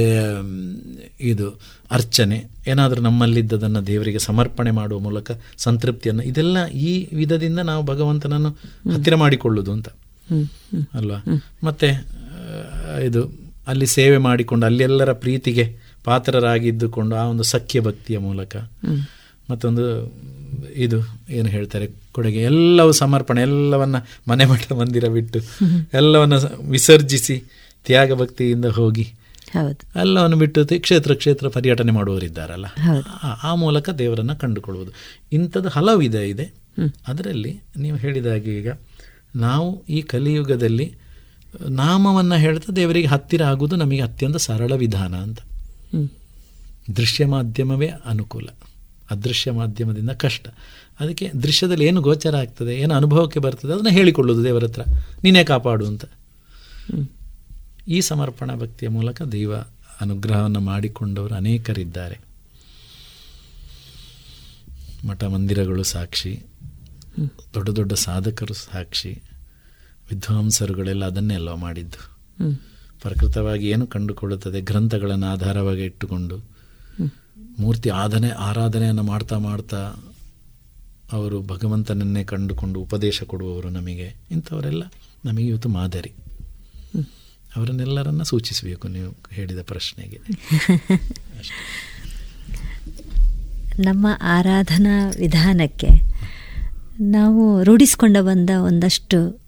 [1.21, 1.59] ಇದು
[1.91, 8.49] ಅರ್ಚನೆ ಏನಾದರೂ ನಮ್ಮಲ್ಲಿದ್ದದನ್ನು ದೇವರಿಗೆ ಸಮರ್ಪಣೆ ಮಾಡುವ ಮೂಲಕ ಸಂತೃಪ್ತಿಯನ್ನು ಇದೆಲ್ಲ ಈ ವಿಧದಿಂದ ನಾವು ಭಗವಂತನನ್ನು
[8.93, 9.87] ಹತ್ತಿರ ಮಾಡಿಕೊಳ್ಳೋದು ಅಂತ.
[10.93, 11.23] ಅಲ್ವಾ?
[11.63, 12.05] ಮತ್ತೆ
[13.03, 13.31] ಇದು
[13.67, 18.55] ಅಲ್ಲಿ ಸೇವೆ ಮಾಡಿಕೊಂಡು ಅಲ್ಲೆಲ್ಲರ ಪ್ರೀತಿಗೆ ಪಾತ್ರರಾಗಿದ್ದುಕೊಂಡು ಆ ಒಂದು ಸಖ್ಯ ಭಕ್ತಿಯ ಮೂಲಕ.
[19.51, 20.13] ಮತ್ತೊಂದು
[20.75, 20.97] ಇದು
[21.29, 23.95] ಏನು ಹೇಳ್ತಾರೆ ಕೊಡುಗೆ ಎಲ್ಲವೂ ಸಮರ್ಪಣೆ ಎಲ್ಲವನ್ನ
[24.29, 25.39] ಮನೆ ಮಠ ಮಂದಿರ ಬಿಟ್ಟು
[25.93, 26.33] ಎಲ್ಲವನ್ನ
[26.69, 27.43] ವಿಸರ್ಜಿಸಿ
[27.85, 29.13] ತ್ಯಾಗ ಭಕ್ತಿಯಿಂದ ಹೋಗಿ
[29.95, 32.65] ಎಲ್ಲವನ್ನು ಬಿಟ್ಟು ಕ್ಷೇತ್ರ ಕ್ಷೇತ್ರ ಪರ್ಯಟನೆ ಮಾಡುವವರಿದ್ದಾರಲ್ಲ?
[33.23, 34.91] ಆ- ಮೂಲಕ ದೇವರನ್ನು ಕಂಡುಕೊಳ್ಳುವುದು.
[35.31, 36.43] ಇಂಥದ್ದು ಹಲವಿದೆ ಇದೆ.
[37.07, 38.67] ಅದರಲ್ಲಿ ನೀವು ಹೇಳಿದ ಹಾಗೆ ಈಗ
[39.35, 40.95] ನಾವು ಈ ಕಲಿಯುಗದಲ್ಲಿ
[41.69, 45.39] ನಾಮವನ್ನು ಹೇಳ್ತಾ ದೇವರಿಗೆ ಹತ್ತಿರ ಆಗುವುದು ನಮಗೆ ಅತ್ಯಂತ ಸರಳ ವಿಧಾನ ಅಂತ.
[46.95, 48.47] ದೃಶ್ಯ ಮಾಧ್ಯಮವೇ ಅನುಕೂಲ.
[49.11, 50.47] ಅದೃಶ್ಯ ಮಾಧ್ಯಮದಿಂದ ಕಷ್ಟ.
[50.99, 54.81] ಅದಕ್ಕೆ ದೃಶ್ಯದಲ್ಲಿ ಏನು ಗೋಚರ ಆಗ್ತದೆ ಏನು ಅನುಭವಕ್ಕೆ ಬರ್ತದೆ ಅದನ್ನು ಹೇಳಿಕೊಳ್ಳುವುದು ದೇವರ ಹತ್ರ
[55.23, 56.05] ನೀನೇ ಕಾಪಾಡು ಅಂತ.
[57.88, 59.55] ಈ ಸಮರ್ಪಣಾ ಭಕ್ತಿಯ ಮೂಲಕ ದೈವ
[60.01, 62.19] ಅನುಗ್ರಹವನ್ನು ಮಾಡಿಕೊಂಡವರು ಅನೇಕರಿದ್ದಾರೆ.
[65.07, 66.43] ಮಠ ಮಂದಿರಗಳು ಸಾಕ್ಷಿ,
[67.53, 69.22] ದೊಡ್ಡ ದೊಡ್ಡ ಸಾಧಕರು ಸಾಕ್ಷಿ,
[70.09, 72.18] ವಿದ್ವಾಂಸರುಗಳೆಲ್ಲ ಅದನ್ನೆಲ್ಲ ಮಾಡಿದ್ದು?
[73.01, 74.61] ಪ್ರಕೃತವಾಗಿ ಏನು ಕಂಡುಕೊಳ್ಳುತ್ತದೆ?
[74.61, 76.38] ಗ್ರಂಥಗಳನ್ನು ಆಧಾರವಾಗಿ ಇಟ್ಟುಕೊಂಡು
[77.59, 79.93] ಮೂರ್ತಿ ಆಧನೆ, ಆರಾಧನೆಯನ್ನು ಮಾಡ್ತಾ ಮಾಡ್ತಾ
[81.11, 84.15] ಅವರು ಭಗವಂತನನ್ನೇ ಕಂಡುಕೊಂಡು ಉಪದೇಶ ಕೊಡುವವರು ನಮಗೆ.
[84.31, 84.84] ಇಂಥವರೆಲ್ಲ
[85.26, 86.14] ನಮಗೆ ಇವತ್ತು ಮಾದರಿ.
[87.57, 90.19] ಅವರನ್ನೆಲ್ಲರನ್ನ ಸೂಚಿಸಬೇಕು ನೀವು ಹೇಳಿದ ಪ್ರಶ್ನೆಗೆ.
[93.79, 95.89] ನಮ್ಮ ಆರಾಧನಾ ವಿಧಾನಕ್ಕೆ
[97.01, 99.41] ನಾವು ರೂಢಿಸ್ಕೊಂಡು ಬಂದ ಒಂದಷ್ಟು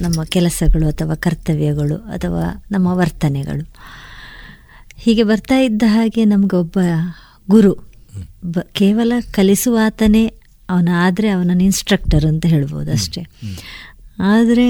[0.00, 3.64] ನಮ್ಮ ಕೆಲಸಗಳು ಅಥವಾ ಕರ್ತವ್ಯಗಳು ಅಥವಾ ನಮ್ಮ ವರ್ತನೆಗಳು.
[4.96, 6.78] ಹೀಗೆ ಬರ್ತಾ ಇದ್ದ ಹಾಗೆ ನಮಗೊಬ್ಬ
[7.50, 7.72] ಗುರು
[8.44, 10.34] ಬ ಕೇವಲ ಕಲಿಸುವಾತನೇ
[10.70, 13.22] ಅವನ ಆದರೆ ಅವನನ್ನು ಇನ್ಸ್ಟ್ರಕ್ಟರ್ ಅಂತ ಹೇಳ್ಬೋದು ಅಷ್ಟೇ.
[14.18, 14.68] ಆದರೆ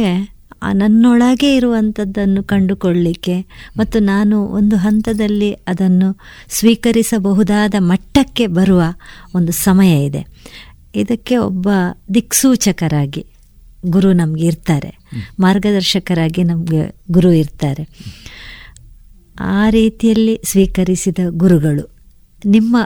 [0.72, 6.18] ನನ್ನೊಳಗೆ ಇರುವಂಥದ್ದನ್ನು ಕಂಡುಕೊಳ್ಳಿಕ್ಕೆ ಮತ್ತು ನಾನು ಒಂದು ಹಂತದಲ್ಲಿ ಅದನ್ನು
[6.48, 8.82] ಸ್ವೀಕರಿಸಬಹುದಾದ ಮಟ್ಟಕ್ಕೆ ಬರುವ
[9.34, 10.26] ಒಂದು ಸಮಯ ಇದೆ.
[10.94, 11.68] ಇದಕ್ಕೆ ಒಬ್ಬ
[12.14, 13.26] ದಿಕ್ಸೂಚಕರಾಗಿ
[13.86, 14.98] ಗುರು ನಮಗೆ ಇರ್ತಾರೆ.
[15.40, 17.88] ಮಾರ್ಗದರ್ಶಕರಾಗಿ ನಮಗೆ ಗುರು ಇರ್ತಾರೆ.
[19.40, 21.90] ಆ ರೀತಿಯಲ್ಲಿ ಸ್ವೀಕರಿಸಿದ ಗುರುಗಳು
[22.46, 22.76] ನಿಮ್ಮ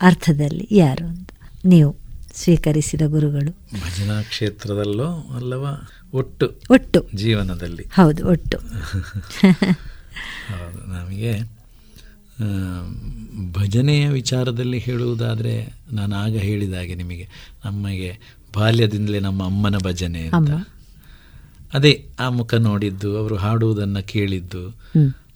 [0.00, 1.30] ಅರ್ಥದಲ್ಲಿ ಯಾರು ಅಂತ?
[1.64, 1.96] ನೀವು
[2.34, 3.50] ಸ್ವೀಕರಿಸಿದ ಗುರುಗಳು.
[3.50, 5.66] ಭಜನಾ ಕ್ಷೇತ್ರದಲ್ಲೋ ಅಲ್ಲವ?
[6.14, 7.06] ಒಟ್ಟು ಒಟ್ಟು.
[7.14, 7.82] ಜೀವನದಲ್ಲಿ.
[7.82, 8.58] ಹೌದು ಒಟ್ಟು.
[10.48, 11.58] ಹೌದು ನಮಗೆ
[13.52, 17.28] ಭಜನೆಯ ವಿಚಾರದಲ್ಲಿ ಹೇಳುವುದಾದರೆ ನಾನು ಆಗ ಹೇಳಿದ ಹಾಗೆ ನಿಮಗೆ
[17.64, 18.18] ನಮಗೆ
[18.56, 20.68] ಬಾಲ್ಯದಿಂದಲೇ ನಮ್ಮ ಅಮ್ಮನ ಭಜನೆ ಅಂತ.
[21.74, 24.76] ಅದೇ ಆ ಮುಖ ನೋಡಿದ್ದು ಅವರು ಹಾಡುವುದನ್ನು ಕೇಳಿದ್ದು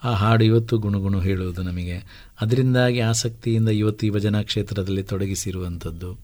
[0.04, 1.96] ಆ ಹಾಡು ಇವತ್ತು ಗುಣಗುಣ ಹೇಳುವುದು ನಮಗೆ.
[2.40, 6.18] ಅದರಿಂದಾಗಿ ಆಸಕ್ತಿಯಿಂದ ಇವತ್ತು ಈ ಭಜನಾ ಕ್ಷೇತ್ರದಲ್ಲಿ ತೊಡಗಿಸಿರುವಂಥದ್ದು.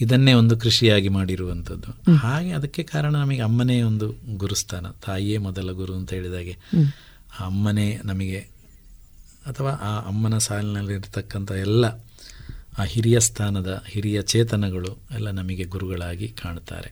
[0.00, 4.06] ಇದನ್ನೇ ಒಂದು ಕೃಷಿಯಾಗಿ ಮಾಡಿರುವಂಥದ್ದು ಹಾಗೆ ಅದಕ್ಕೆ ಕಾರಣ ನಮಗೆ ಅಮ್ಮನೇ ಒಂದು
[4.36, 6.54] ಗುರುಸ್ಥಾನ, ತಾಯಿಯೇ ಮೊದಲ ಗುರು ಅಂತ ಹೇಳಿದಾಗೆ
[7.40, 8.40] ಆ ಅಮ್ಮನೇ ನಮಗೆ
[9.46, 11.84] ಅಥವಾ ಆ ಅಮ್ಮನ ಸಾಲಿನಲ್ಲಿರ್ತಕ್ಕಂಥ ಎಲ್ಲ
[12.78, 16.90] ಆ ಹಿರಿಯ ಸ್ಥಾನದ, ಹಿರಿಯ ಚೇತನಗಳು ಎಲ್ಲ ನಮಗೆ ಗುರುಗಳಾಗಿ ಕಾಣ್ತಾರೆ.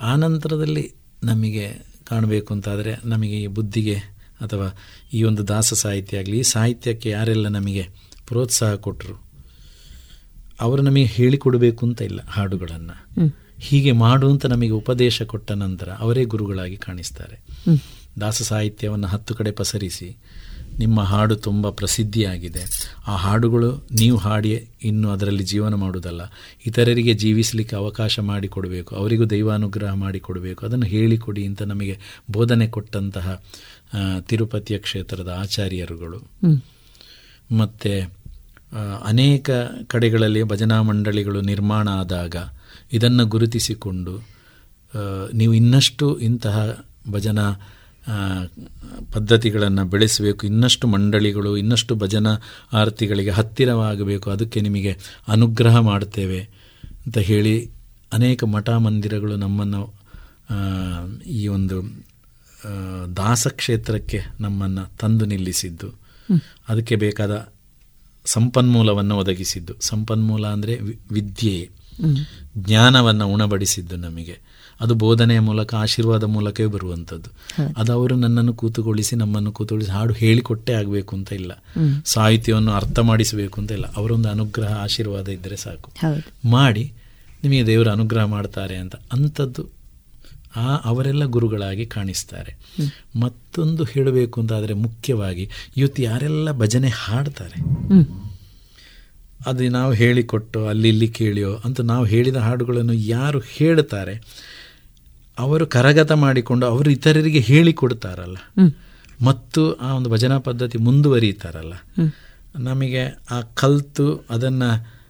[0.00, 0.92] ಆ ನಂತರದಲ್ಲಿ
[1.24, 1.66] ನಮಗೆ
[2.04, 3.96] ಕಾಣಬೇಕು ಅಂತಾದರೆ ನಮಗೆ ಈ ಬುದ್ಧಿಗೆ
[4.40, 4.68] ಅಥವಾ
[5.12, 7.84] ಈ ಒಂದು ದಾಸ ಸಾಹಿತ್ಯ ಆಗಲಿ, ಈ ಸಾಹಿತ್ಯಕ್ಕೆ ಯಾರೆಲ್ಲ ನಮಗೆ
[8.26, 9.29] ಪ್ರೋತ್ಸಾಹ ಕೊಟ್ಟರು
[10.60, 12.96] ಅವರು ನಮಗೆ ಹೇಳಿಕೊಡಬೇಕು ಅಂತ ಇಲ್ಲ ಹಾಡುಗಳನ್ನು.
[13.58, 17.36] ಹೀಗೆ ಮಾಡು ಅಂತ ನಮಗೆ ಉಪದೇಶ ಕೊಟ್ಟ ನಂತರ ಅವರೇ ಗುರುಗಳಾಗಿ ಕಾಣಿಸ್ತಾರೆ.
[18.20, 20.16] ದಾಸ ಸಾಹಿತ್ಯವನ್ನು ಹತ್ತು ಕಡೆ ಪಸರಿಸಿ
[20.78, 22.62] ನಿಮ್ಮ ಹಾಡು ತುಂಬ ಪ್ರಸಿದ್ಧಿಯಾಗಿದೆ.
[23.06, 26.22] ಆ ಹಾಡುಗಳು ನೀವು ಹಾಡಿ ಇನ್ನು ಅದರಲ್ಲಿ ಜೀವನ ಮಾಡುವುದಲ್ಲ.
[26.66, 31.96] ಇತರರಿಗೆ ಜೀವಿಸಲಿಕ್ಕೆ ಅವಕಾಶ ಮಾಡಿಕೊಡಬೇಕು ಅವರಿಗೂ ದೈವಾನುಗ್ರಹ ಮಾಡಿಕೊಡಬೇಕು ಅದನ್ನು ಹೇಳಿಕೊಡಿ ಅಂತ ನಮಗೆ
[32.30, 33.44] ಬೋಧನೆ ಕೊಟ್ಟಂತಹ
[34.20, 36.20] ತಿರುಪತಿಯ ಕ್ಷೇತ್ರದ ಆಚಾರ್ಯರುಗಳು.
[37.58, 37.92] ಮತ್ತು
[39.04, 39.50] ಅನೇಕ
[39.86, 42.36] ಕಡೆಗಳಲ್ಲಿ ಭಜನಾ ಮಂಡಳಿಗಳು ನಿರ್ಮಾಣ ಆದಾಗ
[42.92, 44.28] ಇದನ್ನು ಗುರುತಿಸಿಕೊಂಡು
[45.34, 47.52] ನೀವು ಇನ್ನಷ್ಟು ಇಂತಹ ಭಜನಾ
[49.12, 52.36] ಪದ್ಧತಿಗಳನ್ನು ಬೆಳೆಸಬೇಕು ಇನ್ನಷ್ಟು ಮಂಡಳಿಗಳು ಇನ್ನಷ್ಟು ಭಜನಾ
[52.72, 54.98] ಆರತಿಗಳಿಗೆ ಹತ್ತಿರವಾಗಬೇಕು ಅದಕ್ಕೆ ನಿಮಗೆ
[55.28, 56.40] ಅನುಗ್ರಹ ಮಾಡ್ತೇವೆ
[57.06, 57.70] ಅಂತ ಹೇಳಿ
[58.12, 59.94] ಅನೇಕ ಮಠ ಮಂದಿರಗಳು ನಮ್ಮನ್ನು
[61.26, 65.88] ಈ ಒಂದು ದಾಸಕ್ಷೇತ್ರಕ್ಕೆ ದಾಸ ಕ್ಷೇತ್ರಕ್ಕೆ ನಮ್ಮನ್ನು ತಂದು ನಿಲ್ಲಿಸಿದ್ದು.
[66.68, 67.52] ಅದಕ್ಕೆ ಬೇಕಾದ
[68.24, 69.74] ಸಂಪನ್ಮೂಲವನ್ನು ಒದಗಿಸಿದ್ದು.
[69.80, 70.78] ಸಂಪನ್ಮೂಲ ಅಂದರೆ
[71.10, 71.70] ವಿದ್ಯೆ.
[72.58, 74.40] ಜ್ಞಾನವನ್ನು ಉಣಬಡಿಸಿದ್ದು ನಮಗೆ.
[74.80, 77.30] ಅದು ಬೋಧನೆಯ ಮೂಲಕ ಆಶೀರ್ವಾದ ಮೂಲಕವೇ ಬರುವಂಥದ್ದು.
[77.76, 81.52] ಅದು ಅವರು ನನ್ನನ್ನು ಕೂತುಗೊಳಿಸಿ ನಮ್ಮನ್ನು ಕೂತುಗೊಳಿಸಿ ಹಾಡು ಹೇಳಿಕೊಟ್ಟೇ ಆಗಬೇಕು ಅಂತ ಇಲ್ಲ.
[82.04, 83.84] ಸಾಹಿತ್ಯವನ್ನು ಅರ್ಥ ಮಾಡಿಸಬೇಕು ಅಂತ ಇಲ್ಲ.
[83.96, 85.92] ಅವರೊಂದು ಅನುಗ್ರಹ ಆಶೀರ್ವಾದ ಇದ್ದರೆ ಸಾಕು.
[86.44, 86.92] ಮಾಡಿ
[87.42, 88.96] ನಿಮಗೆ ದೇವರು ಅನುಗ್ರಹ ಮಾಡ್ತಾರೆ ಅಂತ.
[89.12, 89.79] ಅಂಥದ್ದು
[90.56, 92.58] ಆ ಅವರೆಲ್ಲ ಗುರುಗಳಾಗಿ ಕಾಣಿಸ್ತಾರೆ.
[93.20, 97.60] ಮತ್ತೊಂದು ಹೇಳಬೇಕು ಅಂತಾದರೆ ಮುಖ್ಯವಾಗಿ ಇವತ್ತು ಯಾರೆಲ್ಲ ಭಜನೆ ಹಾಡ್ತಾರೆ?
[99.46, 104.22] ಅದು ನಾವು ಹೇಳಿಕೊಟ್ಟು ಅಲ್ಲಿ ಇಲ್ಲಿ ಕೇಳಿಯೋ ಅಂತ ನಾವು ಹೇಳಿದ ಹಾಡುಗಳನ್ನು ಯಾರು ಹೇಳ್ತಾರೆ?
[105.38, 108.36] ಅವರು ಕರಗತ ಮಾಡಿಕೊಂಡು ಅವರು ಇತರರಿಗೆ ಹೇಳಿಕೊಡ್ತಾರಲ್ಲ.
[109.24, 111.72] ಮತ್ತು ಆ ಒಂದು ಭಜನಾ ಪದ್ಧತಿ ಮುಂದುವರಿತಾರಲ್ಲ.
[112.58, 115.00] ನಮಗೆ ಆ ಕಲ್ತು ಅದನ್ನು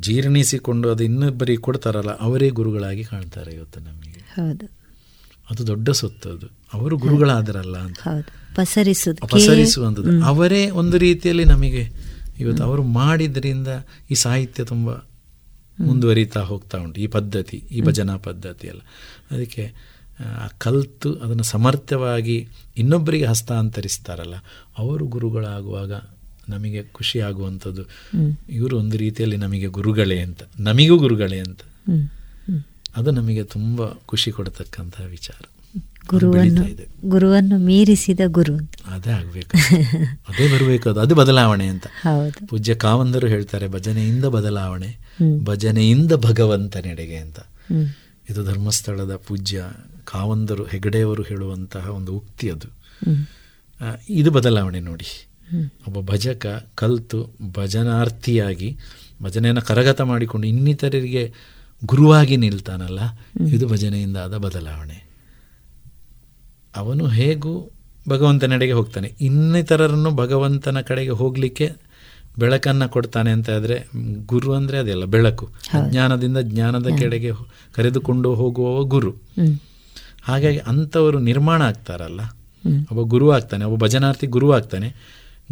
[0.00, 4.10] ಜೀರ್ಣಿಸಿಕೊಂಡು ಅದು ಇನ್ನೊಬ್ಬರಿಗೆ ಕೊಡ್ತಾರಲ್ಲ ಅವರೇ ಗುರುಗಳಾಗಿ ಕಾಣ್ತಾರೆ ಇವತ್ತು ನಮಗೆ.
[4.10, 4.77] ಹೌದು.
[5.50, 6.46] ಅದು ದೊಡ್ಡ ಸೊತ್ತು ಅದು.
[6.72, 7.98] ಅವರು ಗುರುಗಳಾದರಲ್ಲ ಅಂತ.
[9.22, 11.82] ಅಪಸರಿಸುವಂಥದ್ದು ಅವರೇ ಒಂದು ರೀತಿಯಲ್ಲಿ ನಮಗೆ
[12.40, 13.68] ಇವತ್ತು ಅವರು ಮಾಡಿದ್ರಿಂದ
[14.10, 14.90] ಈ ಸಾಹಿತ್ಯ ತುಂಬ
[15.80, 17.00] ಮುಂದುವರಿತಾ ಹೋಗ್ತಾ ಉಂಟು.
[17.00, 18.80] ಈ ಪದ್ಧತಿ ಈ ಭಜನಾ ಪದ್ಧತಿ ಎಲ್ಲ.
[19.30, 19.64] ಅದಕ್ಕೆ
[20.42, 24.34] ಆ ಕಲ್ತು ಅದನ್ನು ಸಮರ್ಥವಾಗಿ ಇನ್ನೊಬ್ಬರಿಗೆ ಹಸ್ತಾಂತರಿಸ್ತಾರಲ್ಲ
[24.78, 25.92] ಅವರು ಗುರುಗಳಾಗುವಾಗ
[26.48, 28.32] ನಮಗೆ ಖುಷಿ ಆಗುವಂಥದ್ದು ಹ್ಮ್.
[28.48, 30.42] ಇವರು ಒಂದು ರೀತಿಯಲ್ಲಿ ನಮಗೆ ಗುರುಗಳೇ ಅಂತ.
[30.60, 31.60] ನಮಿಗೂ ಗುರುಗಳೇ ಅಂತ.
[32.98, 35.42] ಅದು ನಮಗೆ ತುಂಬ ಖುಷಿ ಕೊಡತಕ್ಕಂತಹ ವಿಚಾರ.
[36.08, 36.62] ಗುರುವನ್ನು
[37.08, 38.54] ಗುರುವನ್ನು ಮೀರಿಸಿದ ಗುರು
[38.86, 39.56] ಅದೇ ಆಗ್ಬೇಕು.
[40.28, 41.86] ಅದೇ ಬರಬೇಕು ಅದು ಅದು ಬದಲಾವಣೆ ಅಂತ.
[42.48, 44.90] ಪೂಜ್ಯ ಕಾವಂದರು ಹೇಳ್ತಾರೆ ಭಜನೆಯಿಂದ ಬದಲಾವಣೆ
[45.44, 47.40] ಭಜನೆಯಿಂದ ಭಜನೆಯಿಂದ ಭಗವಂತನೆಡೆಗೆ ಅಂತ.
[48.30, 49.64] ಇದು ಧರ್ಮಸ್ಥಳದ ಪೂಜ್ಯ
[50.04, 52.68] ಕಾವಂದರು ಹೆಗಡೆಯವರು ಹೇಳುವಂತಹ ಒಂದು ಉಕ್ತಿ ಅದು.
[54.10, 55.28] ಇದು ಬದಲಾವಣೆ ನೋಡಿ.
[55.88, 58.78] ಒಬ್ಬ ಭಜಕ ಕಲ್ತು ಭಜನಾರ್ಥಿಯಾಗಿ
[59.22, 61.32] ಭಜನೆಯನ್ನು ಕರಗತ ಮಾಡಿಕೊಂಡು ಇನ್ನಿತರರಿಗೆ
[61.84, 63.00] ಗುರುವಾಗಿ ನಿಲ್ತಾನಲ್ಲ
[63.48, 64.98] ಇದು ಭಜನೆಯಿಂದ ಆದ ಬದಲಾವಣೆ.
[66.76, 67.52] ಅವನು ಹೇಗೂ
[68.08, 69.14] ಭಗವಂತನೆಡೆಗೆ ಹೋಗ್ತಾನೆ.
[69.20, 71.72] ಇನ್ನಿತರರನ್ನು ಭಗವಂತನ ಕಡೆಗೆ ಹೋಗಲಿಕ್ಕೆ
[72.38, 73.88] ಬೆಳಕನ್ನು ಕೊಡ್ತಾನೆ ಅಂತ ಆದರೆ
[74.26, 75.46] ಗುರು ಅಂದರೆ ಅದೆಲ್ಲ ಬೆಳಕು.
[75.90, 77.32] ಜ್ಞಾನದಿಂದ ಜ್ಞಾನದ ಕಡೆಗೆ
[77.74, 79.12] ಕರೆದುಕೊಂಡು ಹೋಗುವವ ಗುರು.
[80.22, 82.20] ಹಾಗಾಗಿ ಅಂಥವರು ನಿರ್ಮಾಣ ಆಗ್ತಾರಲ್ಲ.
[82.90, 84.88] ಒಬ್ಬ ಗುರು ಆಗ್ತಾನೆ ಒಬ್ಬ ಭಜನಾರ್ಥಿ ಗುರು ಆಗ್ತಾನೆ.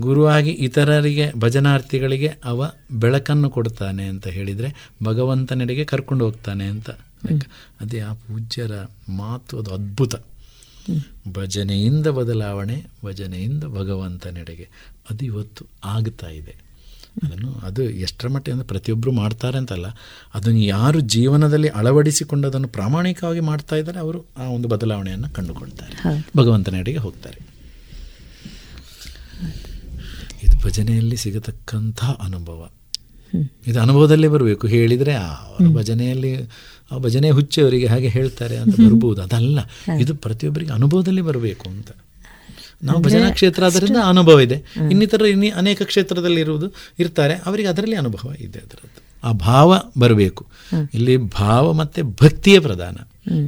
[0.01, 6.91] ಗುರುವಾಗಿ ಇತರರಿಗೆ ಭಜನಾರ್ಥಿಗಳಿಗೆ ಅವ ಬೆಳಕನ್ನು ಕೊಡ್ತಾನೆ ಅಂತ ಹೇಳಿದರೆ ಭಗವಂತನೆಡೆಗೆ ಕರ್ಕೊಂಡು ಹೋಗ್ತಾನೆ ಅಂತ.
[7.81, 8.73] ಅದೇ ಆ ಪೂಜ್ಯರ
[9.09, 10.15] ಮಾತು ಅದು ಅದ್ಭುತ.
[11.33, 14.69] ಭಜನೆಯಿಂದ ಬದಲಾವಣೆ ಭಜನೆಯಿಂದ ಭಗವಂತನೆಡೆಗೆ.
[15.11, 16.67] ಅದು ಇವತ್ತು ಆಗ್ತಾ ಇದೆ.
[17.23, 19.87] ಅದನ್ನು ಅದು ಎಷ್ಟರ ಮಟ್ಟಿಗೆ ಅಂದರೆ ಪ್ರತಿಯೊಬ್ಬರು ಮಾಡ್ತಾರೆ ಅಂತಲ್ಲ
[20.35, 26.27] ಅದನ್ನು ಯಾರು ಜೀವನದಲ್ಲಿ ಅಳವಡಿಸಿಕೊಂಡು ಅದನ್ನು ಪ್ರಾಮಾಣಿಕವಾಗಿ ಮಾಡ್ತಾ ಇದ್ದಾರೆ ಅವರು ಆ ಒಂದು ಬದಲಾವಣೆಯನ್ನು ಕಂಡುಕೊಳ್ತಾರೆ.
[26.37, 27.57] ಭಗವಂತನೆಡೆಗೆ ಹೋಗ್ತಾರೆ.
[30.43, 32.69] ಇದು ಭಜನೆಯಲ್ಲಿ ಸಿಗತಕ್ಕಂಥ ಅನುಭವ.
[33.67, 34.67] ಇದು ಅನುಭವದಲ್ಲೇ ಬರಬೇಕು.
[34.67, 36.37] ಹೇಳಿದರೆ ಆ ಅವರ ಭಜನೆಯಲ್ಲಿ
[36.93, 39.59] ಆ ಭಜನೆ ಹುಚ್ಚವರಿಗೆ ಹಾಗೆ ಹೇಳ್ತಾರೆ ಅಂತ ಬರ್ಬೋದು ಅದಲ್ಲ.
[40.01, 41.91] ಇದು ಪ್ರತಿಯೊಬ್ಬರಿಗೆ ಅನುಭವದಲ್ಲಿ ಬರಬೇಕು ಅಂತ.
[42.83, 44.55] ನಾವು ಭಜನಾ ಕ್ಷೇತ್ರ ಅದರಿಂದ ಅನುಭವ ಇದೆ.
[44.91, 47.35] ಇನ್ನಿತರ ಇನ್ನಿ ಅನೇಕ ಕ್ಷೇತ್ರದಲ್ಲಿ ಇರುವುದು ಇರ್ತಾರೆ.
[47.35, 49.29] ಅವರಿಗೆ ಅದರಲ್ಲಿ ಅನುಭವ ಇದೆ ಅದರದ್ದು.
[49.29, 50.47] ಆ ಭಾವ ಬರಬೇಕು.
[50.95, 52.97] ಇಲ್ಲಿ ಭಾವ ಮತ್ತೆ ಭಕ್ತಿಯೇ ಪ್ರಧಾನ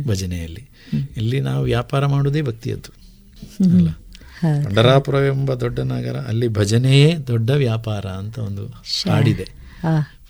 [0.08, 0.68] ಭಜನೆಯಲ್ಲಿ.
[1.16, 2.92] ಇಲ್ಲಿ ನಾವು ವ್ಯಾಪಾರ ಮಾಡುವುದೇ ಭಕ್ತಿಯದ್ದು.
[3.76, 3.88] ಅಲ್ಲ?
[4.64, 8.66] ಪಂಡರಾಪುರ ಎಂಬ ದೊಡ್ಡ ನಗರ ಅಲ್ಲಿ ಭಜನೆಯೇ ದೊಡ್ಡ ವ್ಯಾಪಾರ ಅಂತ ಒಂದು
[9.10, 9.48] ಹಾಡಿದೆ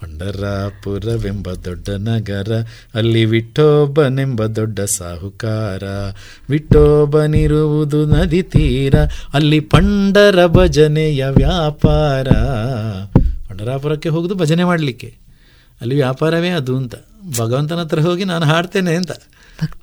[0.01, 2.62] ಪಂಡರಾಪುರವೆಂಬ ದೊಡ್ಡ ನಗರ
[2.94, 5.82] ಅಲ್ಲಿ ವಿಠೋಬನೆಂಬ ದೊಡ್ಡ ಸಾಹುಕಾರ.
[6.51, 8.94] ವಿಠೋಬನಿರುವುದು ನದಿ ತೀರ
[9.35, 12.28] ಅಲ್ಲಿ ಪಂಡರ ಭಜನೆಯ ವ್ಯಾಪಾರ.
[13.48, 15.14] ಪಂಡರಾಪುರಕ್ಕೆ ಹೋಗುದು ಭಜನೆ ಮಾಡಲಿಕ್ಕೆ.
[15.80, 16.94] ಅಲ್ಲಿ ವ್ಯಾಪಾರವೇ ಅದು ಅಂತ.
[17.40, 19.10] ಭಗವಂತನ ಹತ್ರ ಹೋಗಿ ನಾನು ಹಾಡ್ತೇನೆ ಅಂತ.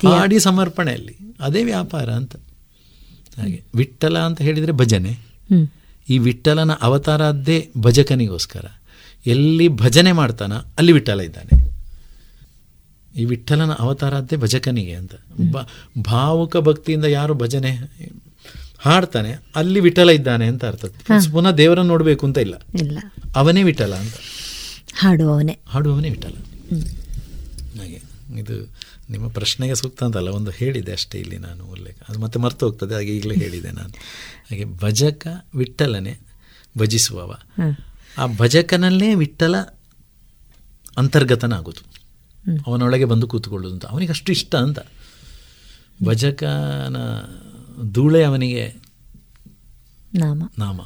[0.07, 1.17] ಹಾಡಿ ಸಮರ್ಪಣೆಯಲ್ಲಿ.
[1.39, 2.35] ಅದೇ ವ್ಯಾಪಾರ ಅಂತ.
[3.37, 3.63] ಹಾಗೆ.
[3.75, 5.17] ವಿಠಲ ಅಂತ ಹೇಳಿದರೆ ಭಜನೆ.
[6.09, 8.65] ಈ ವಿಠಲನ ಅವತಾರದ್ದೇ ಭಜಕನಿಗೋಸ್ಕರ.
[9.25, 11.75] ಎಲ್ಲಿ ಭಜನೆ ಮಾಡ್ತಾನ ಅಲ್ಲಿ ವಿಠಲ ಇದ್ದಾನೆ.
[13.21, 15.13] ಈ ವಿಠಲನ ಅವತಾರದ್ದೇ ಭಜಕನಿಗೆ ಅಂತ.
[15.51, 15.57] ಬ
[16.01, 17.71] ಭಾವುಕ ಭಕ್ತಿಯಿಂದ ಯಾರು ಭಜನೆ
[18.79, 20.85] ಹಾಡ್ತಾನೆ ಅಲ್ಲಿ ವಿಠಲ ಇದ್ದಾನೆ ಅಂತ ಅರ್ಥ.
[21.31, 22.53] ಪುನಃ ದೇವರನ್ನು ನೋಡಬೇಕು ಅಂತ ಇಲ್ಲ.
[22.75, 22.97] ಇಲ್ಲ.
[23.35, 24.13] ಅವನೇ ವಿಠಲ ಅಂತ.
[24.93, 25.59] ಹಾಡುವವನೇ.
[25.65, 26.33] ಹಾಡುವವನೇ ವಿಠಲ
[27.79, 28.01] ಹಾಗೆ.
[28.39, 31.97] ಇದು ನಿಮ್ಮ ಪ್ರಶ್ನೆಗೆ ಸೂಕ್ತ ಅಂತಲ್ಲ ಒಂದು ಹೇಳಿದೆ ಅಷ್ಟೇ ಇಲ್ಲಿ ನಾನು ಉಲ್ಲೇಖ.
[32.09, 33.89] ಅದು ಮತ್ತೆ ಮರ್ತು ಹೋಗ್ತದೆ ಹಾಗೆ ಈಗಲೇ ಹೇಳಿದೆ ನಾನು.
[33.89, 36.19] ಹಾಗೆ ಭಜಕ ವಿಠಲನೆ
[36.77, 37.35] ಭಜಿಸುವವ.
[38.17, 39.57] ಆ ಭಜಕನಲ್ಲೇ ವಿಠಲ
[40.97, 41.95] ಅಂತರ್ಗತನಾಗೋದು.
[42.67, 43.85] ಅವನೊಳಗೆ ಬಂದು ಕೂತ್ಕೊಳ್ಳೋದು ಅಂತ.
[43.85, 44.79] ಅವನಿಗೆ ಅಷ್ಟು ಇಷ್ಟ ಅಂತ.
[46.05, 46.97] ಭಜಕನ
[47.91, 48.73] ಧೂಳೆ ಅವನಿಗೆ
[50.13, 50.49] ನಾಮ.
[50.57, 50.81] ನಾಮ.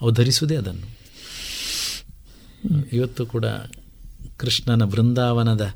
[0.00, 1.00] ಅವು ಧರಿಸುವುದೇ ಅದನ್ನು.
[2.92, 3.44] ಇವತ್ತು ಕೂಡ
[4.36, 5.74] ಕೃಷ್ಣನ ಬೃಂದಾವನದ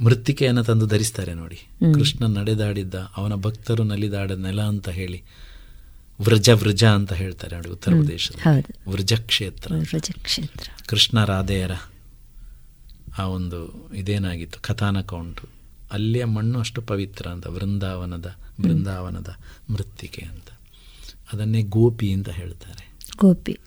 [0.00, 1.56] ಮೃತ್ತಿಕೆಯನ್ನು ತಂದು ಧರಿಸ್ತಾರೆ ನೋಡಿ.
[1.94, 5.22] ಕೃಷ್ಣ ನಡೆದಾಡಿದ್ದ ಅವನ ಭಕ್ತರು ನಲಿದಾಡ ನೆಲ ಅಂತ ಹೇಳಿ
[6.20, 8.34] ವ್ರಜ ವ್ರಜ ಅಂತ ಹೇಳ್ತಾರೆ ನೋಡಿ ಉತ್ತರ ಪ್ರದೇಶದ
[8.88, 11.70] ವ್ರಜ ಕ್ಷೇತ್ರ ವ್ರಜ ಕ್ಷೇತ್ರ ಕೃಷ್ಣ ರಾಧೆಯರ
[13.18, 15.48] ಆ ಒಂದು ಇದೇನಾಗಿತ್ತು ಕಥಾನಕ ಉಂಟು
[15.92, 19.28] ಅಲ್ಲಿಯ ಮಣ್ಣು ಅಷ್ಟು ಪವಿತ್ರ ಅಂತ ವೃಂದಾವನದ ಬೃಂದಾವನದ
[19.70, 20.58] ಮೃತ್ತಿಕೆ ಅಂತ.
[21.32, 22.92] ಅದನ್ನೇ ಗೋಪಿ ಅಂತ ಹೇಳ್ತಾರೆ.
[23.18, 23.58] ಗೋಪಿ.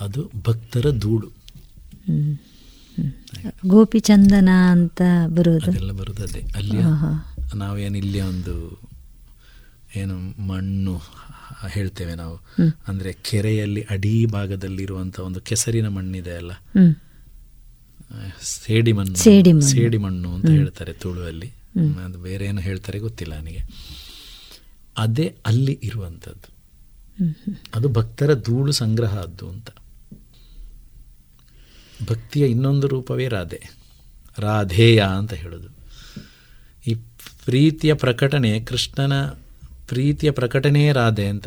[0.00, 1.28] ಅದು ಭಕ್ತರ ಧೂಳು.
[3.66, 5.72] ಗೋಪಿ ಚಂದನ ಅಂತ ಬರುವುದು?
[5.72, 6.44] ಎಲ್ಲ ಬರುದು ಅದೇ.
[6.56, 6.76] ಅಲ್ಲಿ
[7.56, 8.80] ನಾವೇನು ಇಲ್ಲಿ ಒಂದು
[9.96, 11.00] ಏನು ಮಣ್ಣು
[11.68, 12.40] ಹೇಳ್ತೇವೆ ನಾವು.
[12.88, 16.52] ಅಂದ್ರೆ ಕೆರೆಯಲ್ಲಿ ಅಡಿ ಭಾಗದಲ್ಲಿರುವಂತ ಒಂದು ಕೆಸರಿನ ಮಣ್ಣಿದೆ ಅಲ್ಲ?
[18.42, 19.16] ಸೇಡಿ ಮಣ್ಣು.
[19.60, 20.34] ಸೇಡಿ ಮಣ್ಣು.
[20.34, 21.52] ಅಂತ ಹೇಳ್ತಾರೆ ತುಳುವಲ್ಲಿ.
[22.04, 23.60] ಅದು ಬೇರೆ ಏನು ಹೇಳ್ತಾರೆ ಗೊತ್ತಿಲ್ಲ ನನಗೆ.
[24.98, 26.56] ಅದೇ ಅಲ್ಲಿ ಇರುವಂಥದ್ದು.
[27.74, 29.68] ಅದು ಭಕ್ತರ ಧೂಳು ಸಂಗ್ರಹ ಅದ್ದು ಅಂತ.
[32.04, 33.76] ಭಕ್ತಿಯ ಇನ್ನೊಂದು ರೂಪವೇ ರಾಧೆ.
[34.38, 35.68] ರಾಧೇಯ ಅಂತ ಹೇಳೋದು.
[36.86, 36.94] ಈ
[37.44, 39.26] ಪ್ರೀತಿಯ ಪ್ರಕಟಣೆ, ಕೃಷ್ಣನ
[39.88, 41.46] ಪ್ರೀತಿಯ ಪ್ರಕಟಣೆಯೇ ರಾಧೆ ಅಂತ.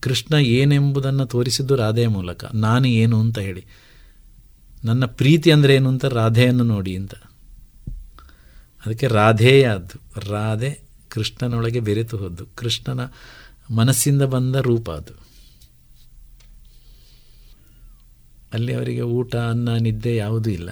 [0.00, 2.44] ಕೃಷ್ಣ ಏನೆಂಬುದನ್ನು ತೋರಿಸಿದ್ದು ರಾಧೆಯ ಮೂಲಕ.
[2.54, 3.64] ನಾನು ಏನು ಅಂತ ಹೇಳಿ.
[4.84, 7.14] ನನ್ನ ಪ್ರೀತಿ ಅಂದರೆ ಏನು ಅಂತ ರಾಧೆಯನ್ನು ನೋಡಿ ಅಂತ.
[8.86, 10.30] ಅದಕ್ಕೆ ರಾಧೇಯ ಅದು.
[10.30, 12.46] ರಾಧೆ ಕೃಷ್ಣನೊಳಗೆ ಬೆರೆತು ಹೋದ್ದು.
[12.56, 13.00] ಕೃಷ್ಣನ
[13.74, 15.19] ಮನಸ್ಸಿಂದ ಬಂದ ರೂಪ ಅದು.
[18.52, 20.70] ಅಲ್ಲಿ ಅವರಿಗೆ ಊಟ ಅನ್ನ ನಿದ್ದೆ ಯಾವುದೂ ಇಲ್ಲ.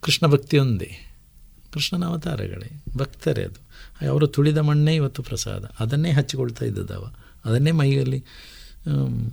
[0.00, 1.04] ಕೃಷ್ಣ ಭಕ್ತಿ ಒಂದೇ
[1.72, 2.82] ಕೃಷ್ಣನ ಅವತಾರಗಳೇ.
[2.96, 3.68] ಭಕ್ತರೇ ಅದು.
[4.10, 5.64] ಅವರು ತುಳಿದ ಮಣ್ಣೇ ಇವತ್ತು ಪ್ರಸಾದ.
[5.80, 7.12] ಅದನ್ನೇ ಹಚ್ಚಿಕೊಳ್ತಾ ಇದ್ದದವ
[7.44, 8.24] ಅದನ್ನೇ ಮೈಯಲ್ಲಿ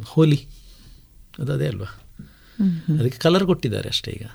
[0.06, 0.48] ಹೋಲಿ.
[1.40, 1.86] ಅದು ಅದೇ ಅಲ್ವಾ?
[3.00, 4.26] ಅದಕ್ಕೆ ಕಲರ್ ಕೊಟ್ಟಿದ್ದಾರೆ ಅಷ್ಟೇ ಈಗ.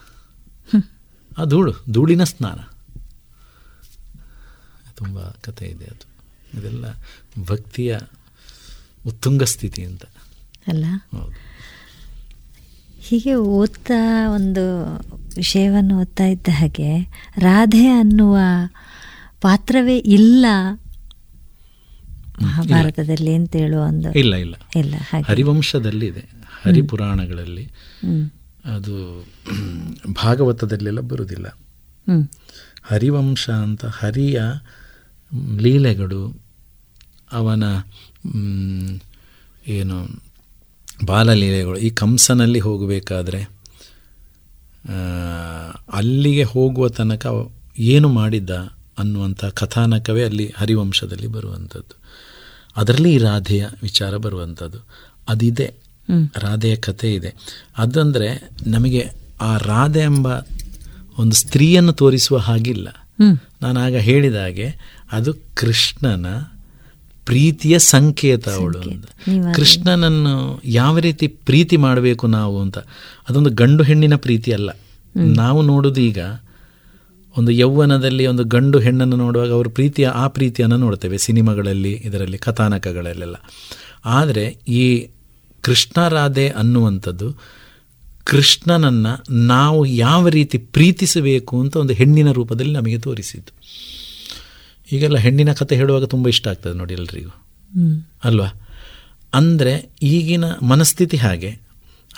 [1.38, 2.58] ಆ ಧೂಳು ಧೂಳಿನ ಸ್ನಾನ.
[4.94, 6.10] ತುಂಬ ಕಥೆ ಇದೆ ಅದು.
[6.58, 6.84] ಇದೆಲ್ಲ
[7.44, 7.98] ಭಕ್ತಿಯ
[9.06, 10.04] ಉತ್ತುಂಗ ಸ್ಥಿತಿ ಅಂತ.
[10.66, 10.84] ಅಲ್ಲ?
[11.16, 11.49] ಹೌದು.
[13.10, 14.94] ಹೀಗೆ ಓದ್ತಾ ಒಂದು
[15.36, 17.00] ವಿಷಯವನ್ನು ಓದ್ತಾ ಇದ್ದ ಹಾಗೆ
[17.38, 18.38] ರಾಧೆ ಅನ್ನುವ
[19.40, 20.46] ಪಾತ್ರವೇ ಇಲ್ಲ
[22.42, 24.54] ಮಹಾಭಾರತದಲ್ಲಿ ಅಂತ ಹೇಳುವ ಒಂದು ಇಲ್ಲ ಇಲ್ಲ.
[24.76, 24.94] ಇಲ್ಲ
[25.26, 26.20] ಹರಿವಂಶದಲ್ಲಿದೆ.
[26.62, 27.64] ಹರಿಪುರಾಣಗಳಲ್ಲಿ.
[28.64, 29.26] ಅದು
[30.12, 31.58] ಭಾಗವತದಲ್ಲೆಲ್ಲ ಬರುವುದಿಲ್ಲ.
[32.82, 34.42] ಹರಿವಂಶ ಅಂತ ಹರಿಯ
[35.58, 36.42] ಲೀಲೆಗಳು
[37.32, 37.62] ಅವನ
[39.66, 40.29] ಏನು
[41.04, 43.60] ಬಾಲಲೀಲೆಗಳು ಈ ಕಂಸನಲ್ಲಿ ಹೋಗಬೇಕಾದ್ರೆ
[45.92, 47.26] ಅಲ್ಲಿಗೆ ಹೋಗುವ ತನಕ
[47.78, 48.50] ಏನು ಮಾಡಿದ್ದ
[48.98, 51.96] ಅನ್ನುವಂಥ ಕಥಾನಕವೇ ಅಲ್ಲಿ ಹರಿವಂಶದಲ್ಲಿ ಬರುವಂಥದ್ದು.
[52.76, 54.78] ಅದರಲ್ಲಿ ಈ ರಾಧೆಯ ವಿಚಾರ ಬರುವಂಥದ್ದು.
[55.28, 55.74] ಅದಿದೆ.
[56.36, 57.34] ರಾಧೆಯ ಕಥೆ ಇದೆ.
[57.78, 59.10] ಅದಂದರೆ ನಮಗೆ
[59.40, 60.26] ಆ ರಾಧೆ ಎಂಬ
[61.18, 62.88] ಒಂದು ಸ್ತ್ರೀಯನ್ನು ತೋರಿಸುವ ಹಾಗಿಲ್ಲ.
[63.62, 64.74] ನಾನು ಆಗ ಹೇಳಿದ ಹಾಗೆ
[65.12, 66.26] ಅದು ಕೃಷ್ಣನ
[67.24, 69.06] ಪ್ರೀತಿಯ ಸಂಕೇತ ಅವಳು ಅಂತ
[69.56, 72.78] ಕೃಷ್ಣನನ್ನು ಯಾವ ರೀತಿ ಪ್ರೀತಿ ಮಾಡಬೇಕು ನಾವು ಅಂತ
[73.28, 74.70] ಅದೊಂದು ಗಂಡು ಹೆಣ್ಣಿನ ಪ್ರೀತಿ ಅಲ್ಲ.
[75.14, 76.18] ನಾವು ನೋಡೋದು ಈಗ
[77.36, 83.36] ಒಂದು ಯೌವನದಲ್ಲಿ ಒಂದು ಗಂಡು ಹೆಣ್ಣನ್ನು ನೋಡುವಾಗ ಅವರು ಪ್ರೀತಿಯ ಆ ಪ್ರೀತಿಯನ್ನು ನೋಡ್ತೇವೆ ಸಿನಿಮಾಗಳಲ್ಲಿ ಇದರಲ್ಲಿ ಕಥಾನಕಗಳಲ್ಲೆಲ್ಲ.
[84.04, 85.06] ಆದರೆ ಈ
[85.60, 87.60] ಕೃಷ್ಣರಾಧೆ ಅನ್ನುವಂಥದ್ದು
[88.24, 93.52] ಕೃಷ್ಣನನ್ನು ನಾವು ಯಾವ ರೀತಿ ಪ್ರೀತಿಸಬೇಕು ಅಂತ ಒಂದು ಹೆಣ್ಣಿನ ರೂಪದಲ್ಲಿ ನಮಗೆ ತೋರಿಸಿದ್ದು.
[94.92, 97.30] ಈಗೆಲ್ಲ ಹೆಣ್ಣಿನ ಕತೆ ಹೇಳುವಾಗ ತುಂಬ ಇಷ್ಟ ಆಗ್ತದೆ ನೋಡಿ ಎಲ್ರಿಗೂ.
[98.24, 98.48] ಅಲ್ವಾ?
[99.34, 101.58] ಅಂದರೆ ಈಗಿನ ಮನಸ್ಥಿತಿ ಹಾಗೆ.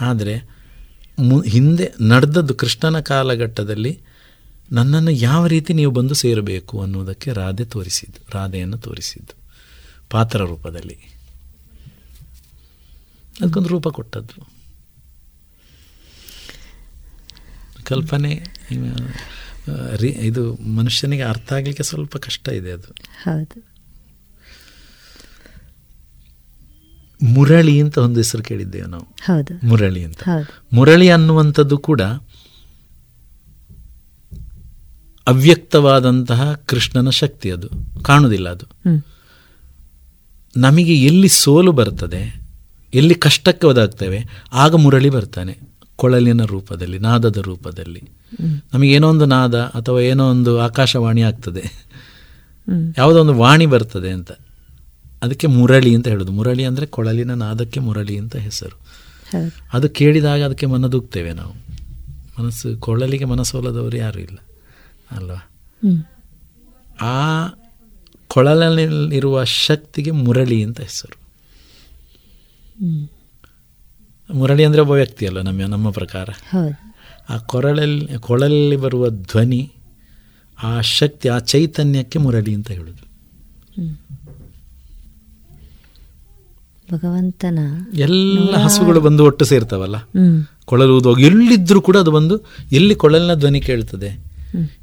[0.01, 0.62] ಆದರೆ
[1.19, 4.01] ಮು ಹಿಂದೆ ನಡೆದದ್ದು ಕೃಷ್ಣನ ಕಾಲಘಟ್ಟದಲ್ಲಿ
[4.73, 9.35] ನನ್ನನ್ನು ಯಾವ ರೀತಿ ನೀವು ಬಂದು ಸೇರಬೇಕು ಅನ್ನುವುದಕ್ಕೆ ರಾಧೆ ತೋರಿಸಿದ್ದು ರಾಧೆಯನ್ನು ತೋರಿಸಿದ್ದು
[10.11, 10.94] ಪಾತ್ರ ರೂಪದಲ್ಲಿ.
[13.40, 14.53] ಅದಕ್ಕೊಂದು ರೂಪ ಕೊಟ್ಟದ್ದು.
[17.85, 18.35] ಕಲ್ಪನೆ
[20.01, 22.95] ಇದು ಮನುಷ್ಯನಿಗೆ ಅರ್ಥ ಆಗಲಿಕ್ಕೆ ಸ್ವಲ್ಪ ಕಷ್ಟ ಇದೆ ಅದು.
[23.25, 23.73] ಹೌದು.
[27.23, 29.03] ಮುರಳಿ ಅಂತ ಒಂದು ಹೆಸರು ಕೇಳಿದ್ದೇವೆ ನಾವು.
[29.03, 29.67] ಹೌದು.
[29.67, 30.23] ಮುರಳಿ ಅಂತ.
[30.73, 32.01] ಮುರಳಿ ಅನ್ನುವಂಥದ್ದು ಕೂಡ
[35.27, 37.69] ಅವ್ಯಕ್ತವಾದಂತಹ ಕೃಷ್ಣನ ಶಕ್ತಿ ಅದು.
[38.03, 38.67] ಕಾಣುವುದಿಲ್ಲ ಅದು.
[40.57, 42.43] ನಮಗೆ ಎಲ್ಲಿ ಸೋಲು ಬರ್ತದೆ
[42.95, 45.59] ಎಲ್ಲಿ ಕಷ್ಟಕ್ಕೆ ಒದಾಗ್ತೇವೆ ಆಗ ಮುರಳಿ ಬರ್ತಾನೆ
[45.97, 48.22] ಕೊಳಲಿನ ರೂಪದಲ್ಲಿ ನಾದದ ರೂಪದಲ್ಲಿ.
[48.75, 51.63] ನಮಗೇನೋ ಒಂದು ನಾದ ಅಥವಾ ಏನೋ ಒಂದು ಆಕಾಶವಾಣಿ ಆಗ್ತದೆ.
[52.99, 54.33] ಯಾವುದೋ ಒಂದು ವಾಣಿ ಬರ್ತದೆ ಅಂತ.
[55.23, 56.33] ಅದಕ್ಕೆ ಮುರಳಿ ಅಂತ ಹೇಳೋದು.
[56.33, 58.77] ಮುರಳಿ ಅಂದರೆ ಕೊಳಲಿನ ನಾದಕ್ಕೆ ಮುರಳಿ ಅಂತ ಹೆಸರು.
[59.73, 61.53] ಅದು ಕೇಳಿದಾಗ ಅದಕ್ಕೆ ಮನದೂಗ್ತೇವೆ ನಾವು.
[62.41, 64.39] ಮನಸ್ಸು ಕೊಳಲಿಗೆ ಮನಸ್ಸೋಲದವರು ಯಾರೂ ಇಲ್ಲ.
[65.11, 65.41] ಅಲ್ವಾ?
[67.01, 67.49] ಆ
[68.29, 71.17] ಕೊಳಲಿನಲ್ಲಿರುವ ಶಕ್ತಿಗೆ ಮುರಳಿ ಅಂತ ಹೆಸರು.
[74.31, 76.29] ಮುರಳಿ ಅಂದರೆ ಒಬ್ಬ ವ್ಯಕ್ತಿ ಅಲ್ಲ ನಮ್ಮ ನಮ್ಮ ಪ್ರಕಾರ.
[77.28, 79.73] ಆ ಕೊರಳಲ್ಲಿ ಕೊಳಲಲ್ಲಿ ಬರುವ ಧ್ವನಿ
[80.62, 83.03] ಆ ಶಕ್ತಿ ಆ ಚೈತನ್ಯಕ್ಕೆ ಮುರಳಿ ಅಂತ ಹೇಳೋದು.
[86.93, 87.59] ಭಗವಂತನ
[87.94, 89.97] ಎಲ್ಲ ಹಸುಗಳು ಬಂದು ಒಟ್ಟು ಸೇರ್ತಾವಲ್ಲ?
[90.65, 92.40] ಕೊಳಲು ಹೋಗಿ ಎಲ್ಲಿದ್ದರೂ ಕೂಡ ಅದು ಬಂದು
[92.73, 94.24] ಎಲ್ಲಿ ಕೊಳಲಿನ ಧ್ವನಿ ಕೇಳ್ತದೆ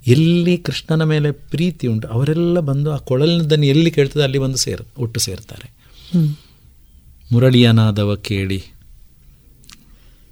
[0.07, 4.81] ಎಲ್ಲಿ ಕೃಷ್ಣನ ಮೇಲೆ ಪ್ರೀತಿ ಉಂಟು ಅವರೆಲ್ಲ ಬಂದು ಆ ಕೊಳಲಿನ ಧ್ವನಿ ಎಲ್ಲಿ ಕೇಳ್ತದೆ ಅಲ್ಲಿ ಬಂದು ಸೇರ್
[4.97, 5.79] ಒಟ್ಟು ಸೇರ್ತಾರೆ.
[7.31, 8.63] ಮುರಳಿಯನಾದವ ಕೇಳಿ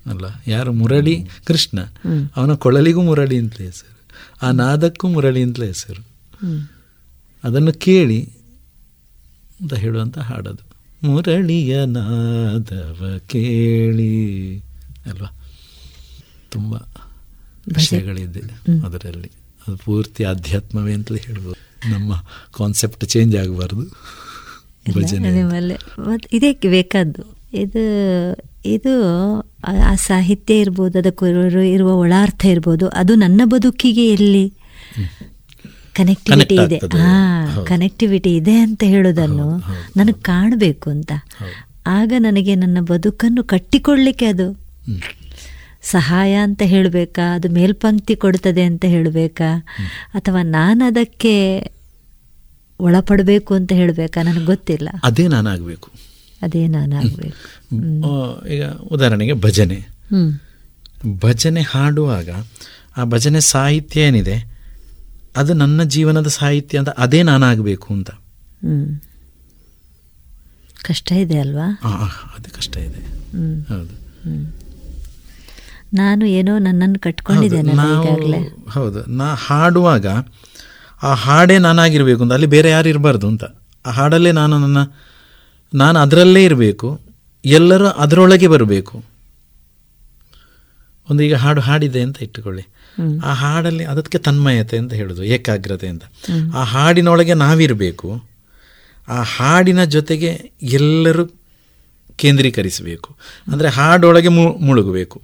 [0.08, 1.26] ಅಲ್ಲ ಯಾರು ಮುರಳಿ?
[1.46, 1.80] ಕೃಷ್ಣ.
[2.36, 3.98] ಅವನ ಕೊಳಲಿಗೂ ಮುರಳಿ ಅಂತಲೇ ಹೆಸರು.
[4.42, 6.08] ಆ ನಾದಕ್ಕೂ ಮುರಳಿ ಅಂತಲೇ ಹೆಸರು.
[7.44, 8.30] ಅದನ್ನು ಕೇಳಿ
[9.62, 10.78] ಅಂತ ಹೇಳುವಂಥ ಹಾಡದು.
[11.08, 14.58] ಮುರಳಿಯ ನಾದವ ಕೇಳಿ.
[15.06, 15.38] ಅಲ್ವಾ?
[16.52, 16.74] ತುಂಬ
[17.76, 18.42] ವಿಷಯಗಳಿದೆ
[18.86, 19.32] ಅದರಲ್ಲಿ.
[19.68, 21.90] ಅದು ಪೂರ್ತಿ ಆಧ್ಯಾತ್ಮವೇ ಅಂತಲೇ ಹೇಳ್ಬೋದು.
[21.92, 22.14] ನಮ್ಮ
[22.58, 23.82] ಕಾನ್ಸೆಪ್ಟ್ ಚೇಂಜ್ ಆಗಬಾರ್ದು.
[24.96, 25.30] ಭಜನೆ
[26.32, 27.38] ಇದಕ್ಕೆ ಬೇಕಾದ್ದು.
[27.54, 27.84] ಇದು
[28.66, 28.94] ಇದು
[29.64, 34.54] ಆ ಸಾಹಿತ್ಯ ಇರ್ಬೋದು ಅದಕ್ಕೆ ಇರುವ ಒಳಾರ್ಥ ಇರ್ಬೋದು ಅದು ನನ್ನ ಬದುಕಿಗೆ ಎಲ್ಲಿ
[35.94, 36.78] ಕನೆಕ್ಟಿವಿಟಿ ಇದೆ.
[36.78, 39.58] ಹಾ ಕನೆಕ್ಟಿವಿಟಿ ಇದೆ ಅಂತ ಹೇಳೋದನ್ನು
[39.98, 41.12] ನನಗೆ ಕಾಣಬೇಕು ಅಂತ.
[41.88, 44.48] ಆಗ ನನಗೆ ನನ್ನ ಬದುಕನ್ನು ಕಟ್ಟಿಕೊಳ್ಳಿಕ್ಕೆ ಅದು
[45.82, 49.66] ಸಹಾಯ ಅಂತ ಹೇಳಬೇಕಾ ಅದು ಮೇಲ್ಪಂಕ್ತಿ ಕೊಡ್ತದೆ ಅಂತ ಹೇಳಬೇಕಾ
[50.14, 51.34] ಅಥವಾ ನಾನು ಅದಕ್ಕೆ
[52.80, 54.90] ಒಳಪಡಬೇಕು ಅಂತ ಹೇಳಬೇಕಾ ನನಗೆ ಗೊತ್ತಿಲ್ಲ.
[55.04, 55.92] ಅದೇ ನಾನಾಗಬೇಕು.
[56.42, 57.57] ಅದೇ ನಾನಾಗಬೇಕು.
[58.50, 59.80] ಈಗ ಉದಾಹರಣೆಗೆ ಭಜನೆ.
[61.20, 62.30] ಭಜನೆ ಹಾಡುವಾಗ
[62.98, 64.38] ಆ ಭಜನೆ ಸಾಹಿತ್ಯ ಏನಿದೆ?
[65.38, 68.10] ಅದು ನನ್ನ ಜೀವನದ ಸಾಹಿತ್ಯ ಅಂತ ಅದೇ ನಾನಾಗಬೇಕು ಅಂತ.
[70.84, 71.68] ಕಷ್ಟ ಇದೆ ಅಲ್ವಾ?
[72.38, 73.02] ಅದು ಕಷ್ಟ ಇದೆ.
[73.74, 73.96] ಹೌದು.
[75.94, 77.72] ನಾನು ಏನೋ ನನ್ನನ್ನು ಕಟ್ಕೊಂಡಿದ್ದೇನೆ
[78.70, 80.08] ಹೌದು ನಾ ಹಾಡುವಾಗ
[81.04, 82.34] ಆ ಹಾಡೇ ನಾನಾಗಿರ್ಬೇಕು ಅಂತ.
[82.34, 83.44] ಅಲ್ಲಿ ಬೇರೆ ಯಾರು ಇರಬಾರ್ದು ಅಂತ.
[83.86, 84.78] ಆ ಹಾಡಲ್ಲೇ ನಾನು ನನ್ನ
[85.74, 87.07] ನಾನು ಅದರಲ್ಲೇ ಇರಬೇಕು.
[87.48, 89.04] ಎಲ್ಲರೂ ಅದರೊಳಗೆ ಬರಬೇಕು.
[91.10, 92.68] ಒಂದು ಈಗ ಹಾಡು ಹಾಡಿದೆ ಅಂತ ಇಟ್ಟುಕೊಳ್ಳಿ.
[93.24, 96.04] ಆ ಹಾಡಲ್ಲಿ ಅದಕ್ಕೆ ತನ್ಮಯತೆ ಅಂತ ಹೇಳೋದು ಏಕಾಗ್ರತೆ ಅಂತ.
[96.56, 98.24] ಆ ಹಾಡಿನೊಳಗೆ ನಾವಿರಬೇಕು.
[99.08, 101.28] ಆ ಹಾಡಿನ ಜೊತೆಗೆ ಎಲ್ಲರೂ
[102.16, 103.18] ಕೇಂದ್ರೀಕರಿಸಬೇಕು.
[103.48, 105.22] ಅಂದರೆ ಹಾಡೊಳಗೆ ಮು ಮುಳುಗಬೇಕು.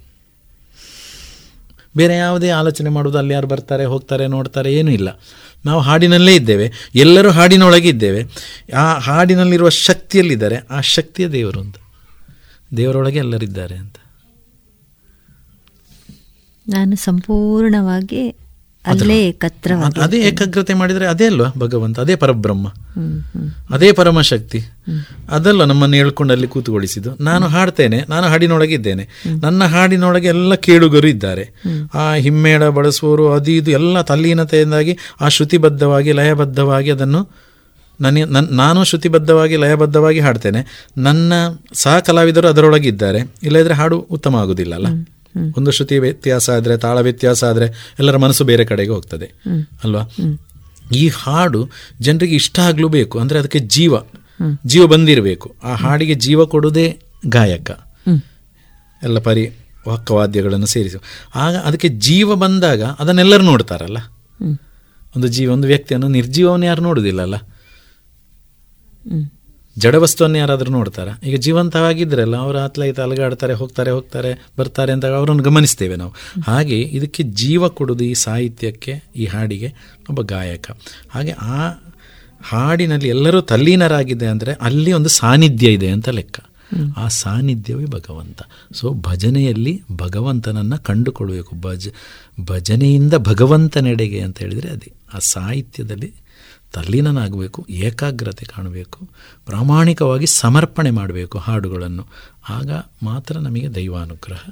[1.96, 5.20] ಬೇರೆ ಯಾವುದೇ ಆಲೋಚನೆ ಮಾಡೋದು ಅಲ್ಲಿ ಯಾರು ಬರ್ತಾರೆ ಹೋಗ್ತಾರೆ ನೋಡ್ತಾರೆ ಏನೂ ಇಲ್ಲ.
[5.64, 8.24] ನಾವು ಹಾಡಿನಲ್ಲೇ ಇದ್ದೇವೆ ಎಲ್ಲರೂ ಹಾಡಿನೊಳಗೆ ಇದ್ದೇವೆ.
[8.76, 11.76] ಆ ಹಾಡಿನಲ್ಲಿರುವ ಶಕ್ತಿಯಲ್ಲಿದ್ದಾರೆ ಆ ಶಕ್ತಿಯ ದೇವರು ಅಂತ.
[12.76, 13.94] ದೇವರೊಳಗೆ ಎಲ್ಲರಿದ್ದಾರೆ ಅಂತ.
[16.68, 18.36] ನಾನು ಸಂಪೂರ್ಣವಾಗಿ
[18.86, 19.72] ಅಲ್ಲೇ ಏಕತ್ರ
[20.02, 22.00] ಅದೇ ಏಕಾಗ್ರತೆ ಮಾಡಿದರೆ ಅದೇ ಅಲ್ವಾ ಭಗವಂತ?
[22.00, 22.68] ಅದೇ ಪರಬ್ರಹ್ಮ.
[23.70, 24.60] ಅದೇ ಪರಮಶಕ್ತಿ.
[25.30, 27.16] ಅದಲ್ಲ ನಮ್ಮನ್ನು ಹೇಳ್ಕೊಂಡು ಅಲ್ಲಿ ಕೂತುಗೊಳಿಸಿದ್ದು.
[27.20, 29.08] ನಾನು ಹಾಡ್ತೇನೆ ನಾನು ಹಾಡಿನೊಳಗೆ ಇದ್ದೇನೆ
[29.42, 31.44] ನನ್ನ ಹಾಡಿನೊಳಗೆ ಎಲ್ಲ ಕೇಳುಗರು ಇದ್ದಾರೆ.
[31.94, 37.28] ಆ ಹಿಮ್ಮೇಳ ಬಳಸುವವರು ಅದು ಇದು ಎಲ್ಲ ತಲ್ಲೀನತೆಯಿಂದಾಗಿ ಆ ಶ್ರುತಿಬದ್ಧವಾಗಿ ಲಯಬದ್ಧವಾಗಿ ಅದನ್ನು
[38.00, 40.88] ನನಗೆ ನನ್ನ ನಾನು ಶ್ರುತಿಬದ್ಧವಾಗಿ ಲಯಬದ್ಧವಾಗಿ ಹಾಡ್ತೇನೆ.
[40.98, 41.32] ನನ್ನ
[41.72, 43.18] ಸಹ ಕಲಾವಿದರು ಅದರೊಳಗಿದ್ದಾರೆ.
[43.18, 44.86] ಇಲ್ಲದ್ರೆ ಹಾಡು ಉತ್ತಮ ಆಗುದಿಲ್ಲ ಅಲ್ಲ
[45.58, 49.32] ಒಂದು ಶ್ರುತಿ ವ್ಯತ್ಯಾಸ ಆದರೆ ತಾಳ ವ್ಯತ್ಯಾಸ ಆದರೆ ಎಲ್ಲರ ಮನಸ್ಸು ಬೇರೆ ಕಡೆಗೆ ಹೋಗ್ತದೆ.
[49.84, 50.02] ಅಲ್ವಾ?
[50.92, 53.18] ಈ ಹಾಡು ಜನರಿಗೆ ಇಷ್ಟ ಆಗ್ಲೂ ಬೇಕು.
[53.18, 53.94] ಅಂದರೆ ಅದಕ್ಕೆ ಜೀವ.
[54.66, 55.54] ಜೀವ ಬಂದಿರಬೇಕು.
[55.64, 57.70] ಆ ಹಾಡಿಗೆ ಜೀವ ಕೊಡುವುದೇ ಗಾಯಕ.
[59.02, 59.50] ಎಲ್ಲ ಪರಿ
[59.88, 60.96] ವಾಕ್ಯವಾದ್ಯಗಳನ್ನು ಸೇರಿಸಿ.
[61.34, 63.96] ಆಗ ಅದಕ್ಕೆ ಜೀವ ಬಂದಾಗ ಅದನ್ನೆಲ್ಲರೂ ನೋಡ್ತಾರಲ್ಲ.
[65.16, 67.34] ಒಂದು ಜೀವ ಒಂದು ವ್ಯಕ್ತಿಯನ್ನು ನಿರ್ಜೀವವನ್ನು ಯಾರು ನೋಡುವುದಿಲ್ಲಲ್ಲ.
[69.78, 71.28] ಜಡವಸ್ತುವನ್ನು ಯಾರಾದರೂ ನೋಡ್ತಾರೆ?
[71.28, 76.14] ಈಗ ಜೀವಂತವಾಗಿದ್ರಲ್ಲ ಅವರು ಅತ್ಲೈತ ಅಲಗಾಡ್ತಾರೆ ಹೋಗ್ತಾರೆ ಹೋಗ್ತಾರೆ ಬರ್ತಾರೆ ಅಂತ ಅವರನ್ನು ಗಮನಿಸ್ತೇವೆ ನಾವು.
[76.44, 79.68] ಹಾಗೆ ಇದಕ್ಕೆ ಜೀವ ಕೊಡೋದು ಈ ಸಾಹಿತ್ಯಕ್ಕೆ ಈ ಹಾಡಿಗೆ
[80.10, 80.70] ಒಬ್ಬ ಗಾಯಕ.
[81.10, 81.70] ಹಾಗೆ ಆ
[82.42, 86.40] ಹಾಡಿನಲ್ಲಿ ಎಲ್ಲರೂ ತಲ್ಲೀನರಾಗಿದೆ ಅಂದರೆ ಅಲ್ಲಿ ಒಂದು ಸಾನ್ನಿಧ್ಯ ಇದೆ ಅಂತ ಲೆಕ್ಕ.
[86.96, 88.42] ಆ ಸಾನ್ನಿಧ್ಯವೇ ಭಗವಂತ.
[88.74, 91.56] ಸೊ ಭಜನೆಯಲ್ಲಿ ಭಗವಂತನನ್ನು ಕಂಡುಕೊಳ್ಳಬೇಕು.
[91.56, 91.88] ಭಜ
[92.40, 94.92] ಭಜನೆಯಿಂದ ಭಗವಂತನೆಡೆಗೆ ಅಂತ ಹೇಳಿದರೆ ಅದೇ.
[95.14, 96.12] ಆ ಸಾಹಿತ್ಯದಲ್ಲಿ
[96.74, 99.00] ತಲ್ಲೀನನಾಗಬೇಕು ಏಕಾಗ್ರತೆ ಕಾಣಬೇಕು
[99.46, 102.04] ಪ್ರಾಮಾಣಿಕವಾಗಿ ಸಮರ್ಪಣೆ ಮಾಡಬೇಕು ಹಾಡುಗಳನ್ನು.
[102.48, 102.70] ಆಗ
[103.02, 104.42] ಮಾತ್ರ ನಮಗೆ ದೈವಾನುಗ್ರಹ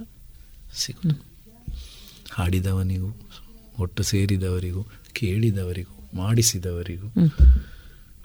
[0.75, 1.21] ಸಿಗುತ್ತೆ
[2.33, 3.11] ಹಾಡಿದವನಿಗೂ
[3.79, 4.83] ಒಟ್ಟು ಸೇರಿದವರಿಗೂ
[5.13, 7.09] ಕೇಳಿದವರಿಗೂ ಮಾಡಿಸಿದವರಿಗೂ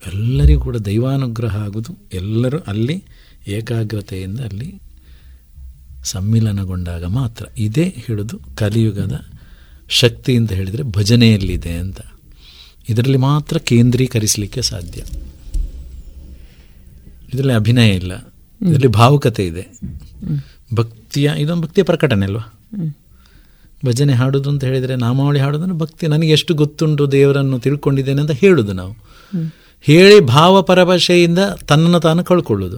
[0.07, 1.91] ಎಲ್ಲರಿಗೂ ಕೂಡ ದೈವಾನುಗ್ರಹ ಆಗುವುದು.
[2.13, 3.03] ಎಲ್ಲರೂ ಅಲ್ಲಿ
[3.47, 4.69] ಏಕಾಗ್ರತೆಯಿಂದ ಅಲ್ಲಿ
[6.03, 7.45] ಸಮ್ಮಿಲನಗೊಂಡಾಗ ಮಾತ್ರ.
[7.57, 9.15] ಇದೇ ಹಿಡಿದು ಕಲಿಯುಗದ
[9.89, 11.99] ಶಕ್ತಿ ಅಂತ ಹೇಳಿದರೆ ಭಜನೆಯಲ್ಲಿದೆ ಅಂತ.
[12.89, 15.03] ಇದರಲ್ಲಿ ಮಾತ್ರ ಕೇಂದ್ರೀಕರಿಸಲಿಕ್ಕೆ ಸಾಧ್ಯ.
[17.33, 18.33] ಇದರಲ್ಲಿ ಅಭಿನಯ ಇಲ್ಲ.
[18.67, 19.79] ಇದರಲ್ಲಿ ಭಾವುಕತೆ ಇದೆ.
[20.75, 22.53] ಭಕ್ತಿಯ, ಇದೊಂದು ಭಕ್ತಿಯ ಪ್ರಕಟಣೆ ಅಲ್ವಾ?
[23.85, 28.93] ಭಜನೆ ಹಾಡೋದು ಅಂತ ಹೇಳಿದರೆ ನಾಮಾವಳಿ ಹಾಡೋದನ್ನು ಭಕ್ತಿ, ನನಗೆ ಎಷ್ಟು ಗೊತ್ತುಂಟು ದೇವರನ್ನು ತಿಳ್ಕೊಂಡಿದ್ದೇನೆ ಅಂತ ಹೇಳುದು ನಾವು.
[29.81, 32.77] ಹೇಳಿ ಭಾವ ಪರಭಾಷೆಯಿಂದ ತನ್ನನ್ನು ತಾನು ಕಳ್ಕೊಳ್ಳೋದು.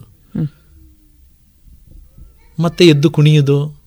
[2.60, 3.82] ಮತ್ತೆ ಎದ್ದು ಕುಣಿಯೋದು.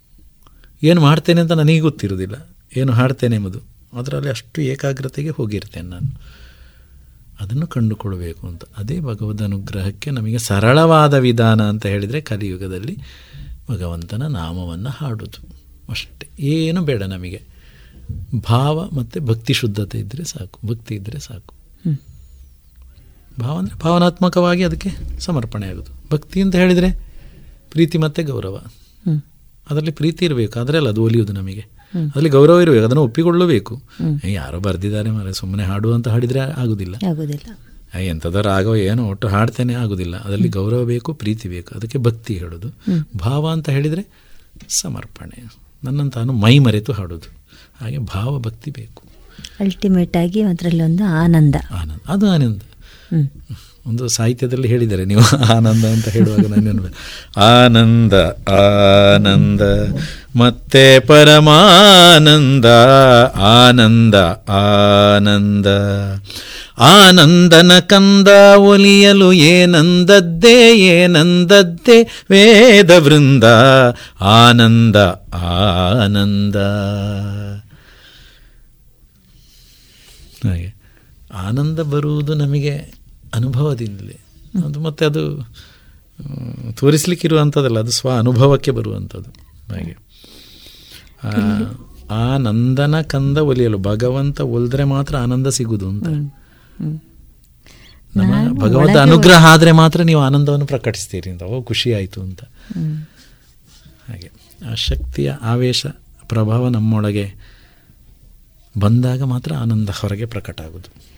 [0.83, 3.72] ಏನು ಮಾಡ್ತೇನೆ ಅಂತ ನನಗೆ ಗೊತ್ತಿರೋದಿಲ್ಲ ಏನು ಹಾಡ್ತೇನೆ ಎಂಬುದು.
[3.93, 6.21] ಅದರಲ್ಲಿ ಅಷ್ಟು ಏಕಾಗ್ರತೆಗೆ ಹೋಗಿರ್ತೇನೆ ನಾನು.
[7.41, 8.63] ಅದನ್ನು ಕಂಡುಕೊಳ್ಬೇಕು ಅಂತ.
[8.77, 12.99] ಅದೇ ಭಗವದ್ ಅನುಗ್ರಹಕ್ಕೆ ನಮಗೆ ಸರಳವಾದ ವಿಧಾನ ಅಂತ ಹೇಳಿದರೆ ಕಲಿಯುಗದಲ್ಲಿ
[13.71, 15.49] ಭಗವಂತನ ನಾಮವನ್ನು ಹಾಡೋದು.
[15.89, 16.29] ಅಷ್ಟೇ.
[16.39, 17.43] ಏನು ಬೇಡ ನಮಗೆ.
[18.49, 20.61] ಭಾವ ಮತ್ತು ಭಕ್ತಿ ಶುದ್ಧತೆ ಇದ್ದರೆ ಸಾಕು.
[20.67, 21.55] ಭಕ್ತಿ ಇದ್ದರೆ ಸಾಕು.
[23.41, 25.91] ಭಾವ ಅಂದರೆ ಭಾವನಾತ್ಮಕವಾಗಿ ಅದಕ್ಕೆ ಸಮರ್ಪಣೆ ಆಗೋದು.
[26.13, 26.91] ಭಕ್ತಿ ಅಂತ ಹೇಳಿದರೆ
[27.71, 28.65] ಪ್ರೀತಿ ಮತ್ತು ಗೌರವ.
[29.71, 30.61] ಅದರಲ್ಲಿ ಪ್ರೀತಿ ಇರಬೇಕು.
[30.61, 31.82] ಆದರೆ ಅಲ್ಲ ಅದು ಒಲಿಯೋದು ನಮಗೆ.
[31.95, 33.83] ಅದರಲ್ಲಿ ಗೌರವ ಇರಬೇಕು ಅದನ್ನು ಒಪ್ಪಿಕೊಳ್ಳಬೇಕು.
[34.25, 36.95] ಯಾರೋ ಬರ್ದಿದ್ದಾರೆ ಮರೆ ಸುಮ್ಮನೆ ಹಾಡು ಅಂತ ಹಾಡಿದ್ರೆ ಆಗುದಿಲ್ಲ.
[38.01, 40.17] ಎಂಥದ ರಾಗವ ಏನೋ ಒಟ್ಟು ಹಾಡ್ತೇನೆ ಆಗುದಿಲ್ಲ.
[40.17, 42.69] ಅದರಲ್ಲಿ ಗೌರವ ಬೇಕು ಪ್ರೀತಿ ಬೇಕು ಅದಕ್ಕೆ ಭಕ್ತಿ ಹೇಳೋದು.
[43.19, 44.05] ಭಾವ ಅಂತ ಹೇಳಿದರೆ
[44.69, 45.43] ಸಮರ್ಪಣೆ
[45.85, 47.29] ನನ್ನಂತಾನು ತಾನು ಮೈ ಮರೆತು ಹಾಡೋದು.
[47.81, 49.03] ಹಾಗೆ ಭಾವ ಭಕ್ತಿ ಬೇಕು.
[49.61, 51.55] ಅಲ್ಟಿಮೇಟ್ ಆಗಿ ಅದರಲ್ಲಿ ಒಂದು ಆನಂದ.
[51.71, 52.61] ಆನಂದ ಅದು ಆನಂದ.
[53.87, 55.05] ಒಂದು ಸಾಹಿತ್ಯದಲ್ಲಿ ಹೇಳಿದ್ದಾರೆ.
[55.05, 55.23] ನೀವು
[55.53, 56.85] ಆನಂದ ಅಂತ ಹೇಳುವಾಗ ನಾನು
[57.41, 58.15] ಆನಂದ
[58.49, 59.63] ಆನಂದ,
[60.37, 62.67] ಮತ್ತೆ ಪರಮಾನಂದ,
[63.35, 64.15] ಆನಂದ
[64.49, 65.67] ಆನಂದ.
[66.79, 73.45] ಆನಂದನ ಕಂದ ಒಲಿಯಲು ಏನಂದದ್ದೇ ಏನಂದದ್ದೇ ವೇದ ವೃಂದ
[74.21, 74.97] ಆನಂದ
[76.03, 76.57] ಆನಂದ.
[80.45, 80.71] ಹಾಗೆ.
[81.35, 83.02] ಆನಂದ ಬರುವುದು ನಮಗೆ
[83.35, 84.19] ಅನುಭವದಿಂದಲೇ.
[84.67, 85.43] ಅದು ಮತ್ತು ಅದು
[86.73, 89.31] ತೋರಿಸ್ಲಿಕ್ಕಿರುವಂಥದ್ದಲ್ಲ ಅದು ಸ್ವ ಅನುಭವಕ್ಕೆ ಬರುವಂಥದ್ದು
[89.75, 89.97] ಹಾಗೆ.
[92.11, 96.09] ಆನಂದನ ಕಂದ ಒಲಿಯಲು ಭಗವಂತ ಒಲಿದ್ರೆ ಮಾತ್ರ ಆನಂದ ಸಿಗುವುದು ಅಂತ.
[98.17, 101.43] ನಮ್ಮ ಭಗವಂತ ಅನುಗ್ರಹ ಆದರೆ ಮಾತ್ರ ನೀವು ಆನಂದವನ್ನು ಪ್ರಕಟಿಸ್ತೀರಿ ಅಂತ.
[101.43, 102.45] ಓ ಖುಷಿ ಆಯಿತು ಅಂತ.
[104.09, 104.31] ಹಾಗೆ.
[104.71, 105.87] ಆ ಶಕ್ತಿಯ ಆವೇಶ
[106.29, 107.33] ಪ್ರಭಾವ ನಮ್ಮೊಳಗೆ
[108.81, 111.12] ಬಂದಾಗ ಮಾತ್ರ ಆನಂದ ಹೊರಗೆ ಪ್ರಕಟ ಆಗೋದು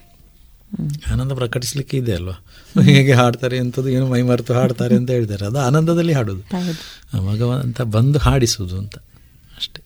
[1.12, 2.44] ಆನಂದ ಪ್ರಕಟಿಸ್ಲಿಕ್ಕೆ ಇದೆ ಅಲ್ವಾ?
[2.82, 6.42] ಹೇಗೆ ಹಾಡ್ತಾರೆ ಅಂತದ್ದು ಏನು ಮೈ ಮರೆತು ಹಾಡ್ತಾರೆ ಅಂತ ಹೇಳ್ತಾರೆ ಅದು ಆನಂದದಲ್ಲಿ ಹಾಡೋದು.
[7.32, 8.96] ಭಗವಂತ ಬಂದು ಹಾಡಿಸುವುದು ಅಂತ.
[9.56, 9.82] ಅಷ್ಟೇ.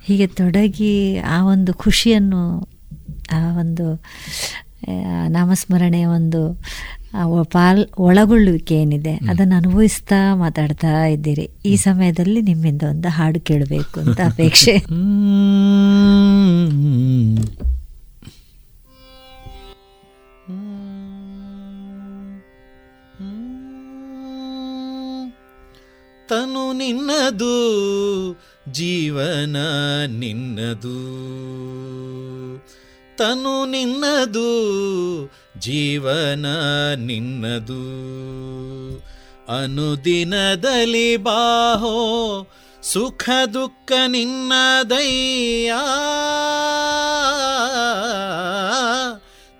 [0.04, 2.68] ಹೀಗೆ ತೊಡಗಿ ಆ ಒಂದು ಖುಷಿಯನ್ನು
[3.32, 4.02] ಆ ಒಂದು
[5.28, 6.60] ನಾಮಸ್ಮರಣೆಯ ಒಂದು
[7.44, 11.50] ಪಾಲ್ ಒಳಗೊಳ್ಳುವಿಕೆ ಏನಿದೆ ಅದನ್ನು ಅನುಭವಿಸ್ತಾ ಮಾತಾಡ್ತಾ ಇದ್ದೀರಿ.
[11.64, 14.78] ಈ ಸಮಯದಲ್ಲಿ ನಿಮ್ಮಿಂದ ಒಂದು ಹಾಡು ಕೇಳಬೇಕು ಅಂತ ಅಪೇಕ್ಷೆ.
[26.28, 27.54] ತನು ನಿನ್ನದು
[28.72, 29.56] ಜೀವನ
[30.06, 30.98] ನಿನ್ನದು.
[33.16, 34.50] ತನು ನಿನ್ನದು
[35.60, 36.46] ಜೀವನ
[36.94, 38.08] ನಿನ್ನದು.
[39.56, 42.46] ಅನುದಿನದಲ್ಲಿ ಬಾಹೋ,
[42.82, 45.72] ಸುಖ ದುಃಖ ನಿನ್ನದಯ್ಯ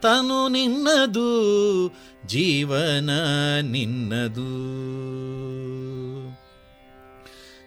[0.02, 1.30] ತನು ನಿನ್ನದು,
[2.26, 3.10] ಜೀವನ
[3.60, 4.78] ನಿನ್ನದು.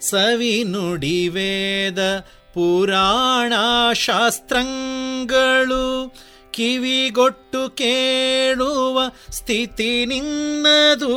[0.01, 3.53] ಸವಿ ನುಡಿವೇದ ಪುರಾಣ
[3.93, 6.13] ಶಾಸ್ತ್ರಗಳು
[6.51, 9.01] ಕಿವಿಗೊಟ್ಟು ಕೇಳುವ
[9.31, 11.15] ಸ್ಥಿತಿ ನಿನ್ನದು.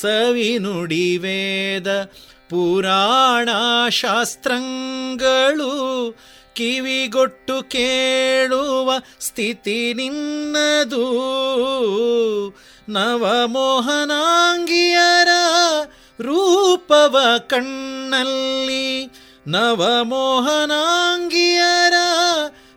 [0.00, 2.10] ಸವಿನುಡಿವೇದ ವೇದ
[2.50, 3.48] ಪುರಾಣ
[3.88, 6.16] ಶಾಸ್ತ್ರಗಳು
[6.54, 11.04] ಕಿವಿಗೊಟ್ಟು ಕೇಳುವ ಸ್ಥಿತಿ ನಿನ್ನದು.
[12.88, 15.28] ನವಮೋಹನಾಂಗಿಯರ
[16.20, 19.12] ರೂಪವ ಕಣ್ಣಲ್ಲಿ
[19.46, 21.94] ನವಮೋಹನಾಂಗಿಯರ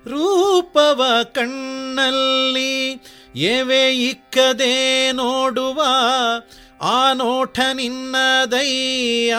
[0.07, 3.01] ರೂಪವ ಕಣ್ಣಲ್ಲಿ
[3.35, 5.83] ಎವೆ ಇಕ್ಕದೆ ನೋಡುವ
[6.81, 7.59] ಆ ನೋಟ
[8.51, 9.35] ದೈಯ.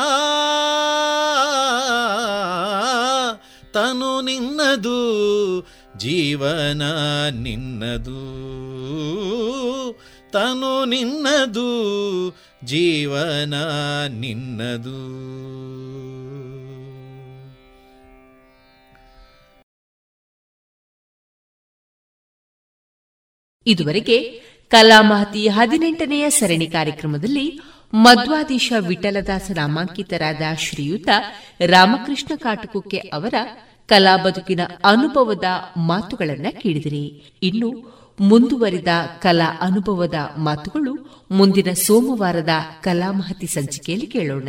[3.72, 5.60] ತನು ನಿನ್ನದು,
[5.96, 6.82] ಜೀವನ
[7.30, 8.48] ನಿನ್ನದು.
[10.32, 11.70] ತನು ನಿನ್ನದು,
[12.64, 13.54] ಜೀವನ
[14.08, 15.28] ನಿನ್ನದು.
[23.68, 24.18] ಇದುವರೆಗೆ
[24.68, 27.60] ಕಲಾಮಹತಿ ಹದಿನೆಂಟನೆಯ ಸರಣಿ ಕಾರ್ಯಕ್ರಮದಲ್ಲಿ
[27.94, 31.08] ಮಧ್ವಾದೀಶ ವಿಠಲದಾಸ ನಾಮಾಂಕಿತರಾದ ಶ್ರೀಯುತ
[31.66, 33.34] ರಾಮಕೃಷ್ಣ ಕಾಟಕುಕ್ಕೆ ಅವರ
[33.86, 35.44] ಕಲಾ ಬದುಕಿನ ಅನುಭವದ
[35.76, 37.04] ಮಾತುಗಳನ್ನು ಕೇಳಿದಿರಿ.
[37.42, 37.70] ಇನ್ನು
[38.20, 38.88] ಮುಂದುವರಿದ
[39.20, 42.48] ಕಲಾ ಅನುಭವದ ಮಾತುಗಳು ಮುಂದಿನ ಸೋಮವಾರದ
[42.80, 44.48] ಕಲಾಮಹತಿ ಸಂಚಿಕೆಯಲ್ಲಿ ಕೇಳೋಣ.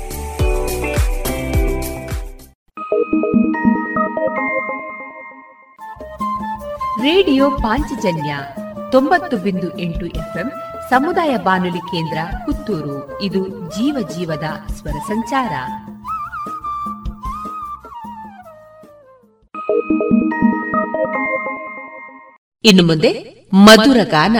[7.01, 8.37] ರೇಡಿಯೋ ಪಾಂಚಜನ್ಯ
[8.91, 10.51] ತೊಂಬತ್ತು ಬಿಂದು ಎಂಟು ಎಫ್ಎಂ
[10.89, 13.21] ಸಮುದಾಯ ಬಾನುಲಿ ಕೇಂದ್ರ ಪುತ್ತೂರು.
[13.21, 15.51] ಇದು ಜೀವ ಜೀವದ ಸ್ವರ ಸಂಚಾರ.
[22.63, 24.35] ಇನ್ನು ಮುಂದೆ ಮಧುರ ಗಾನ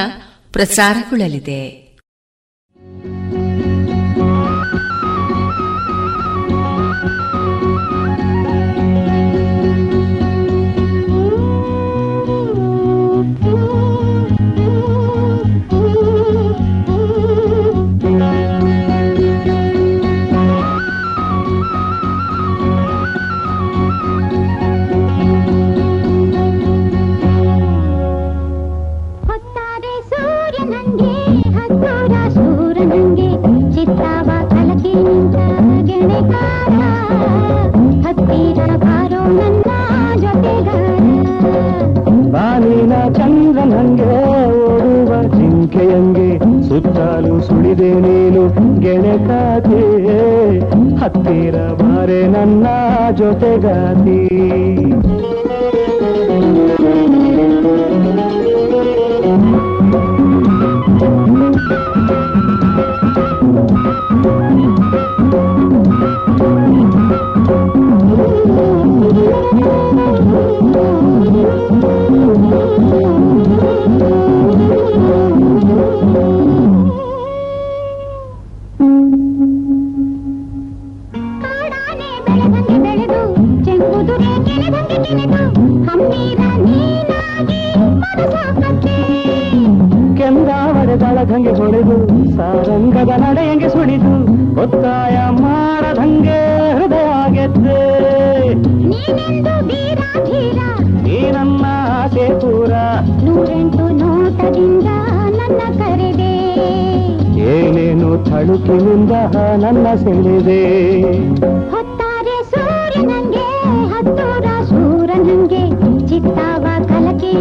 [0.52, 1.91] ಪ್ರಸಾರಗೊಳ್ಳಲಿದೆ.
[47.48, 48.44] ಸುಳಿದೆ ನೀನು
[48.82, 49.82] ಗೆಳೆಕಾತಿ
[51.02, 52.66] ಹತ್ತಿರ ಬಾರೆ ನನ್ನ
[53.18, 54.20] ಜೊತೆಗಾತಿ.
[90.18, 91.96] ಕೆಂದಾವರೆದಳದಂಗೆ ಹೊಡೆದು
[92.36, 94.14] ಸಾರಂಗದ ನಡೆಯಂಗೆ ಸುಳಿದು
[94.62, 96.40] ಒತ್ತಾಯ ಮಾಡದಂಗೆ
[96.74, 97.82] ಹೃದಯ ಗೆದ್ದೆ
[101.12, 101.66] ಈ ನನ್ನ
[102.02, 102.72] ಆಸೆ ಪೂರ.
[103.24, 104.88] ನೂರೆಂಟು ನೋಟದಿಂದ
[105.30, 106.34] ನನ್ನ ಕರೆದೆ.
[107.36, 109.12] ಏನೇನು ತಳುಕಿನಿಂದ
[109.58, 110.62] ನನ್ನ ಸೆಳೆದೆ?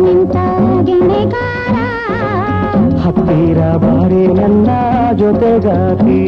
[0.04, 0.36] ನಿಂತ
[0.86, 1.76] ಗೆಣೆಗಾರ
[3.04, 4.68] ಹತ್ತಿರ ಬಾರಿ ನನ್ನ
[5.20, 6.20] ಜೊತೆಗಾತಿ.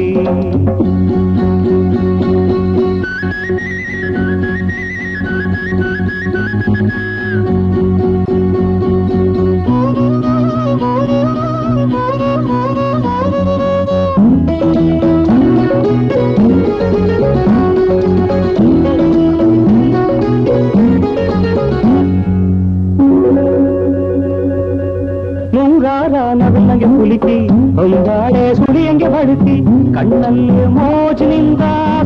[26.82, 27.36] ನವಿಲಂಗೆ ಕುಲಿತಿ
[27.76, 29.54] ಹೊಂದಾಳೆ ಸುಳಿಯಂಗೆ ಬಡಿಸಿ
[29.94, 31.62] ಕಣ್ಣಲ್ಲಿ ಮೋಜಿನಿಂದ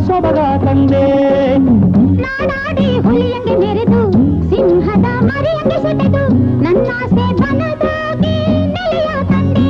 [0.06, 1.04] ಸೊಬಗ ತಂದೆ.
[2.22, 4.02] ನಾಡಾಡಿ ಹುಲಿಯಂಗೆ ಮೆರೆದು
[4.50, 6.24] ಸಿಂಹದ ಮರಿಯಂಗೆ ಸೆಟೆದು.
[6.62, 8.36] ನನ್ನಾಸೆ ಬನದಾಗಿ
[8.74, 9.68] ನೆಲೆಯ ತಂದೆ.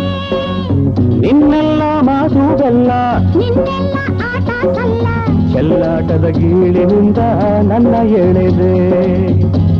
[1.21, 2.91] ನಿನ್ನೆಲ್ಲ ಮಾಸು ಬೆಲ್ಲ
[3.39, 3.97] ನಿನ್ನೆಲ್ಲ
[4.31, 5.07] ಆಟ ಸಲ್ಲ.
[5.55, 7.19] ಚೆಲ್ಲಾಟದ ಗೀಳಿನಿಂದ
[7.63, 8.75] ನನ್ನ ಎಳೆದೆ.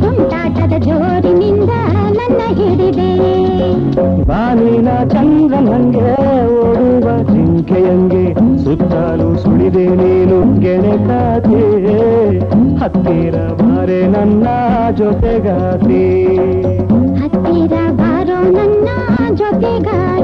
[0.01, 1.71] ಕುಂಟಾಟದ ಜೋರಿನಿಂದ
[2.19, 3.36] ನನ್ನ ಹಿಡಿದೆ.
[4.27, 6.13] ಬಾನಿನ ಚಂದ್ರನಂಗೆ
[6.59, 8.23] ಓಡುವ ಜಿಂಕೆಯಂಗೆ
[8.63, 11.61] ಸುತ್ತಲೂ ಸುಳಿದೆ ನೀನು ಗೆಣೆಕಾತಿ
[12.81, 14.45] ಹತ್ತಿರ ಬಾರೆ ನನ್ನ
[14.99, 16.03] ಜೊತೆಗಾತಿ
[17.21, 18.87] ಹತ್ತಿರ ಬಾರೋ ನನ್ನ
[19.33, 20.23] ಜೊತೆಗಾರ